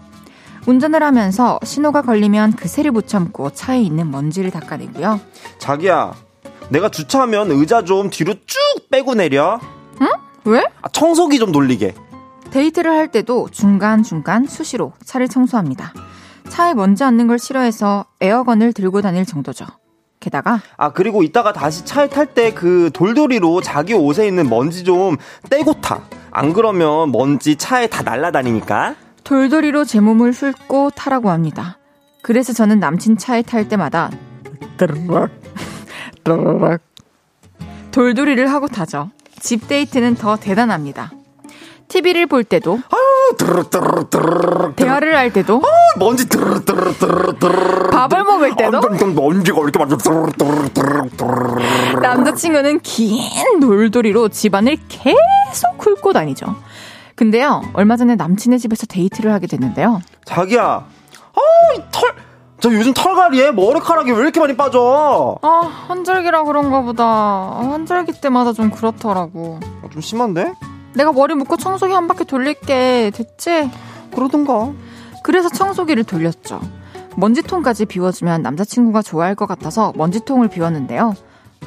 운전을 0.66 1.02
하면서 1.02 1.58
신호가 1.64 2.02
걸리면 2.02 2.52
그새를 2.52 2.90
못 2.90 3.08
참고 3.08 3.50
차에 3.50 3.80
있는 3.80 4.10
먼지를 4.10 4.50
닦아내고요. 4.50 5.20
자기야, 5.58 6.14
내가 6.68 6.90
주차하면 6.90 7.50
의자 7.50 7.84
좀 7.84 8.10
뒤로 8.10 8.34
쭉 8.46 8.58
빼고 8.90 9.14
내려. 9.14 9.58
왜? 10.44 10.64
아, 10.80 10.88
청소기 10.88 11.38
좀 11.38 11.52
돌리게. 11.52 11.94
데이트를 12.50 12.90
할 12.90 13.08
때도 13.08 13.48
중간중간 13.50 14.46
수시로 14.46 14.92
차를 15.04 15.28
청소합니다. 15.28 15.92
차에 16.48 16.74
먼지 16.74 17.04
앉는 17.04 17.26
걸 17.26 17.38
싫어해서 17.38 18.06
에어건을 18.20 18.72
들고 18.72 19.00
다닐 19.02 19.24
정도죠. 19.24 19.66
게다가 20.20 20.60
아, 20.76 20.92
그리고 20.92 21.22
이따가 21.22 21.52
다시 21.52 21.84
차에 21.84 22.08
탈 22.08 22.26
때 22.34 22.52
그 22.52 22.90
돌돌이로 22.92 23.60
자기 23.60 23.94
옷에 23.94 24.26
있는 24.26 24.48
먼지 24.48 24.82
좀 24.84 25.16
떼고 25.48 25.74
타. 25.80 26.00
안 26.30 26.52
그러면 26.52 27.12
먼지 27.12 27.56
차에 27.56 27.86
다 27.86 28.02
날아다니니까. 28.02 28.94
돌돌이로 29.24 29.84
제 29.84 30.00
몸을 30.00 30.32
훑고 30.32 30.90
타라고 30.90 31.30
합니다. 31.30 31.78
그래서 32.22 32.52
저는 32.52 32.80
남친 32.80 33.16
차에 33.18 33.42
탈 33.42 33.68
때마다 33.68 34.10
드르륵 34.76 35.30
드르륵 36.24 36.80
돌돌이를 37.92 38.50
하고 38.50 38.66
타죠. 38.68 39.10
집 39.40 39.68
데이트는 39.68 40.16
더 40.16 40.36
대단합니다. 40.36 41.12
TV를 41.88 42.26
볼 42.26 42.44
때도 42.44 42.78
대화를 44.76 45.16
할 45.16 45.32
때도 45.32 45.62
먼지 45.98 46.26
밥을 47.90 48.24
먹을 48.24 48.56
때도 48.56 48.80
먼지가 49.14 49.60
이렇게 49.60 49.78
막 49.78 49.88
남자친구는 52.00 52.80
긴 52.80 53.60
돌돌이로 53.60 54.28
집안을 54.28 54.76
계속 54.88 55.74
훑고 55.78 56.12
다니죠. 56.12 56.54
근데요, 57.16 57.62
얼마 57.72 57.96
전에 57.96 58.14
남친의 58.14 58.60
집에서 58.60 58.86
데이트를 58.86 59.32
하게 59.32 59.48
됐는데요. 59.48 60.00
자기야, 60.24 60.62
아, 60.62 61.40
이 61.76 61.82
털, 61.90 62.14
저 62.60 62.72
요즘 62.72 62.94
털갈이에 62.94 63.50
머리카락이 63.52 64.12
왜 64.12 64.18
이렇게 64.18 64.38
많이 64.38 64.56
빠져? 64.56 65.36
아, 65.42 65.48
환절기라 65.88 66.44
그런가 66.44 66.82
보다. 66.82 67.04
아, 67.04 67.68
환절기 67.72 68.20
때마다 68.20 68.52
좀 68.52 68.70
그렇더라고. 68.70 69.58
아, 69.84 69.88
좀 69.90 70.00
심한데? 70.00 70.52
내가 70.98 71.12
머리 71.12 71.36
묶고 71.36 71.56
청소기 71.56 71.92
한 71.92 72.08
바퀴 72.08 72.24
돌릴게. 72.24 73.12
됐지? 73.14 73.70
그러던가. 74.12 74.72
그래서 75.22 75.48
청소기를 75.48 76.02
돌렸죠. 76.02 76.60
먼지통까지 77.16 77.86
비워주면 77.86 78.42
남자친구가 78.42 79.02
좋아할 79.02 79.36
것 79.36 79.46
같아서 79.46 79.92
먼지통을 79.96 80.48
비웠는데요. 80.48 81.14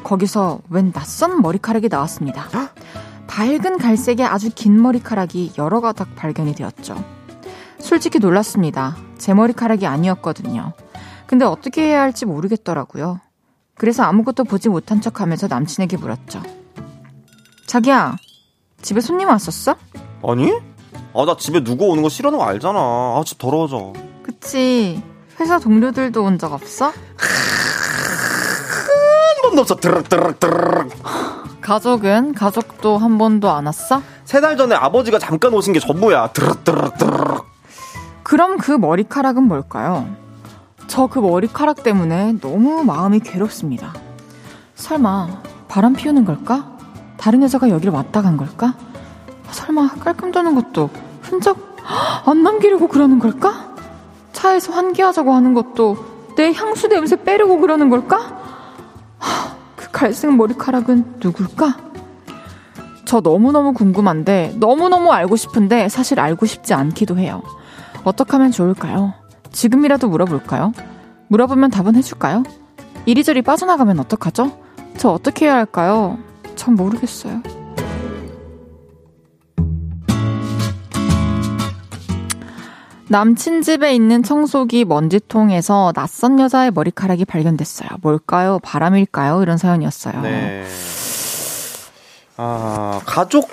거기서 0.03 0.59
웬 0.69 0.91
낯선 0.91 1.41
머리카락이 1.41 1.87
나왔습니다. 1.87 2.45
밝은 3.27 3.77
갈색의 3.77 4.25
아주 4.25 4.49
긴 4.53 4.81
머리카락이 4.81 5.53
여러 5.57 5.79
가닥 5.79 6.13
발견이 6.17 6.53
되었죠. 6.53 7.01
솔직히 7.79 8.19
놀랐습니다. 8.19 8.97
제 9.17 9.33
머리카락이 9.33 9.87
아니었거든요. 9.87 10.73
근데 11.25 11.45
어떻게 11.45 11.83
해야 11.83 12.01
할지 12.01 12.25
모르겠더라고요. 12.25 13.21
그래서 13.75 14.03
아무것도 14.03 14.43
보지 14.43 14.67
못한 14.67 14.99
척 14.99 15.21
하면서 15.21 15.47
남친에게 15.47 15.95
물었죠. 15.95 16.43
자기야, 17.65 18.17
집에 18.81 19.01
손님 19.01 19.29
왔었어? 19.29 19.75
아니? 20.27 20.51
아, 21.13 21.25
나 21.25 21.35
집에 21.37 21.63
누구 21.63 21.85
오는 21.87 22.01
거 22.03 22.09
싫어하는 22.09 22.39
거 22.39 22.45
알잖아. 22.45 22.79
아, 22.79 23.21
집 23.25 23.37
더러워져. 23.37 23.93
그치. 24.23 25.01
회사 25.39 25.59
동료들도 25.59 26.23
온 26.23 26.37
적 26.37 26.53
없어? 26.53 26.85
한 26.87 26.93
번도 29.43 29.61
없어. 29.61 29.75
드럭드럭드럭. 29.75 30.89
가족은? 31.61 32.33
가족도 32.33 32.97
한 32.97 33.17
번도 33.17 33.49
안 33.51 33.65
왔어? 33.65 34.01
세 34.25 34.39
달 34.41 34.55
전에 34.57 34.75
아버지가 34.75 35.19
잠깐 35.19 35.53
오신 35.53 35.73
게 35.73 35.79
전부야. 35.79 36.27
드럭드럭드럭. 36.27 37.45
그럼 38.23 38.57
그 38.57 38.71
머리카락은 38.71 39.43
뭘까요? 39.43 40.07
저 40.87 41.07
그 41.07 41.19
머리카락 41.19 41.83
때문에 41.83 42.33
너무 42.41 42.83
마음이 42.83 43.19
괴롭습니다. 43.19 43.93
설마 44.75 45.41
바람 45.67 45.93
피우는 45.93 46.25
걸까? 46.25 46.77
다른 47.21 47.43
여자가 47.43 47.69
여기를 47.69 47.93
왔다 47.93 48.23
간 48.23 48.35
걸까? 48.35 48.73
설마 49.51 49.89
깔끔 49.99 50.31
도는 50.31 50.55
것도 50.55 50.89
흔적 51.21 51.75
안 52.25 52.41
남기려고 52.41 52.87
그러는 52.87 53.19
걸까? 53.19 53.75
차에서 54.33 54.73
환기하자고 54.73 55.31
하는 55.31 55.53
것도 55.53 55.97
내 56.35 56.51
향수 56.51 56.87
냄새 56.87 57.15
빼려고 57.15 57.59
그러는 57.59 57.89
걸까? 57.89 58.17
하, 59.19 59.55
그 59.75 59.91
갈색 59.91 60.33
머리카락은 60.35 61.19
누굴까? 61.23 61.77
저 63.05 63.19
너무너무 63.19 63.73
궁금한데 63.73 64.55
너무너무 64.55 65.11
알고 65.11 65.35
싶은데 65.35 65.89
사실 65.89 66.19
알고 66.19 66.47
싶지 66.47 66.73
않기도 66.73 67.19
해요. 67.19 67.43
어떻게 68.03 68.31
하면 68.31 68.51
좋을까요? 68.51 69.13
지금이라도 69.51 70.07
물어볼까요? 70.09 70.71
물어보면 71.27 71.69
답은 71.69 71.95
해줄까요? 71.95 72.43
이리저리 73.05 73.43
빠져나가면 73.43 73.99
어떡하죠? 73.99 74.57
저 74.97 75.09
어떻게 75.09 75.45
해야 75.45 75.55
할까요? 75.55 76.17
전 76.61 76.75
모르겠어요. 76.75 77.41
남친 83.07 83.63
집에 83.63 83.95
있는 83.95 84.21
청소기 84.21 84.85
먼지통에서 84.85 85.91
낯선 85.95 86.39
여자의 86.39 86.69
머리카락이 86.69 87.25
발견됐어요. 87.25 87.89
뭘까요? 88.01 88.59
바람일까요? 88.61 89.41
이런 89.41 89.57
사연이었어요. 89.57 90.21
네. 90.21 90.63
아, 92.37 93.01
가족, 93.07 93.49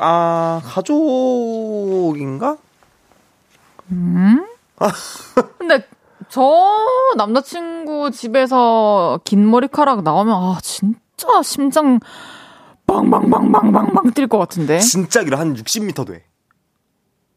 아, 0.00 0.60
가족인가? 0.64 2.56
음? 3.92 4.44
근데 5.58 5.86
저 6.28 6.42
남자친구 7.16 8.10
집에서 8.10 9.20
긴 9.22 9.48
머리카락 9.48 10.02
나오면 10.02 10.34
아 10.34 10.58
진짜 10.60 11.05
심장 11.42 11.98
빵빵빵빵빵빵 12.86 14.12
뛸 14.14 14.28
것 14.28 14.38
같은데. 14.38 14.78
진짜 14.80 15.24
길어 15.24 15.38
한 15.38 15.54
60m 15.54 16.06
돼. 16.06 16.24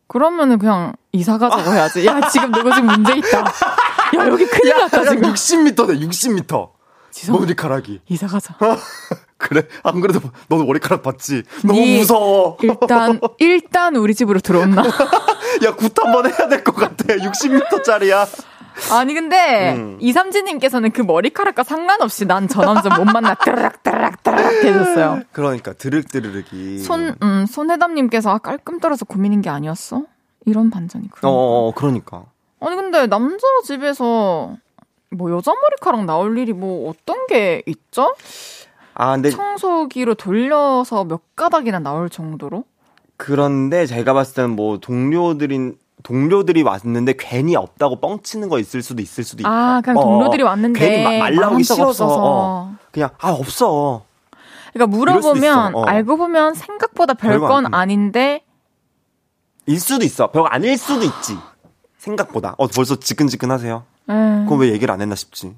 그러면은 0.07 0.57
그냥 0.59 0.93
이사 1.11 1.37
가자고 1.37 1.71
해야지. 1.73 2.05
야 2.05 2.19
지금 2.29 2.51
누구 2.51 2.73
집 2.73 2.83
문제 2.83 3.15
있다. 3.15 3.39
야 3.39 4.27
여기 4.27 4.45
큰일 4.45 4.77
났다 4.77 5.03
지금. 5.09 5.33
60m 5.33 5.87
돼 5.87 5.93
60m. 6.07 6.69
지성, 7.11 7.39
머리카락이. 7.39 8.01
이사 8.07 8.27
가자. 8.27 8.55
그래? 9.37 9.63
안 9.83 9.99
그래도 10.01 10.19
너도 10.47 10.65
머리카락 10.65 11.01
봤지? 11.01 11.43
너무 11.63 11.79
무서워. 11.85 12.57
일단 12.61 13.19
일단 13.39 13.95
우리 13.95 14.13
집으로 14.13 14.39
들어온나? 14.41 14.83
야, 15.65 15.73
굿 15.75 15.93
한번 15.97 16.27
해야 16.27 16.47
될 16.47 16.63
것 16.63 16.75
같아. 16.75 17.05
60m짜리야. 17.15 18.27
아니 18.91 19.13
근데 19.13 19.73
음. 19.75 19.97
이삼진님께서는 19.99 20.91
그 20.91 21.01
머리카락과 21.01 21.63
상관없이 21.63 22.25
난 22.25 22.47
저 22.47 22.61
남자 22.61 22.89
못 22.97 23.05
만나 23.05 23.33
따라락 23.35 23.85
해줬어요. 24.63 25.21
그러니까 25.31 25.73
드륵드르륵이 25.73 26.79
손 26.79 27.15
음, 27.21 27.45
손해담님께서 27.45 28.31
아, 28.31 28.37
깔끔 28.37 28.79
떨어서 28.79 29.05
고민인 29.05 29.41
게 29.41 29.49
아니었어? 29.49 30.03
이런 30.45 30.69
반전이 30.69 31.09
그러니까. 31.11 31.29
어, 31.29 31.67
어, 31.67 31.71
그러니까. 31.75 32.25
아니 32.61 32.75
근데 32.75 33.07
남자 33.07 33.45
집에서 33.65 34.55
뭐 35.11 35.31
여자 35.31 35.51
머리카락 35.53 36.05
나올 36.05 36.37
일이 36.37 36.53
뭐 36.53 36.89
어떤 36.89 37.27
게 37.27 37.61
있죠? 37.65 38.15
아, 38.95 39.13
근데 39.13 39.29
청소기로 39.29 40.15
돌려서 40.15 41.03
몇 41.03 41.21
가닥이나 41.35 41.79
나올 41.79 42.09
정도로? 42.09 42.65
그런데 43.17 43.85
제가 43.85 44.13
봤을 44.13 44.35
때는 44.35 44.55
뭐 44.55 44.77
동료들인 44.79 45.77
동료들이 46.03 46.63
왔는데 46.63 47.15
괜히 47.17 47.55
없다고 47.55 47.99
뻥치는 47.99 48.49
거 48.49 48.59
있을 48.59 48.81
수도 48.81 49.01
있을 49.01 49.23
수도 49.23 49.41
있다. 49.41 49.49
아, 49.49 49.81
그냥 49.81 49.97
어, 49.97 50.03
동료들이 50.03 50.43
왔는데 50.43 50.79
괜히 50.79 51.03
마, 51.03 51.25
말 51.25 51.35
나오기 51.35 51.63
싫어서 51.63 52.07
어, 52.07 52.75
그냥 52.91 53.09
아 53.19 53.31
없어. 53.31 54.05
그러니까 54.73 54.97
물어보면 54.97 55.75
어. 55.75 55.83
알고 55.83 56.17
보면 56.17 56.53
생각보다 56.53 57.13
별건 57.15 57.73
아닌데 57.73 58.43
일 59.65 59.79
수도 59.79 60.05
있어. 60.05 60.31
별거 60.31 60.47
아닐 60.47 60.77
수도 60.77 61.03
있지. 61.03 61.37
생각보다. 61.97 62.55
어 62.57 62.67
벌써 62.67 62.95
지끈지끈하세요. 62.95 63.83
음. 64.09 64.45
그럼 64.45 64.61
왜 64.61 64.71
얘기를 64.71 64.91
안 64.93 65.01
했나 65.01 65.15
싶지. 65.15 65.55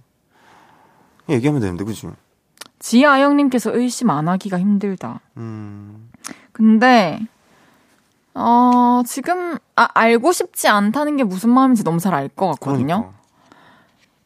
얘기하면 1.30 1.62
되는데 1.62 1.84
그지? 1.84 2.08
지아영님께서 2.80 3.76
의심 3.76 4.10
안 4.10 4.28
하기가 4.28 4.60
힘들다. 4.60 5.22
음. 5.38 6.10
근데 6.52 7.20
어, 8.34 9.02
지금, 9.06 9.58
아, 9.76 9.88
알고 9.94 10.32
싶지 10.32 10.68
않다는 10.68 11.18
게 11.18 11.24
무슨 11.24 11.50
마음인지 11.50 11.84
너무 11.84 12.00
잘 12.00 12.14
알 12.14 12.30
것 12.30 12.48
같거든요. 12.52 12.86
그러니까. 13.02 13.12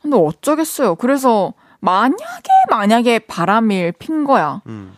근데 0.01 0.17
어쩌겠어요. 0.17 0.95
그래서, 0.95 1.53
만약에, 1.79 2.49
만약에 2.69 3.19
바람일 3.19 3.93
핀 3.93 4.23
거야. 4.25 4.61
음. 4.67 4.93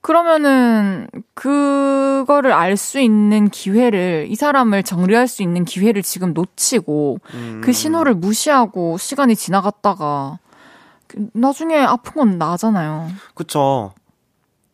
그러면은, 0.00 1.08
그거를 1.34 2.52
알 2.52 2.76
수 2.76 3.00
있는 3.00 3.48
기회를, 3.48 4.26
이 4.30 4.34
사람을 4.36 4.82
정리할 4.84 5.26
수 5.28 5.42
있는 5.42 5.64
기회를 5.64 6.02
지금 6.02 6.32
놓치고, 6.32 7.18
음. 7.34 7.60
그 7.64 7.72
신호를 7.72 8.14
무시하고, 8.14 8.96
시간이 8.96 9.34
지나갔다가, 9.36 10.38
그 11.08 11.28
나중에 11.34 11.76
아픈 11.78 12.14
건 12.14 12.38
나잖아요. 12.38 13.08
그쵸. 13.34 13.92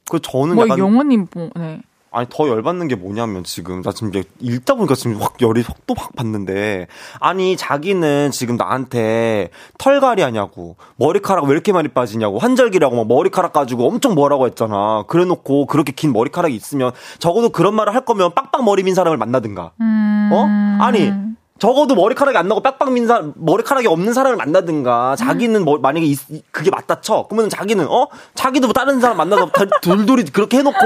그 0.08 0.20
저는 0.20 0.54
뭐 0.54 0.64
약간 0.64 0.78
영원히 0.78 1.16
뭐, 1.16 1.50
네. 1.56 1.80
아니 2.16 2.26
더 2.30 2.48
열받는 2.48 2.88
게 2.88 2.94
뭐냐면 2.94 3.44
지금 3.44 3.82
나 3.82 3.92
지금 3.92 4.10
읽다 4.40 4.74
보니까 4.74 4.94
지금 4.94 5.20
확 5.20 5.34
열이 5.42 5.62
속도 5.62 5.92
확 5.94 6.16
받는데 6.16 6.86
아니 7.20 7.58
자기는 7.58 8.30
지금 8.30 8.56
나한테 8.56 9.50
털갈이 9.76 10.22
하냐고 10.22 10.76
머리카락 10.96 11.44
왜 11.44 11.50
이렇게 11.50 11.72
많이 11.72 11.88
빠지냐고 11.88 12.38
환절기라고 12.38 12.96
막 12.96 13.06
머리카락 13.06 13.52
가지고 13.52 13.86
엄청 13.86 14.14
뭐라고 14.14 14.46
했잖아. 14.46 15.04
그래놓고 15.08 15.66
그렇게 15.66 15.92
긴 15.92 16.14
머리카락이 16.14 16.54
있으면 16.54 16.92
적어도 17.18 17.50
그런 17.50 17.74
말을 17.74 17.94
할 17.94 18.06
거면 18.06 18.32
빡빡 18.32 18.64
머리 18.64 18.82
민 18.82 18.94
사람을 18.94 19.18
만나든가. 19.18 19.72
음... 19.82 20.30
어? 20.32 20.46
아니 20.82 21.12
적어도 21.58 21.94
머리카락이 21.94 22.36
안 22.36 22.48
나고 22.48 22.60
빡빡 22.60 22.92
민 22.92 23.06
사람, 23.06 23.32
머리카락이 23.36 23.86
없는 23.86 24.12
사람을 24.12 24.36
만나든가, 24.36 25.16
자기는 25.16 25.64
뭐, 25.64 25.78
만약에 25.78 26.04
이, 26.04 26.16
그게 26.50 26.70
맞다 26.70 27.00
쳐. 27.00 27.26
그러면 27.28 27.48
자기는, 27.48 27.86
어? 27.88 28.08
자기도 28.34 28.66
뭐 28.66 28.74
다른 28.74 29.00
사람 29.00 29.16
만나서 29.16 29.50
돌돌이 29.82 30.24
그렇게 30.24 30.58
해놓고, 30.58 30.78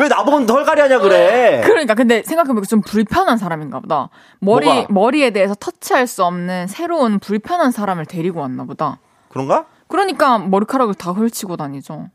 왜 0.00 0.08
나보고는 0.08 0.46
덜가리 0.46 0.80
하냐 0.80 1.00
그래. 1.00 1.62
그러니까, 1.64 1.94
근데 1.94 2.22
생각해보니까 2.22 2.66
좀 2.66 2.82
불편한 2.82 3.36
사람인가 3.36 3.80
보다. 3.80 4.10
머리, 4.38 4.66
뭐가? 4.66 4.86
머리에 4.90 5.30
대해서 5.30 5.54
터치할 5.58 6.06
수 6.06 6.24
없는 6.24 6.68
새로운 6.68 7.18
불편한 7.18 7.72
사람을 7.72 8.06
데리고 8.06 8.40
왔나 8.40 8.64
보다. 8.64 8.98
그런가? 9.28 9.66
그러니까 9.88 10.38
머리카락을 10.38 10.94
다 10.94 11.10
헐치고 11.12 11.56
다니죠. 11.56 12.08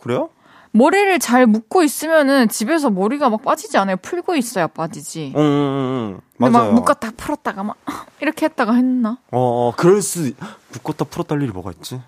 그래요? 0.00 0.30
머리를 0.72 1.18
잘 1.18 1.46
묶고 1.46 1.82
있으면은 1.82 2.48
집에서 2.48 2.90
머리가 2.90 3.28
막 3.28 3.42
빠지지 3.42 3.76
않아요. 3.78 3.96
풀고 3.96 4.36
있어야 4.36 4.66
빠지지. 4.66 5.32
음, 5.36 5.40
음, 5.40 6.14
음. 6.16 6.20
근데 6.38 6.50
막 6.50 6.72
묶었다 6.74 7.12
풀었다가 7.16 7.62
막 7.62 7.76
이렇게 8.20 8.46
했다가 8.46 8.72
했나? 8.74 9.18
어, 9.30 9.68
어 9.68 9.74
그럴 9.76 10.02
수 10.02 10.32
묶었다 10.72 11.04
풀었다 11.04 11.34
할 11.34 11.42
일이 11.42 11.52
뭐가 11.52 11.72
있지? 11.72 12.00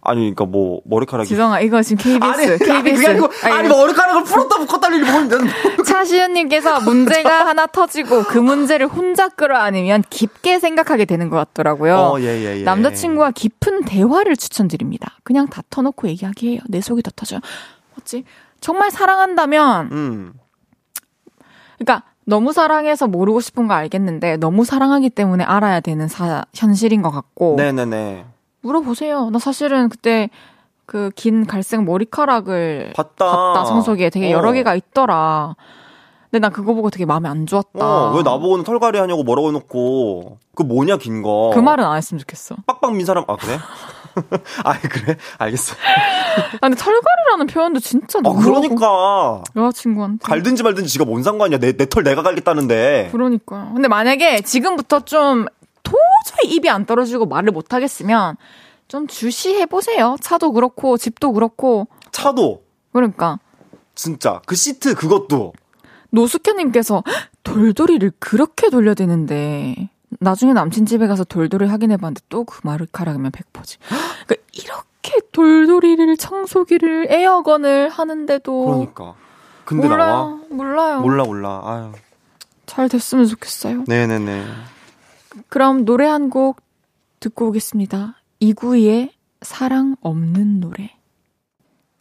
아니, 0.00 0.20
그니까 0.22 0.44
뭐, 0.44 0.80
머리카락이. 0.84 1.28
지성아, 1.28 1.60
이거 1.60 1.82
지금 1.82 2.02
KBS. 2.02 2.24
아니, 2.24 2.58
KBS. 2.58 3.06
아니, 3.06 3.06
아니고, 3.06 3.28
아니, 3.42 3.54
아니 3.54 3.68
머리카락을 3.68 4.24
풀었다 4.24 4.58
묶었다 4.58 4.88
일이 4.88 5.10
뭐인데. 5.10 5.36
차시은님께서 5.84 6.80
문제가 6.82 7.46
하나 7.46 7.66
터지고 7.66 8.22
그 8.22 8.38
문제를 8.38 8.86
혼자 8.86 9.28
끌어안으면 9.28 10.04
깊게 10.08 10.60
생각하게 10.60 11.04
되는 11.04 11.28
것 11.28 11.36
같더라고요. 11.36 11.96
어, 11.96 12.20
예, 12.20 12.26
예, 12.26 12.58
예. 12.60 12.62
남자친구와 12.62 13.32
깊은 13.32 13.84
대화를 13.84 14.36
추천드립니다. 14.36 15.18
그냥 15.24 15.48
다 15.48 15.62
터놓고 15.68 16.08
얘기하기해요. 16.08 16.60
내 16.68 16.80
속이 16.80 17.02
더 17.02 17.10
터져요. 17.14 17.40
어찌? 17.98 18.24
정말 18.60 18.90
사랑한다면, 18.90 19.88
음. 19.92 20.32
그러니까 21.78 22.04
너무 22.24 22.52
사랑해서 22.52 23.06
모르고 23.06 23.40
싶은 23.40 23.68
거 23.68 23.74
알겠는데 23.74 24.36
너무 24.36 24.64
사랑하기 24.64 25.10
때문에 25.10 25.44
알아야 25.44 25.80
되는 25.80 26.08
사, 26.08 26.44
현실인 26.54 27.02
것 27.02 27.10
같고. 27.10 27.56
네네네. 27.56 28.24
물어보세요. 28.68 29.30
나 29.30 29.38
사실은 29.38 29.88
그때 29.88 30.30
그 30.86 31.10
긴 31.16 31.46
갈색 31.46 31.82
머리카락을 31.84 32.92
봤다. 32.96 33.26
봤다 33.30 33.64
청소기에 33.64 34.10
되게 34.10 34.30
여러 34.30 34.50
어. 34.50 34.52
개가 34.52 34.74
있더라. 34.74 35.54
근데 36.30 36.40
나 36.40 36.50
그거 36.50 36.74
보고 36.74 36.90
되게 36.90 37.06
마음에 37.06 37.28
안 37.28 37.46
좋았다. 37.46 37.84
어, 37.84 38.12
왜 38.14 38.22
나보고는 38.22 38.64
털갈이 38.64 38.98
하냐고 38.98 39.22
뭐라고 39.22 39.48
해놓고 39.48 40.38
그 40.54 40.62
뭐냐 40.62 40.98
긴 40.98 41.22
거. 41.22 41.50
그 41.54 41.58
말은 41.60 41.84
안 41.84 41.96
했으면 41.96 42.18
좋겠어. 42.20 42.56
빡빡 42.66 42.94
민 42.94 43.06
사람 43.06 43.24
아 43.28 43.36
그래? 43.36 43.58
아 44.64 44.78
그래? 44.78 45.16
알겠어. 45.38 45.74
아 46.60 46.68
근데 46.68 46.76
털갈이라는 46.76 47.46
표현도 47.46 47.80
진짜 47.80 48.20
너무. 48.20 48.38
아 48.38 48.42
그러니까. 48.44 49.42
여자친구한테. 49.56 50.18
갈든지 50.22 50.62
말든지 50.62 50.88
지가 50.90 51.04
뭔 51.06 51.22
상관이야. 51.22 51.58
내 51.58 51.72
내 51.76 51.86
털 51.86 52.02
내가 52.02 52.22
갈겠다는데. 52.22 53.08
그러니까. 53.12 53.70
근데 53.74 53.88
만약에 53.88 54.40
지금부터 54.42 55.00
좀 55.00 55.46
도저히 56.24 56.54
입이 56.54 56.68
안 56.68 56.86
떨어지고 56.86 57.26
말을 57.26 57.52
못 57.52 57.72
하겠으면 57.72 58.36
좀 58.88 59.06
주시해 59.06 59.66
보세요. 59.66 60.16
차도 60.20 60.52
그렇고 60.52 60.96
집도 60.96 61.32
그렇고. 61.32 61.88
차도. 62.10 62.62
그러니까. 62.92 63.38
진짜 63.94 64.40
그 64.46 64.54
시트 64.54 64.94
그것도. 64.94 65.52
노숙현님께서 66.10 67.02
돌돌이를 67.42 68.12
그렇게 68.18 68.70
돌려대는데 68.70 69.90
나중에 70.20 70.54
남친 70.54 70.86
집에 70.86 71.06
가서 71.06 71.24
돌돌이 71.24 71.66
확인해봤는데 71.66 72.22
또그 72.28 72.60
머리카락이면 72.64 73.30
100%지. 73.30 73.76
그러니까 74.26 74.36
이렇게 74.52 75.20
돌돌이를 75.32 76.16
청소기를 76.16 77.08
에어건을 77.10 77.90
하는데도 77.90 78.64
그러니까. 78.64 79.14
근데 79.64 79.86
몰라요. 79.86 80.10
나와? 80.10 80.38
몰라요. 80.48 81.00
몰라 81.00 81.24
몰라. 81.24 81.60
아유. 81.64 81.92
잘 82.64 82.88
됐으면 82.88 83.26
좋겠어요. 83.26 83.84
네네네. 83.86 84.46
그럼 85.48 85.84
노래 85.84 86.06
한 86.06 86.30
곡 86.30 86.60
듣고 87.20 87.48
오겠습니다. 87.48 88.16
이구이의 88.40 89.12
사랑 89.42 89.96
없는 90.00 90.60
노래. 90.60 90.90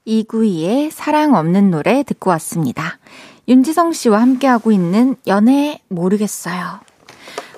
이구이의 0.05 0.91
사랑 0.91 1.35
없는 1.35 1.71
노래 1.71 2.03
듣고 2.03 2.29
왔습니다. 2.31 2.99
윤지성 3.47 3.93
씨와 3.93 4.21
함께하고 4.21 4.71
있는 4.71 5.15
연애 5.25 5.79
모르겠어요. 5.89 6.79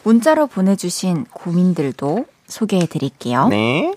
문자로 0.04 0.48
보내주신 0.48 1.26
고민들도 1.26 2.26
소개해 2.48 2.86
드릴게요. 2.88 3.48
네. 3.50 3.94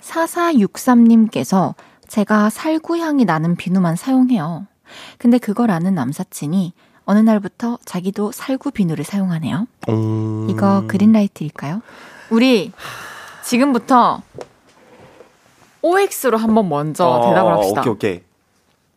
4463님께서 0.00 1.74
제가 2.06 2.50
살구향이 2.50 3.24
나는 3.24 3.56
비누만 3.56 3.96
사용해요. 3.96 4.66
근데 5.18 5.38
그걸 5.38 5.70
아는 5.70 5.94
남사친이 5.94 6.72
어느 7.08 7.20
날부터 7.20 7.78
자기도 7.86 8.32
살구 8.32 8.70
비누를 8.70 9.02
사용하네요. 9.02 9.66
음... 9.88 10.46
이거 10.50 10.84
그린라이트일까요? 10.88 11.80
우리 12.28 12.70
지금부터 13.42 14.20
OX로 15.80 16.36
한번 16.36 16.68
먼저 16.68 17.06
어, 17.06 17.30
대답을 17.30 17.52
합시다. 17.52 17.80
오케이, 17.80 17.92
오케이. 17.92 18.22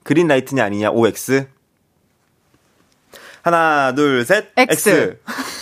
그린라이트냐 0.03 0.62
아니냐, 0.62 0.89
OX? 0.89 1.47
하나, 3.43 3.95
둘, 3.95 4.26
셋. 4.26 4.51
X. 4.57 4.89
X. 4.89 5.18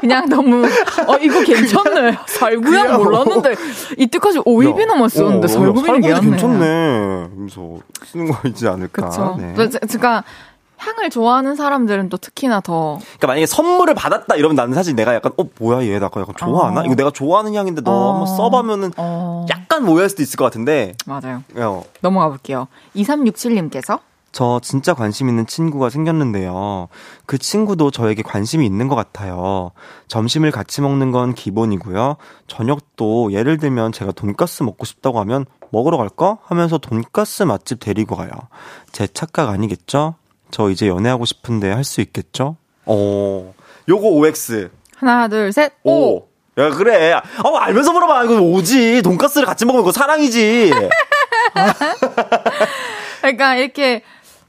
그냥 0.00 0.28
너무 0.28 0.64
어 0.64 1.16
이거 1.20 1.42
괜찮네. 1.42 2.18
살구야 2.28 2.98
몰랐는데 2.98 3.54
이때까지 3.96 4.42
오이비 4.44 4.86
넘었었는데 4.86 5.44
어, 5.44 5.48
살구비는 5.48 6.00
괜찮네. 6.00 7.28
그래서 7.36 7.78
쓰는 8.04 8.30
거 8.30 8.48
있지 8.48 8.68
않을까. 8.68 9.08
그렇죠. 9.08 9.36
네. 9.40 9.86
제가 9.88 10.22
향을 10.78 11.10
좋아하는 11.10 11.56
사람들은 11.56 12.08
또 12.08 12.16
특히나 12.16 12.60
더. 12.60 12.98
그러니까 13.00 13.26
만약에 13.26 13.46
선물을 13.46 13.94
받았다 13.94 14.36
이러면 14.36 14.56
나는 14.56 14.74
사실 14.74 14.94
내가 14.94 15.14
약간 15.14 15.32
어 15.36 15.44
뭐야 15.58 15.84
얘 15.86 15.98
나가 15.98 16.20
약간 16.20 16.34
좋아하나? 16.36 16.80
어. 16.80 16.84
이거 16.84 16.94
내가 16.94 17.10
좋아하는 17.10 17.54
향인데 17.54 17.82
너 17.82 17.90
어. 17.90 18.12
한번 18.12 18.36
써봐면은 18.36 18.92
어. 18.96 19.46
약간 19.50 19.86
오해할 19.86 20.08
수도 20.08 20.22
있을 20.22 20.36
것 20.36 20.44
같은데. 20.44 20.94
맞아요. 21.06 21.42
어. 21.56 21.84
넘어가 22.00 22.28
볼게요. 22.28 22.68
2367님께서 22.96 24.00
저 24.30 24.60
진짜 24.62 24.94
관심 24.94 25.28
있는 25.28 25.46
친구가 25.46 25.90
생겼는데요. 25.90 26.88
그 27.26 27.38
친구도 27.38 27.90
저에게 27.90 28.22
관심이 28.22 28.64
있는 28.64 28.86
것 28.88 28.94
같아요. 28.94 29.72
점심을 30.06 30.50
같이 30.50 30.80
먹는 30.80 31.10
건 31.10 31.34
기본이고요. 31.34 32.16
저녁도 32.46 33.32
예를 33.32 33.58
들면 33.58 33.92
제가 33.92 34.12
돈가스 34.12 34.62
먹고 34.62 34.84
싶다고 34.84 35.18
하면 35.20 35.46
먹으러 35.70 35.96
갈까? 35.96 36.38
하면서 36.44 36.78
돈가스 36.78 37.42
맛집 37.42 37.80
데리고 37.80 38.16
가요. 38.16 38.30
제 38.92 39.06
착각 39.06 39.48
아니겠죠? 39.48 40.14
저 40.50 40.70
이제 40.70 40.88
연애하고 40.88 41.24
싶은데 41.24 41.70
할 41.70 41.84
수 41.84 42.00
있겠죠? 42.00 42.56
어, 42.86 43.54
요거 43.88 44.06
OX. 44.08 44.70
하나, 44.96 45.28
둘, 45.28 45.52
셋, 45.52 45.72
오. 45.84 45.92
오. 45.92 46.28
야, 46.58 46.70
그래. 46.70 47.12
어, 47.44 47.56
알면서 47.56 47.92
물어봐. 47.92 48.24
이거 48.24 48.40
오지. 48.40 49.02
돈가스를 49.02 49.46
같이 49.46 49.64
먹으면 49.64 49.84
그거 49.84 49.92
사랑이지. 49.92 50.72
그러니까 53.20 53.54
이렇게 53.56 54.02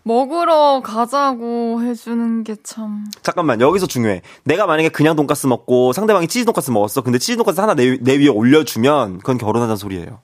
먹으러 0.04 0.82
가자고 0.84 1.84
해주는 1.84 2.44
게 2.44 2.56
참. 2.64 3.06
잠깐만, 3.22 3.62
여기서 3.62 3.86
중요해. 3.86 4.22
내가 4.44 4.66
만약에 4.66 4.90
그냥 4.90 5.16
돈가스 5.16 5.46
먹고 5.46 5.94
상대방이 5.94 6.28
치즈 6.28 6.46
돈가스 6.46 6.72
먹었어. 6.72 7.02
근데 7.02 7.20
치즈 7.20 7.38
돈가스 7.38 7.60
하나 7.62 7.76
내, 7.76 7.98
내 8.02 8.18
위에 8.18 8.28
올려주면 8.30 9.20
그건 9.20 9.38
결혼하자는 9.38 9.76
소리예요. 9.76 10.20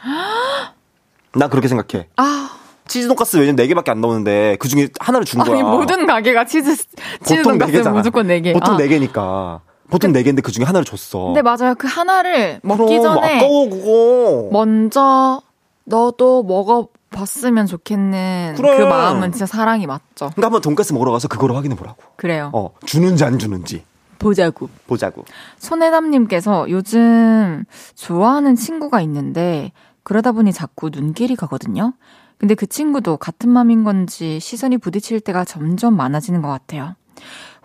나 1.34 1.48
그렇게 1.48 1.66
생각해. 1.68 2.08
아. 2.16 2.50
치즈 2.88 3.06
돈가스 3.08 3.36
왜냐면 3.36 3.56
4개밖에 3.56 3.90
안 3.90 4.00
나오는데 4.00 4.56
그 4.58 4.68
중에 4.68 4.88
하나를 4.98 5.24
준 5.24 5.40
거야. 5.42 5.54
아니, 5.54 5.62
모든 5.62 6.06
가게가 6.06 6.44
치즈, 6.46 6.76
치즈 7.24 7.42
돈가스 7.42 7.88
무조건 7.88 8.26
4개. 8.26 8.52
보통 8.52 8.74
아. 8.74 8.78
4개니까. 8.78 9.60
보통 9.90 10.12
그, 10.12 10.20
4개인데 10.20 10.42
그 10.42 10.52
중에 10.52 10.64
하나를 10.64 10.84
줬어. 10.84 11.32
네, 11.34 11.42
맞아요. 11.42 11.74
그 11.78 11.86
하나를 11.86 12.60
먹기 12.62 12.98
그럼, 12.98 13.14
전에. 13.14 13.36
아까워, 13.36 13.68
그거. 13.70 14.48
먼저 14.52 15.40
너도 15.84 16.42
먹어 16.42 16.88
봤으면 17.10 17.66
좋겠는 17.66 18.54
그래. 18.56 18.76
그 18.76 18.82
마음은 18.82 19.32
진짜 19.32 19.46
사랑이 19.46 19.86
맞죠. 19.86 20.30
그러니까 20.34 20.44
한번 20.46 20.60
돈가스 20.60 20.92
먹으러 20.92 21.10
가서 21.12 21.28
그거를 21.28 21.56
확인해 21.56 21.74
보라고. 21.74 21.96
그래요. 22.16 22.50
어, 22.52 22.70
주는지 22.84 23.24
안 23.24 23.38
주는지. 23.38 23.82
보자고. 24.18 24.68
보자고. 24.86 25.24
손혜담님께서 25.58 26.66
요즘 26.68 27.64
좋아하는 27.94 28.56
친구가 28.56 29.00
있는데 29.02 29.72
그러다 30.02 30.32
보니 30.32 30.52
자꾸 30.52 30.90
눈길이 30.90 31.36
가거든요. 31.36 31.94
근데 32.38 32.54
그 32.54 32.66
친구도 32.66 33.16
같은 33.16 33.50
맘인 33.50 33.84
건지 33.84 34.38
시선이 34.40 34.78
부딪힐 34.78 35.20
때가 35.20 35.44
점점 35.44 35.96
많아지는 35.96 36.40
것 36.40 36.48
같아요. 36.48 36.94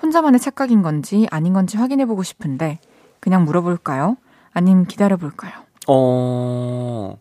혼자만의 0.01 0.39
착각인 0.39 0.81
건지 0.81 1.27
아닌 1.31 1.53
건지 1.53 1.77
확인해보고 1.77 2.23
싶은데 2.23 2.79
그냥 3.19 3.45
물어볼까요? 3.45 4.17
아님 4.51 4.85
기다려볼까요? 4.85 5.53
어, 5.87 7.17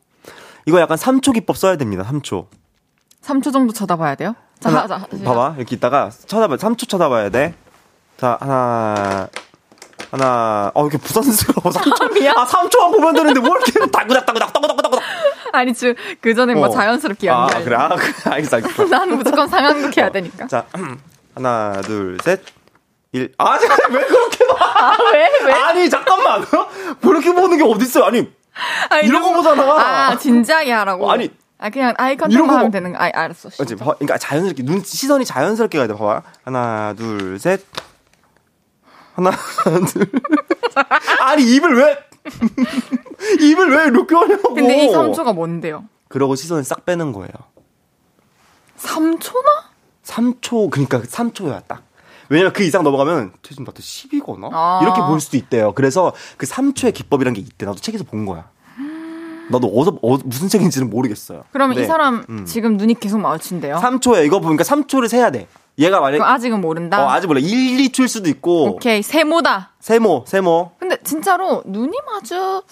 이거 0.66 0.80
약간 0.80 0.96
3초 0.96 1.34
기법 1.34 1.56
써야 1.56 1.76
됩니다. 1.76 2.04
3초. 2.04 2.46
3초 3.22 3.52
정도 3.52 3.72
쳐다봐야 3.72 4.14
돼요? 4.14 4.34
자, 4.60 4.70
하나, 4.70 4.86
자, 4.86 5.06
봐봐. 5.24 5.54
이렇게 5.58 5.76
있다가 5.76 6.10
쳐다봐. 6.10 6.56
3초 6.56 6.88
쳐다봐야 6.88 7.30
돼. 7.30 7.54
자, 8.16 8.36
하나, 8.40 9.28
하나, 10.10 10.70
어, 10.74 10.82
이렇게 10.86 10.98
부산스러워. 10.98 11.72
3초. 11.72 12.28
아, 12.36 12.46
3초만 12.46 12.92
보면 12.92 13.14
되는데 13.14 13.40
뭘 13.40 13.60
이렇게 13.60 13.90
따그닥따그닥, 13.90 14.52
따그닥따그닥. 14.52 15.01
아니, 15.54 15.74
저, 15.74 15.94
그 16.20 16.34
전에 16.34 16.54
뭐 16.54 16.66
어. 16.66 16.70
자연스럽게 16.70 17.26
연기 17.26 17.54
아, 17.54 17.62
그래. 17.62 17.76
아, 17.76 17.88
그래. 17.90 18.12
알겠어, 18.24 18.56
알겠어. 18.56 18.84
나는 18.88 19.18
무조건 19.18 19.48
상황극 19.48 19.96
해야 19.96 20.10
되니까. 20.10 20.46
자, 20.46 20.66
하나, 21.34 21.80
둘, 21.82 22.18
셋. 22.22 22.42
일. 23.12 23.32
아, 23.36 23.58
잠깐, 23.58 23.92
왜 23.92 24.04
그렇게 24.06 24.46
봐? 24.46 24.56
아, 24.64 24.96
왜? 25.12 25.28
왜? 25.44 25.52
아니, 25.52 25.90
잠깐만. 25.90 26.44
그렇게 27.02 27.32
보는 27.32 27.58
게 27.58 27.64
어딨어요? 27.64 28.04
아니, 28.04 28.32
아니 28.88 29.06
이런 29.06 29.22
거 29.22 29.34
보잖아. 29.34 29.62
아, 29.62 30.16
진지하게 30.16 30.72
하라고? 30.72 31.10
아니. 31.10 31.30
아, 31.58 31.68
그냥 31.70 31.94
아이 31.98 32.16
컨택만 32.16 32.56
하면 32.56 32.70
되는 32.70 32.92
거. 32.92 32.98
아, 32.98 33.10
알았어. 33.12 33.50
그렇지. 33.50 33.76
그러니까 33.76 34.16
자연스럽게, 34.18 34.62
눈, 34.62 34.82
시선이 34.82 35.24
자연스럽게 35.26 35.78
가야 35.78 35.86
돼. 35.86 35.94
봐봐. 35.94 36.22
하나, 36.44 36.94
둘, 36.96 37.38
셋. 37.38 37.60
하나, 39.14 39.30
둘. 39.92 40.10
아니, 41.20 41.54
입을 41.54 41.76
왜, 41.76 41.98
입을 43.40 43.70
왜 43.76 43.84
이렇게 43.86 44.14
하냐고. 44.14 44.54
근데 44.54 44.84
이 44.84 44.88
3초가 44.88 45.34
뭔데요? 45.34 45.84
그러고 46.08 46.34
시선을 46.34 46.64
싹 46.64 46.84
빼는 46.84 47.12
거예요. 47.12 47.30
3초나? 48.78 49.72
3초, 50.04 50.70
그러니까 50.70 51.00
3초야, 51.00 51.62
딱. 51.66 51.84
왜냐면 52.28 52.52
그 52.52 52.62
이상 52.62 52.82
넘어가면 52.82 53.32
최준 53.42 53.64
나한테 53.64 53.82
10이거나? 53.82 54.50
아. 54.52 54.80
이렇게 54.82 55.00
볼 55.02 55.20
수도 55.20 55.36
있대요. 55.36 55.72
그래서 55.74 56.12
그 56.36 56.46
3초의 56.46 56.94
기법이란 56.94 57.34
게 57.34 57.40
있대. 57.40 57.66
나도 57.66 57.78
책에서 57.78 58.04
본 58.04 58.26
거야. 58.26 58.50
나도 59.50 59.70
어서, 59.74 59.98
어, 60.02 60.16
무슨 60.24 60.48
책인지는 60.48 60.88
모르겠어요. 60.88 61.44
그러면 61.52 61.78
이 61.78 61.84
사람 61.84 62.24
음. 62.28 62.44
지금 62.46 62.76
눈이 62.76 62.94
계속 62.94 63.18
마주친대요? 63.18 63.76
3초에 63.76 64.24
이거 64.24 64.40
보니까 64.40 64.64
3초를 64.64 65.08
세야 65.08 65.30
돼. 65.30 65.46
얘가 65.78 66.00
만약 66.00 66.22
아직은 66.22 66.60
모른다. 66.60 67.02
어, 67.04 67.10
아직 67.10 67.26
몰라. 67.26 67.40
1, 67.40 67.48
2초일 67.88 68.08
수도 68.08 68.28
있고. 68.28 68.74
오케이. 68.74 69.02
세모다. 69.02 69.72
세모, 69.80 70.24
세모. 70.26 70.72
근데 70.78 70.96
진짜로 71.02 71.62
눈이 71.66 71.96
마주 72.06 72.62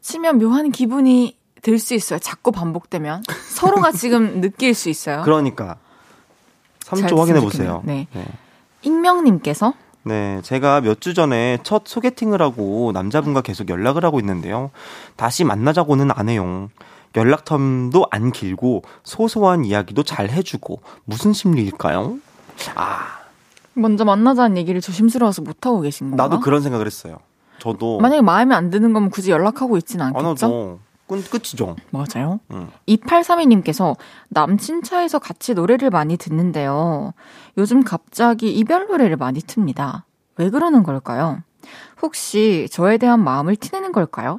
치면 0.00 0.38
묘한 0.38 0.70
기분이 0.70 1.36
들 1.62 1.78
수 1.78 1.94
있어요. 1.94 2.18
자꾸 2.18 2.52
반복되면. 2.52 3.22
서로가 3.50 3.92
지금 3.92 4.40
느낄 4.40 4.74
수 4.74 4.88
있어요. 4.88 5.22
그러니까. 5.24 5.76
3초 6.86 7.16
확인해 7.18 7.40
보세요. 7.40 7.82
네. 7.84 8.06
네. 8.12 8.24
익명님께서 8.82 9.74
네, 10.02 10.40
제가 10.42 10.80
몇 10.80 11.00
주 11.00 11.12
전에 11.12 11.58
첫 11.62 11.82
소개팅을 11.86 12.40
하고 12.40 12.90
남자분과 12.94 13.42
계속 13.42 13.68
연락을 13.68 14.04
하고 14.04 14.18
있는데요. 14.18 14.70
다시 15.16 15.44
만나자고는 15.44 16.10
안 16.14 16.28
해요. 16.30 16.70
연락 17.16 17.44
텀도 17.44 18.08
안 18.10 18.32
길고 18.32 18.82
소소한 19.02 19.64
이야기도 19.64 20.02
잘 20.02 20.30
해주고 20.30 20.80
무슨 21.04 21.32
심리일까요? 21.32 22.18
아. 22.74 23.20
먼저 23.74 24.04
만나자는 24.04 24.56
얘기를 24.56 24.80
조심스러워서 24.80 25.42
못 25.42 25.66
하고 25.66 25.80
계신 25.80 26.10
건가? 26.10 26.24
나도 26.24 26.40
그런 26.40 26.62
생각을 26.62 26.86
했어요. 26.86 27.18
저도. 27.58 28.00
만약에 28.00 28.20
마음에 28.20 28.54
안 28.54 28.70
드는 28.70 28.92
거면 28.92 29.10
굳이 29.10 29.30
연락하고 29.30 29.76
있진 29.76 30.00
않겠죠? 30.00 30.46
안 30.46 30.90
끝, 31.06 31.28
끝이죠. 31.30 31.76
맞아요. 31.90 32.38
응. 32.52 32.68
2832님께서 32.88 33.96
남친 34.28 34.82
차에서 34.82 35.18
같이 35.18 35.54
노래를 35.54 35.90
많이 35.90 36.16
듣는데요. 36.16 37.12
요즘 37.58 37.82
갑자기 37.82 38.52
이별 38.52 38.86
노래를 38.86 39.16
많이 39.16 39.40
틉니다. 39.40 40.02
왜 40.36 40.50
그러는 40.50 40.84
걸까요? 40.84 41.42
혹시 42.00 42.68
저에 42.70 42.96
대한 42.96 43.22
마음을 43.22 43.56
티내는 43.56 43.92
걸까요? 43.92 44.38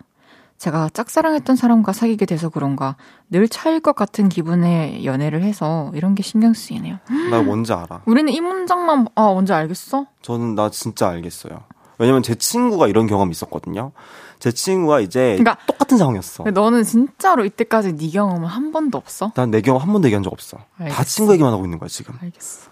제가 0.61 0.89
짝사랑했던 0.93 1.55
사람과 1.55 1.91
사귀게 1.91 2.27
돼서 2.27 2.49
그런가 2.49 2.95
늘 3.31 3.49
차일 3.49 3.79
것 3.79 3.95
같은 3.95 4.29
기분의 4.29 5.05
연애를 5.05 5.41
해서 5.41 5.91
이런 5.95 6.13
게 6.13 6.21
신경 6.21 6.53
쓰이네요. 6.53 6.99
나 7.31 7.41
뭔지 7.41 7.73
알아. 7.73 8.03
우리는 8.05 8.31
이 8.31 8.39
문장만 8.41 9.07
아 9.15 9.23
뭔지 9.33 9.53
알겠어? 9.53 10.05
저는 10.21 10.53
나 10.53 10.69
진짜 10.69 11.09
알겠어요. 11.09 11.63
왜냐면 11.97 12.21
제 12.21 12.35
친구가 12.35 12.88
이런 12.88 13.07
경험이 13.07 13.31
있었거든요. 13.31 13.91
제 14.38 14.51
친구가 14.51 14.99
이제 14.99 15.35
그러니까, 15.39 15.57
똑같은 15.65 15.97
상황이었어. 15.97 16.43
너는 16.43 16.83
진짜로 16.83 17.43
이때까지 17.43 17.95
네 17.97 18.09
경험은 18.11 18.47
한 18.47 18.71
번도 18.71 18.99
없어? 18.99 19.31
난 19.35 19.49
내 19.49 19.61
경험 19.61 19.81
한 19.81 19.91
번도 19.91 20.07
얘기한 20.09 20.21
적 20.21 20.31
없어. 20.31 20.59
알겠어. 20.77 20.95
다 20.95 21.03
친구 21.03 21.33
얘기만 21.33 21.51
하고 21.53 21.65
있는 21.65 21.79
거야 21.79 21.88
지금. 21.89 22.13
알겠어. 22.21 22.69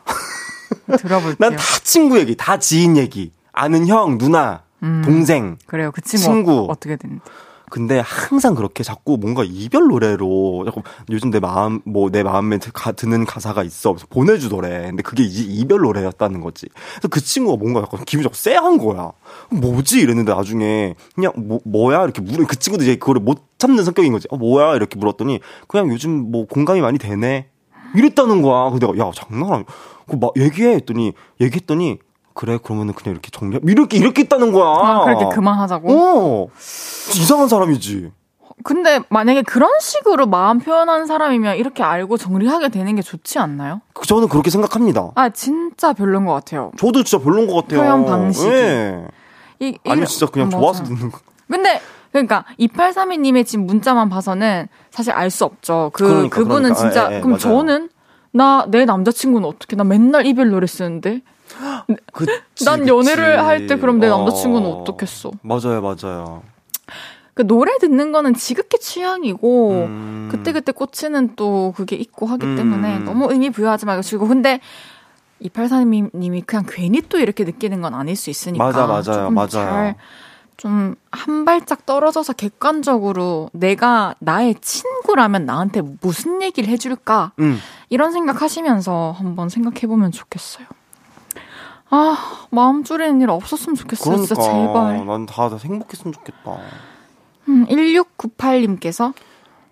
들어볼게요. 0.99 1.36
난 1.40 1.56
다 1.56 1.64
친구 1.84 2.20
얘기, 2.20 2.36
다 2.38 2.60
지인 2.60 2.98
얘기. 2.98 3.32
아는 3.52 3.88
형, 3.88 4.20
누나, 4.20 4.61
음, 4.84 5.02
동생. 5.03 5.57
그래요. 5.66 5.91
그 5.91 6.02
친구 6.02 6.24
친구. 6.24 6.68
어떻게 6.70 6.95
됐는데? 6.95 7.24
근데 7.70 8.00
항상 8.04 8.56
그렇게 8.56 8.84
자꾸 8.84 9.18
뭔가 9.18 9.44
이별 9.46 9.88
노래로 9.88 10.64
자꾸 10.66 10.82
요즘 11.10 11.32
내 11.32 11.40
마음 11.40 11.82
뭐 11.86 12.10
내 12.12 12.24
마음에 12.24 12.58
가, 12.74 12.91
드는 12.91 13.26
가사가 13.26 13.64
있어 13.64 13.96
보내주더래. 14.10 14.88
근데 14.88 15.04
그게 15.04 15.24
이, 15.24 15.60
이별 15.60 15.80
노래였다는 15.82 16.41
거지. 16.41 16.68
그래서 16.94 17.08
그 17.10 17.22
친구가 17.22 17.58
뭔가 17.58 17.82
약간 17.82 18.04
기분이 18.06 18.24
자꾸 18.24 18.36
쎄한 18.36 18.78
거야. 18.78 19.12
뭐지 19.50 20.00
이랬는데 20.00 20.34
나중에 20.34 20.96
그냥 21.16 21.34
뭐 21.36 21.60
뭐야 21.66 22.04
이렇게 22.04 22.22
물어 22.22 22.46
그 22.48 22.58
친구도 22.58 22.84
이제 22.84 22.96
그거를 22.96 23.22
못 23.22 23.44
참는 23.58 23.84
성격인 23.84 24.12
거지. 24.12 24.28
어 24.32 24.38
뭐야 24.38 24.76
이렇게 24.76 24.98
물었더니 24.98 25.40
그냥 25.68 25.90
요즘 25.90 26.32
뭐 26.32 26.46
공감이 26.46 26.82
많이 26.82 26.98
되네. 26.98 27.48
이랬다는 27.96 28.41
거야. 28.41 28.70
근데 28.70 28.86
내가 28.86 28.98
야 29.08 29.12
장난 29.14 29.52
아니야. 29.52 29.66
그막 30.08 30.34
얘기해 30.38 30.76
했더니 30.76 31.14
얘기했더니 31.40 32.00
그래 32.40 32.57
그러면은 32.64 32.94
그냥 32.94 33.11
이렇게 33.16 33.30
정리 33.32 33.60
이렇게 33.64 33.98
이렇게 33.98 34.22
있다는 34.22 34.53
거야. 34.53 34.66
아, 34.66 35.03
그렇게 35.03 35.26
그만하자고. 35.36 35.91
어 35.91 36.48
이상한 36.57 37.49
사람이지. 37.49 38.11
근데 38.64 39.02
만약에 39.10 39.41
그런 39.41 39.70
식으로 39.82 40.26
마음 40.26 40.60
표현한 40.60 41.06
사람이면 41.06 41.57
이렇게 41.57 41.84
알고 41.84 42.16
정리하게 42.16 42.70
되는 42.70 42.95
게 42.95 43.02
좋지 43.02 43.40
않나요? 43.40 43.82
저는 44.07 44.30
그렇게 44.30 44.49
생각합니다. 44.52 45.11
아, 45.16 45.28
진짜 45.30 45.91
별론 45.91 46.26
것 46.26 46.32
같아요. 46.34 46.72
저도 46.78 47.03
진짜 47.03 47.22
별론 47.22 47.45
것 47.45 47.56
같아요. 47.56 47.82
표현 47.82 48.06
방식이. 48.06 48.49
네. 48.49 49.06
이, 49.60 49.78
아니, 49.86 50.06
진짜 50.06 50.26
그냥 50.28 50.48
어, 50.48 50.52
좋아서. 50.52 50.86
듣는 50.86 51.11
거. 51.11 51.20
근데 51.49 51.82
그러니까 52.14 52.45
2832님의 52.57 53.45
지금 53.45 53.66
문자만 53.66 54.07
봐서는 54.07 54.70
사실 54.91 55.11
알 55.11 55.30
수 55.30 55.44
없죠. 55.44 55.91
그 55.94 56.06
그러니까, 56.07 56.38
그분은 56.38 56.74
그러니까. 56.74 56.80
진짜 56.80 57.11
예, 57.11 57.16
예, 57.18 57.20
그럼 57.20 57.32
맞아요. 57.32 57.40
저는 57.40 57.90
나 58.32 58.66
내 58.70 58.86
남자친구는 58.86 59.45
어떻게 59.45 59.76
나 59.76 59.84
맨날 59.84 60.26
이별 60.26 60.49
노래 60.52 60.68
쓰는데 60.68 61.22
그치, 62.14 62.65
난 62.65 62.88
연애를. 62.88 63.44
할 63.45 63.68
때 63.68 63.76
그럼 63.77 63.99
내 63.99 64.07
어. 64.07 64.18
남자친구는 64.18 64.68
어떻겠어? 64.69 65.31
맞아요, 65.41 65.81
맞아요. 65.81 66.44
그 67.34 67.48
노래 67.48 67.77
듣는 67.80 68.11
거는 68.11 68.34
지극히 68.34 68.80
취향이고 68.80 69.72
음. 69.72 70.27
그때 70.31 70.52
그때 70.52 70.72
꽂히는 70.73 71.36
또 71.36 71.73
그게 71.76 71.95
있고 71.95 72.26
하기 72.26 72.56
때문에 72.57 72.98
음. 72.98 73.06
너무 73.06 73.31
의미 73.31 73.49
부여하지 73.49 73.86
말고 73.86 74.27
근데 74.27 74.60
2832님이 75.41 76.45
그냥 76.45 76.65
괜히 76.68 77.02
또 77.07 77.18
이렇게 77.18 77.45
느끼는 77.45 77.81
건 77.81 77.94
아닐 77.94 78.15
수 78.18 78.30
있으니까 78.30 78.64
맞아, 78.65 78.86
맞아요, 78.88 79.03
조금 79.03 79.34
맞아요. 79.36 79.95
잘좀한 80.57 81.45
발짝 81.45 81.86
떨어져서 81.86 82.34
객관적으로 82.34 83.49
내가 83.53 84.15
나의 84.19 84.56
친구라면 84.60 85.45
나한테 85.45 85.81
무슨 86.02 86.41
얘기를 86.41 86.69
해줄까 86.69 87.31
음. 87.40 87.57
이런 87.90 88.11
생각하시면서 88.11 89.15
한번 89.18 89.48
생각해보면 89.48 90.11
좋겠어요. 90.11 90.65
아 91.90 92.45
마음 92.52 92.84
졸이는 92.84 93.22
일 93.22 93.30
없었으면 93.30 93.76
좋겠어요. 93.76 94.16
그러니까. 94.16 94.36
진짜 94.36 94.41
제발. 94.41 95.06
난다 95.06 95.49
다 95.49 95.57
행복했으면 95.57 96.14
좋겠다. 96.14 96.57
음, 97.48 97.66
1698님께서 97.68 99.14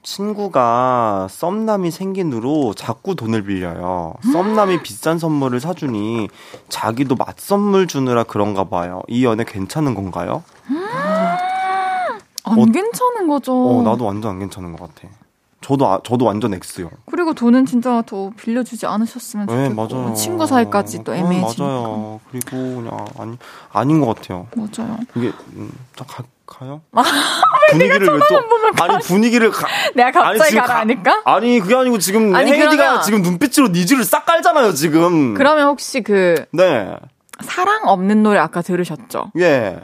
친구가 0.03 1.27
썸남이 1.30 1.91
생긴 1.91 2.31
후로 2.31 2.73
자꾸 2.73 3.15
돈을 3.15 3.44
빌려요. 3.44 4.14
썸남이 4.31 4.81
비싼 4.81 5.19
선물을 5.19 5.60
사주니 5.60 6.30
자기도 6.69 7.15
맛선물 7.15 7.88
주느라 7.88 8.23
그런가 8.23 8.64
봐요. 8.64 9.02
이 9.10 9.26
연애 9.26 9.44
괜찮은 9.44 9.95
건가요? 9.95 10.44
안 12.45 12.57
어, 12.60 12.65
괜찮은 12.65 13.27
거죠. 13.27 13.53
어, 13.53 13.81
나도 13.84 14.06
완전 14.06 14.31
안 14.31 14.39
괜찮은 14.39 14.76
것 14.77 14.95
같아. 14.95 15.14
저도 15.61 15.88
아, 15.88 15.99
저도 16.03 16.25
완전 16.25 16.53
X요. 16.53 16.89
그리고 17.09 17.34
돈은 17.34 17.65
진짜 17.65 18.03
더 18.05 18.31
빌려주지 18.38 18.85
않으셨으면 18.85 19.47
네, 19.47 19.69
좋겠고 19.69 19.95
맞아요. 19.97 20.13
친구 20.13 20.45
사이까지 20.45 21.03
또 21.03 21.11
어, 21.11 21.15
애매해지니까 21.15 21.63
맞아요. 21.63 22.19
그리고 22.31 22.51
그냥 22.51 23.05
아니 23.17 23.38
아닌 23.73 23.99
것 23.99 24.15
같아요. 24.15 24.47
맞아요. 24.55 24.97
이게 25.15 25.31
음, 25.55 25.71
자, 25.95 26.05
가, 26.05 26.23
가요? 26.45 26.81
분위기를 27.71 28.07
왜 28.07 28.19
또 28.29 28.84
아니 28.84 29.03
분위기를 29.03 29.51
가, 29.51 29.67
내가 29.95 30.11
갑자기 30.11 30.51
지금 30.51 30.61
가라 30.61 30.73
가- 30.75 30.79
하니까? 30.81 31.21
아니 31.25 31.59
그게 31.59 31.75
아니고 31.75 31.97
지금 31.99 32.34
아니, 32.35 32.51
헤이디가 32.51 32.69
그러면- 32.75 33.01
지금 33.01 33.21
눈빛으로 33.23 33.69
니즈를 33.69 34.03
싹 34.03 34.25
깔잖아요 34.25 34.73
지금. 34.73 35.34
그러면 35.34 35.67
혹시 35.69 36.01
그 36.01 36.45
네. 36.51 36.95
사랑 37.41 37.88
없는 37.88 38.23
노래 38.23 38.39
아까 38.39 38.61
들으셨죠? 38.61 39.31
예. 39.39 39.79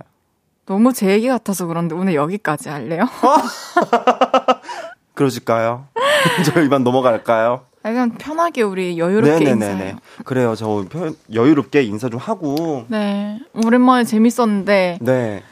너무 0.66 0.94
제 0.94 1.10
얘기 1.10 1.28
같아서 1.28 1.66
그런데 1.66 1.94
오늘 1.96 2.14
여기까지 2.16 2.70
할래요? 2.70 3.04
그러실까요? 5.14 5.86
저 6.46 6.62
이만 6.62 6.84
넘어갈까요? 6.84 7.62
그냥 7.82 8.12
편하게 8.12 8.62
우리 8.62 8.98
여유롭게 8.98 9.50
인사해요. 9.50 9.96
그래요. 10.24 10.56
저 10.56 10.86
편- 10.90 11.16
여유롭게 11.34 11.84
인사 11.84 12.10
좀 12.10 12.18
하고. 12.20 12.86
네. 12.88 13.40
오랜만에 13.54 14.06
재밌었는데 14.06 15.00
네. 15.02 15.44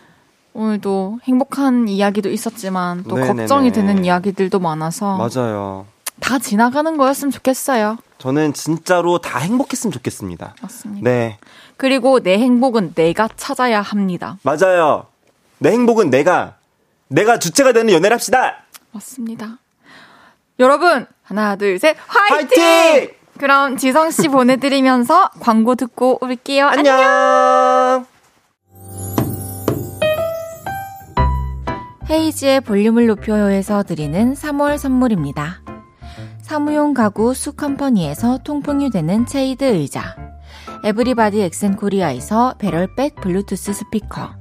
오늘도 0.53 1.19
행복한 1.23 1.87
이야기도 1.89 2.29
있었지만 2.29 3.03
또 3.03 3.15
네네네. 3.15 3.35
걱정이 3.43 3.71
되는 3.71 4.05
이야기들도 4.05 4.59
많아서 4.59 5.17
맞아요. 5.17 5.85
다 6.21 6.39
지나가는 6.39 6.95
거였으면 6.97 7.31
좋겠어요. 7.31 7.97
저는 8.17 8.53
진짜로 8.53 9.17
다 9.17 9.39
행복했으면 9.39 9.91
좋겠습니다. 9.91 10.55
맞습니다. 10.61 11.09
네. 11.09 11.37
그리고 11.77 12.19
내 12.21 12.37
행복은 12.37 12.93
내가 12.93 13.27
찾아야 13.35 13.81
합니다. 13.81 14.37
맞아요. 14.43 15.05
내 15.57 15.71
행복은 15.71 16.09
내가 16.09 16.55
내가 17.07 17.39
주체가 17.39 17.73
되는 17.73 17.93
연애를 17.93 18.13
합시다. 18.13 18.63
맞습니다. 18.91 19.57
여러분, 20.59 21.05
하나, 21.23 21.55
둘, 21.55 21.79
셋, 21.79 21.95
화이팅! 22.07 22.63
화이팅! 22.63 23.09
그럼 23.39 23.77
지성 23.77 24.11
씨 24.11 24.27
보내드리면서 24.27 25.29
광고 25.39 25.75
듣고 25.75 26.19
올게요. 26.21 26.67
안녕! 26.67 26.95
안녕. 26.99 28.05
헤이즈의 32.09 32.61
볼륨을 32.61 33.07
높여요에서 33.07 33.83
드리는 33.83 34.33
3월 34.33 34.77
선물입니다. 34.77 35.61
사무용 36.41 36.93
가구 36.93 37.33
수컴퍼니에서 37.33 38.39
통풍이 38.39 38.89
되는 38.89 39.25
체이드 39.25 39.63
의자. 39.63 40.15
에브리바디 40.83 41.41
엑센 41.41 41.77
코리아에서 41.77 42.55
배럴백 42.59 43.15
블루투스 43.21 43.71
스피커. 43.73 44.40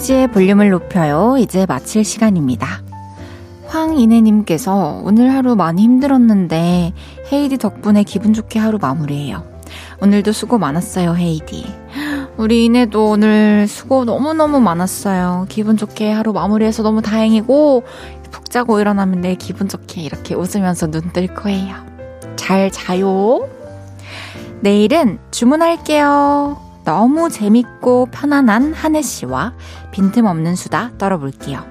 헤이지의 0.00 0.28
볼륨을 0.28 0.70
높여요. 0.70 1.36
이제 1.38 1.66
마칠 1.66 2.04
시간입니다. 2.04 2.82
황인혜님께서 3.66 5.02
오늘 5.04 5.34
하루 5.34 5.56
많이 5.56 5.82
힘들었는데 5.82 6.94
헤이디 7.30 7.58
덕분에 7.58 8.02
기분 8.04 8.32
좋게 8.32 8.58
하루 8.58 8.78
마무리해요. 8.80 9.44
오늘도 10.00 10.32
수고 10.32 10.58
많았어요, 10.58 11.16
헤이디. 11.16 11.66
우리 12.38 12.64
이내도 12.64 13.10
오늘 13.10 13.68
수고 13.68 14.06
너무너무 14.06 14.60
많았어요. 14.60 15.44
기분 15.50 15.76
좋게 15.76 16.10
하루 16.10 16.32
마무리해서 16.32 16.82
너무 16.82 17.02
다행이고, 17.02 17.82
푹 18.30 18.50
자고 18.50 18.80
일어나면 18.80 19.20
내일 19.20 19.36
기분 19.36 19.68
좋게 19.68 20.00
이렇게 20.00 20.34
웃으면서 20.34 20.90
눈 20.90 21.12
뜰 21.12 21.26
거예요. 21.26 21.76
잘 22.36 22.70
자요. 22.70 23.46
내일은 24.60 25.18
주문할게요. 25.30 26.69
너무 26.90 27.30
재밌고 27.30 28.06
편안한 28.06 28.72
한혜 28.72 29.00
씨와 29.00 29.54
빈틈없는 29.92 30.56
수다 30.56 30.90
떨어볼게요. 30.98 31.64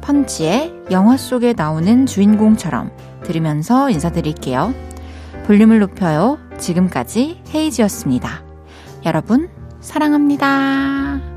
펀치의 0.00 0.84
영화 0.90 1.18
속에 1.18 1.52
나오는 1.52 2.06
주인공처럼 2.06 2.90
들으면서 3.24 3.90
인사드릴게요. 3.90 4.72
볼륨을 5.44 5.80
높여요. 5.80 6.38
지금까지 6.56 7.42
헤이지였습니다. 7.52 8.42
여러분, 9.04 9.50
사랑합니다. 9.80 11.27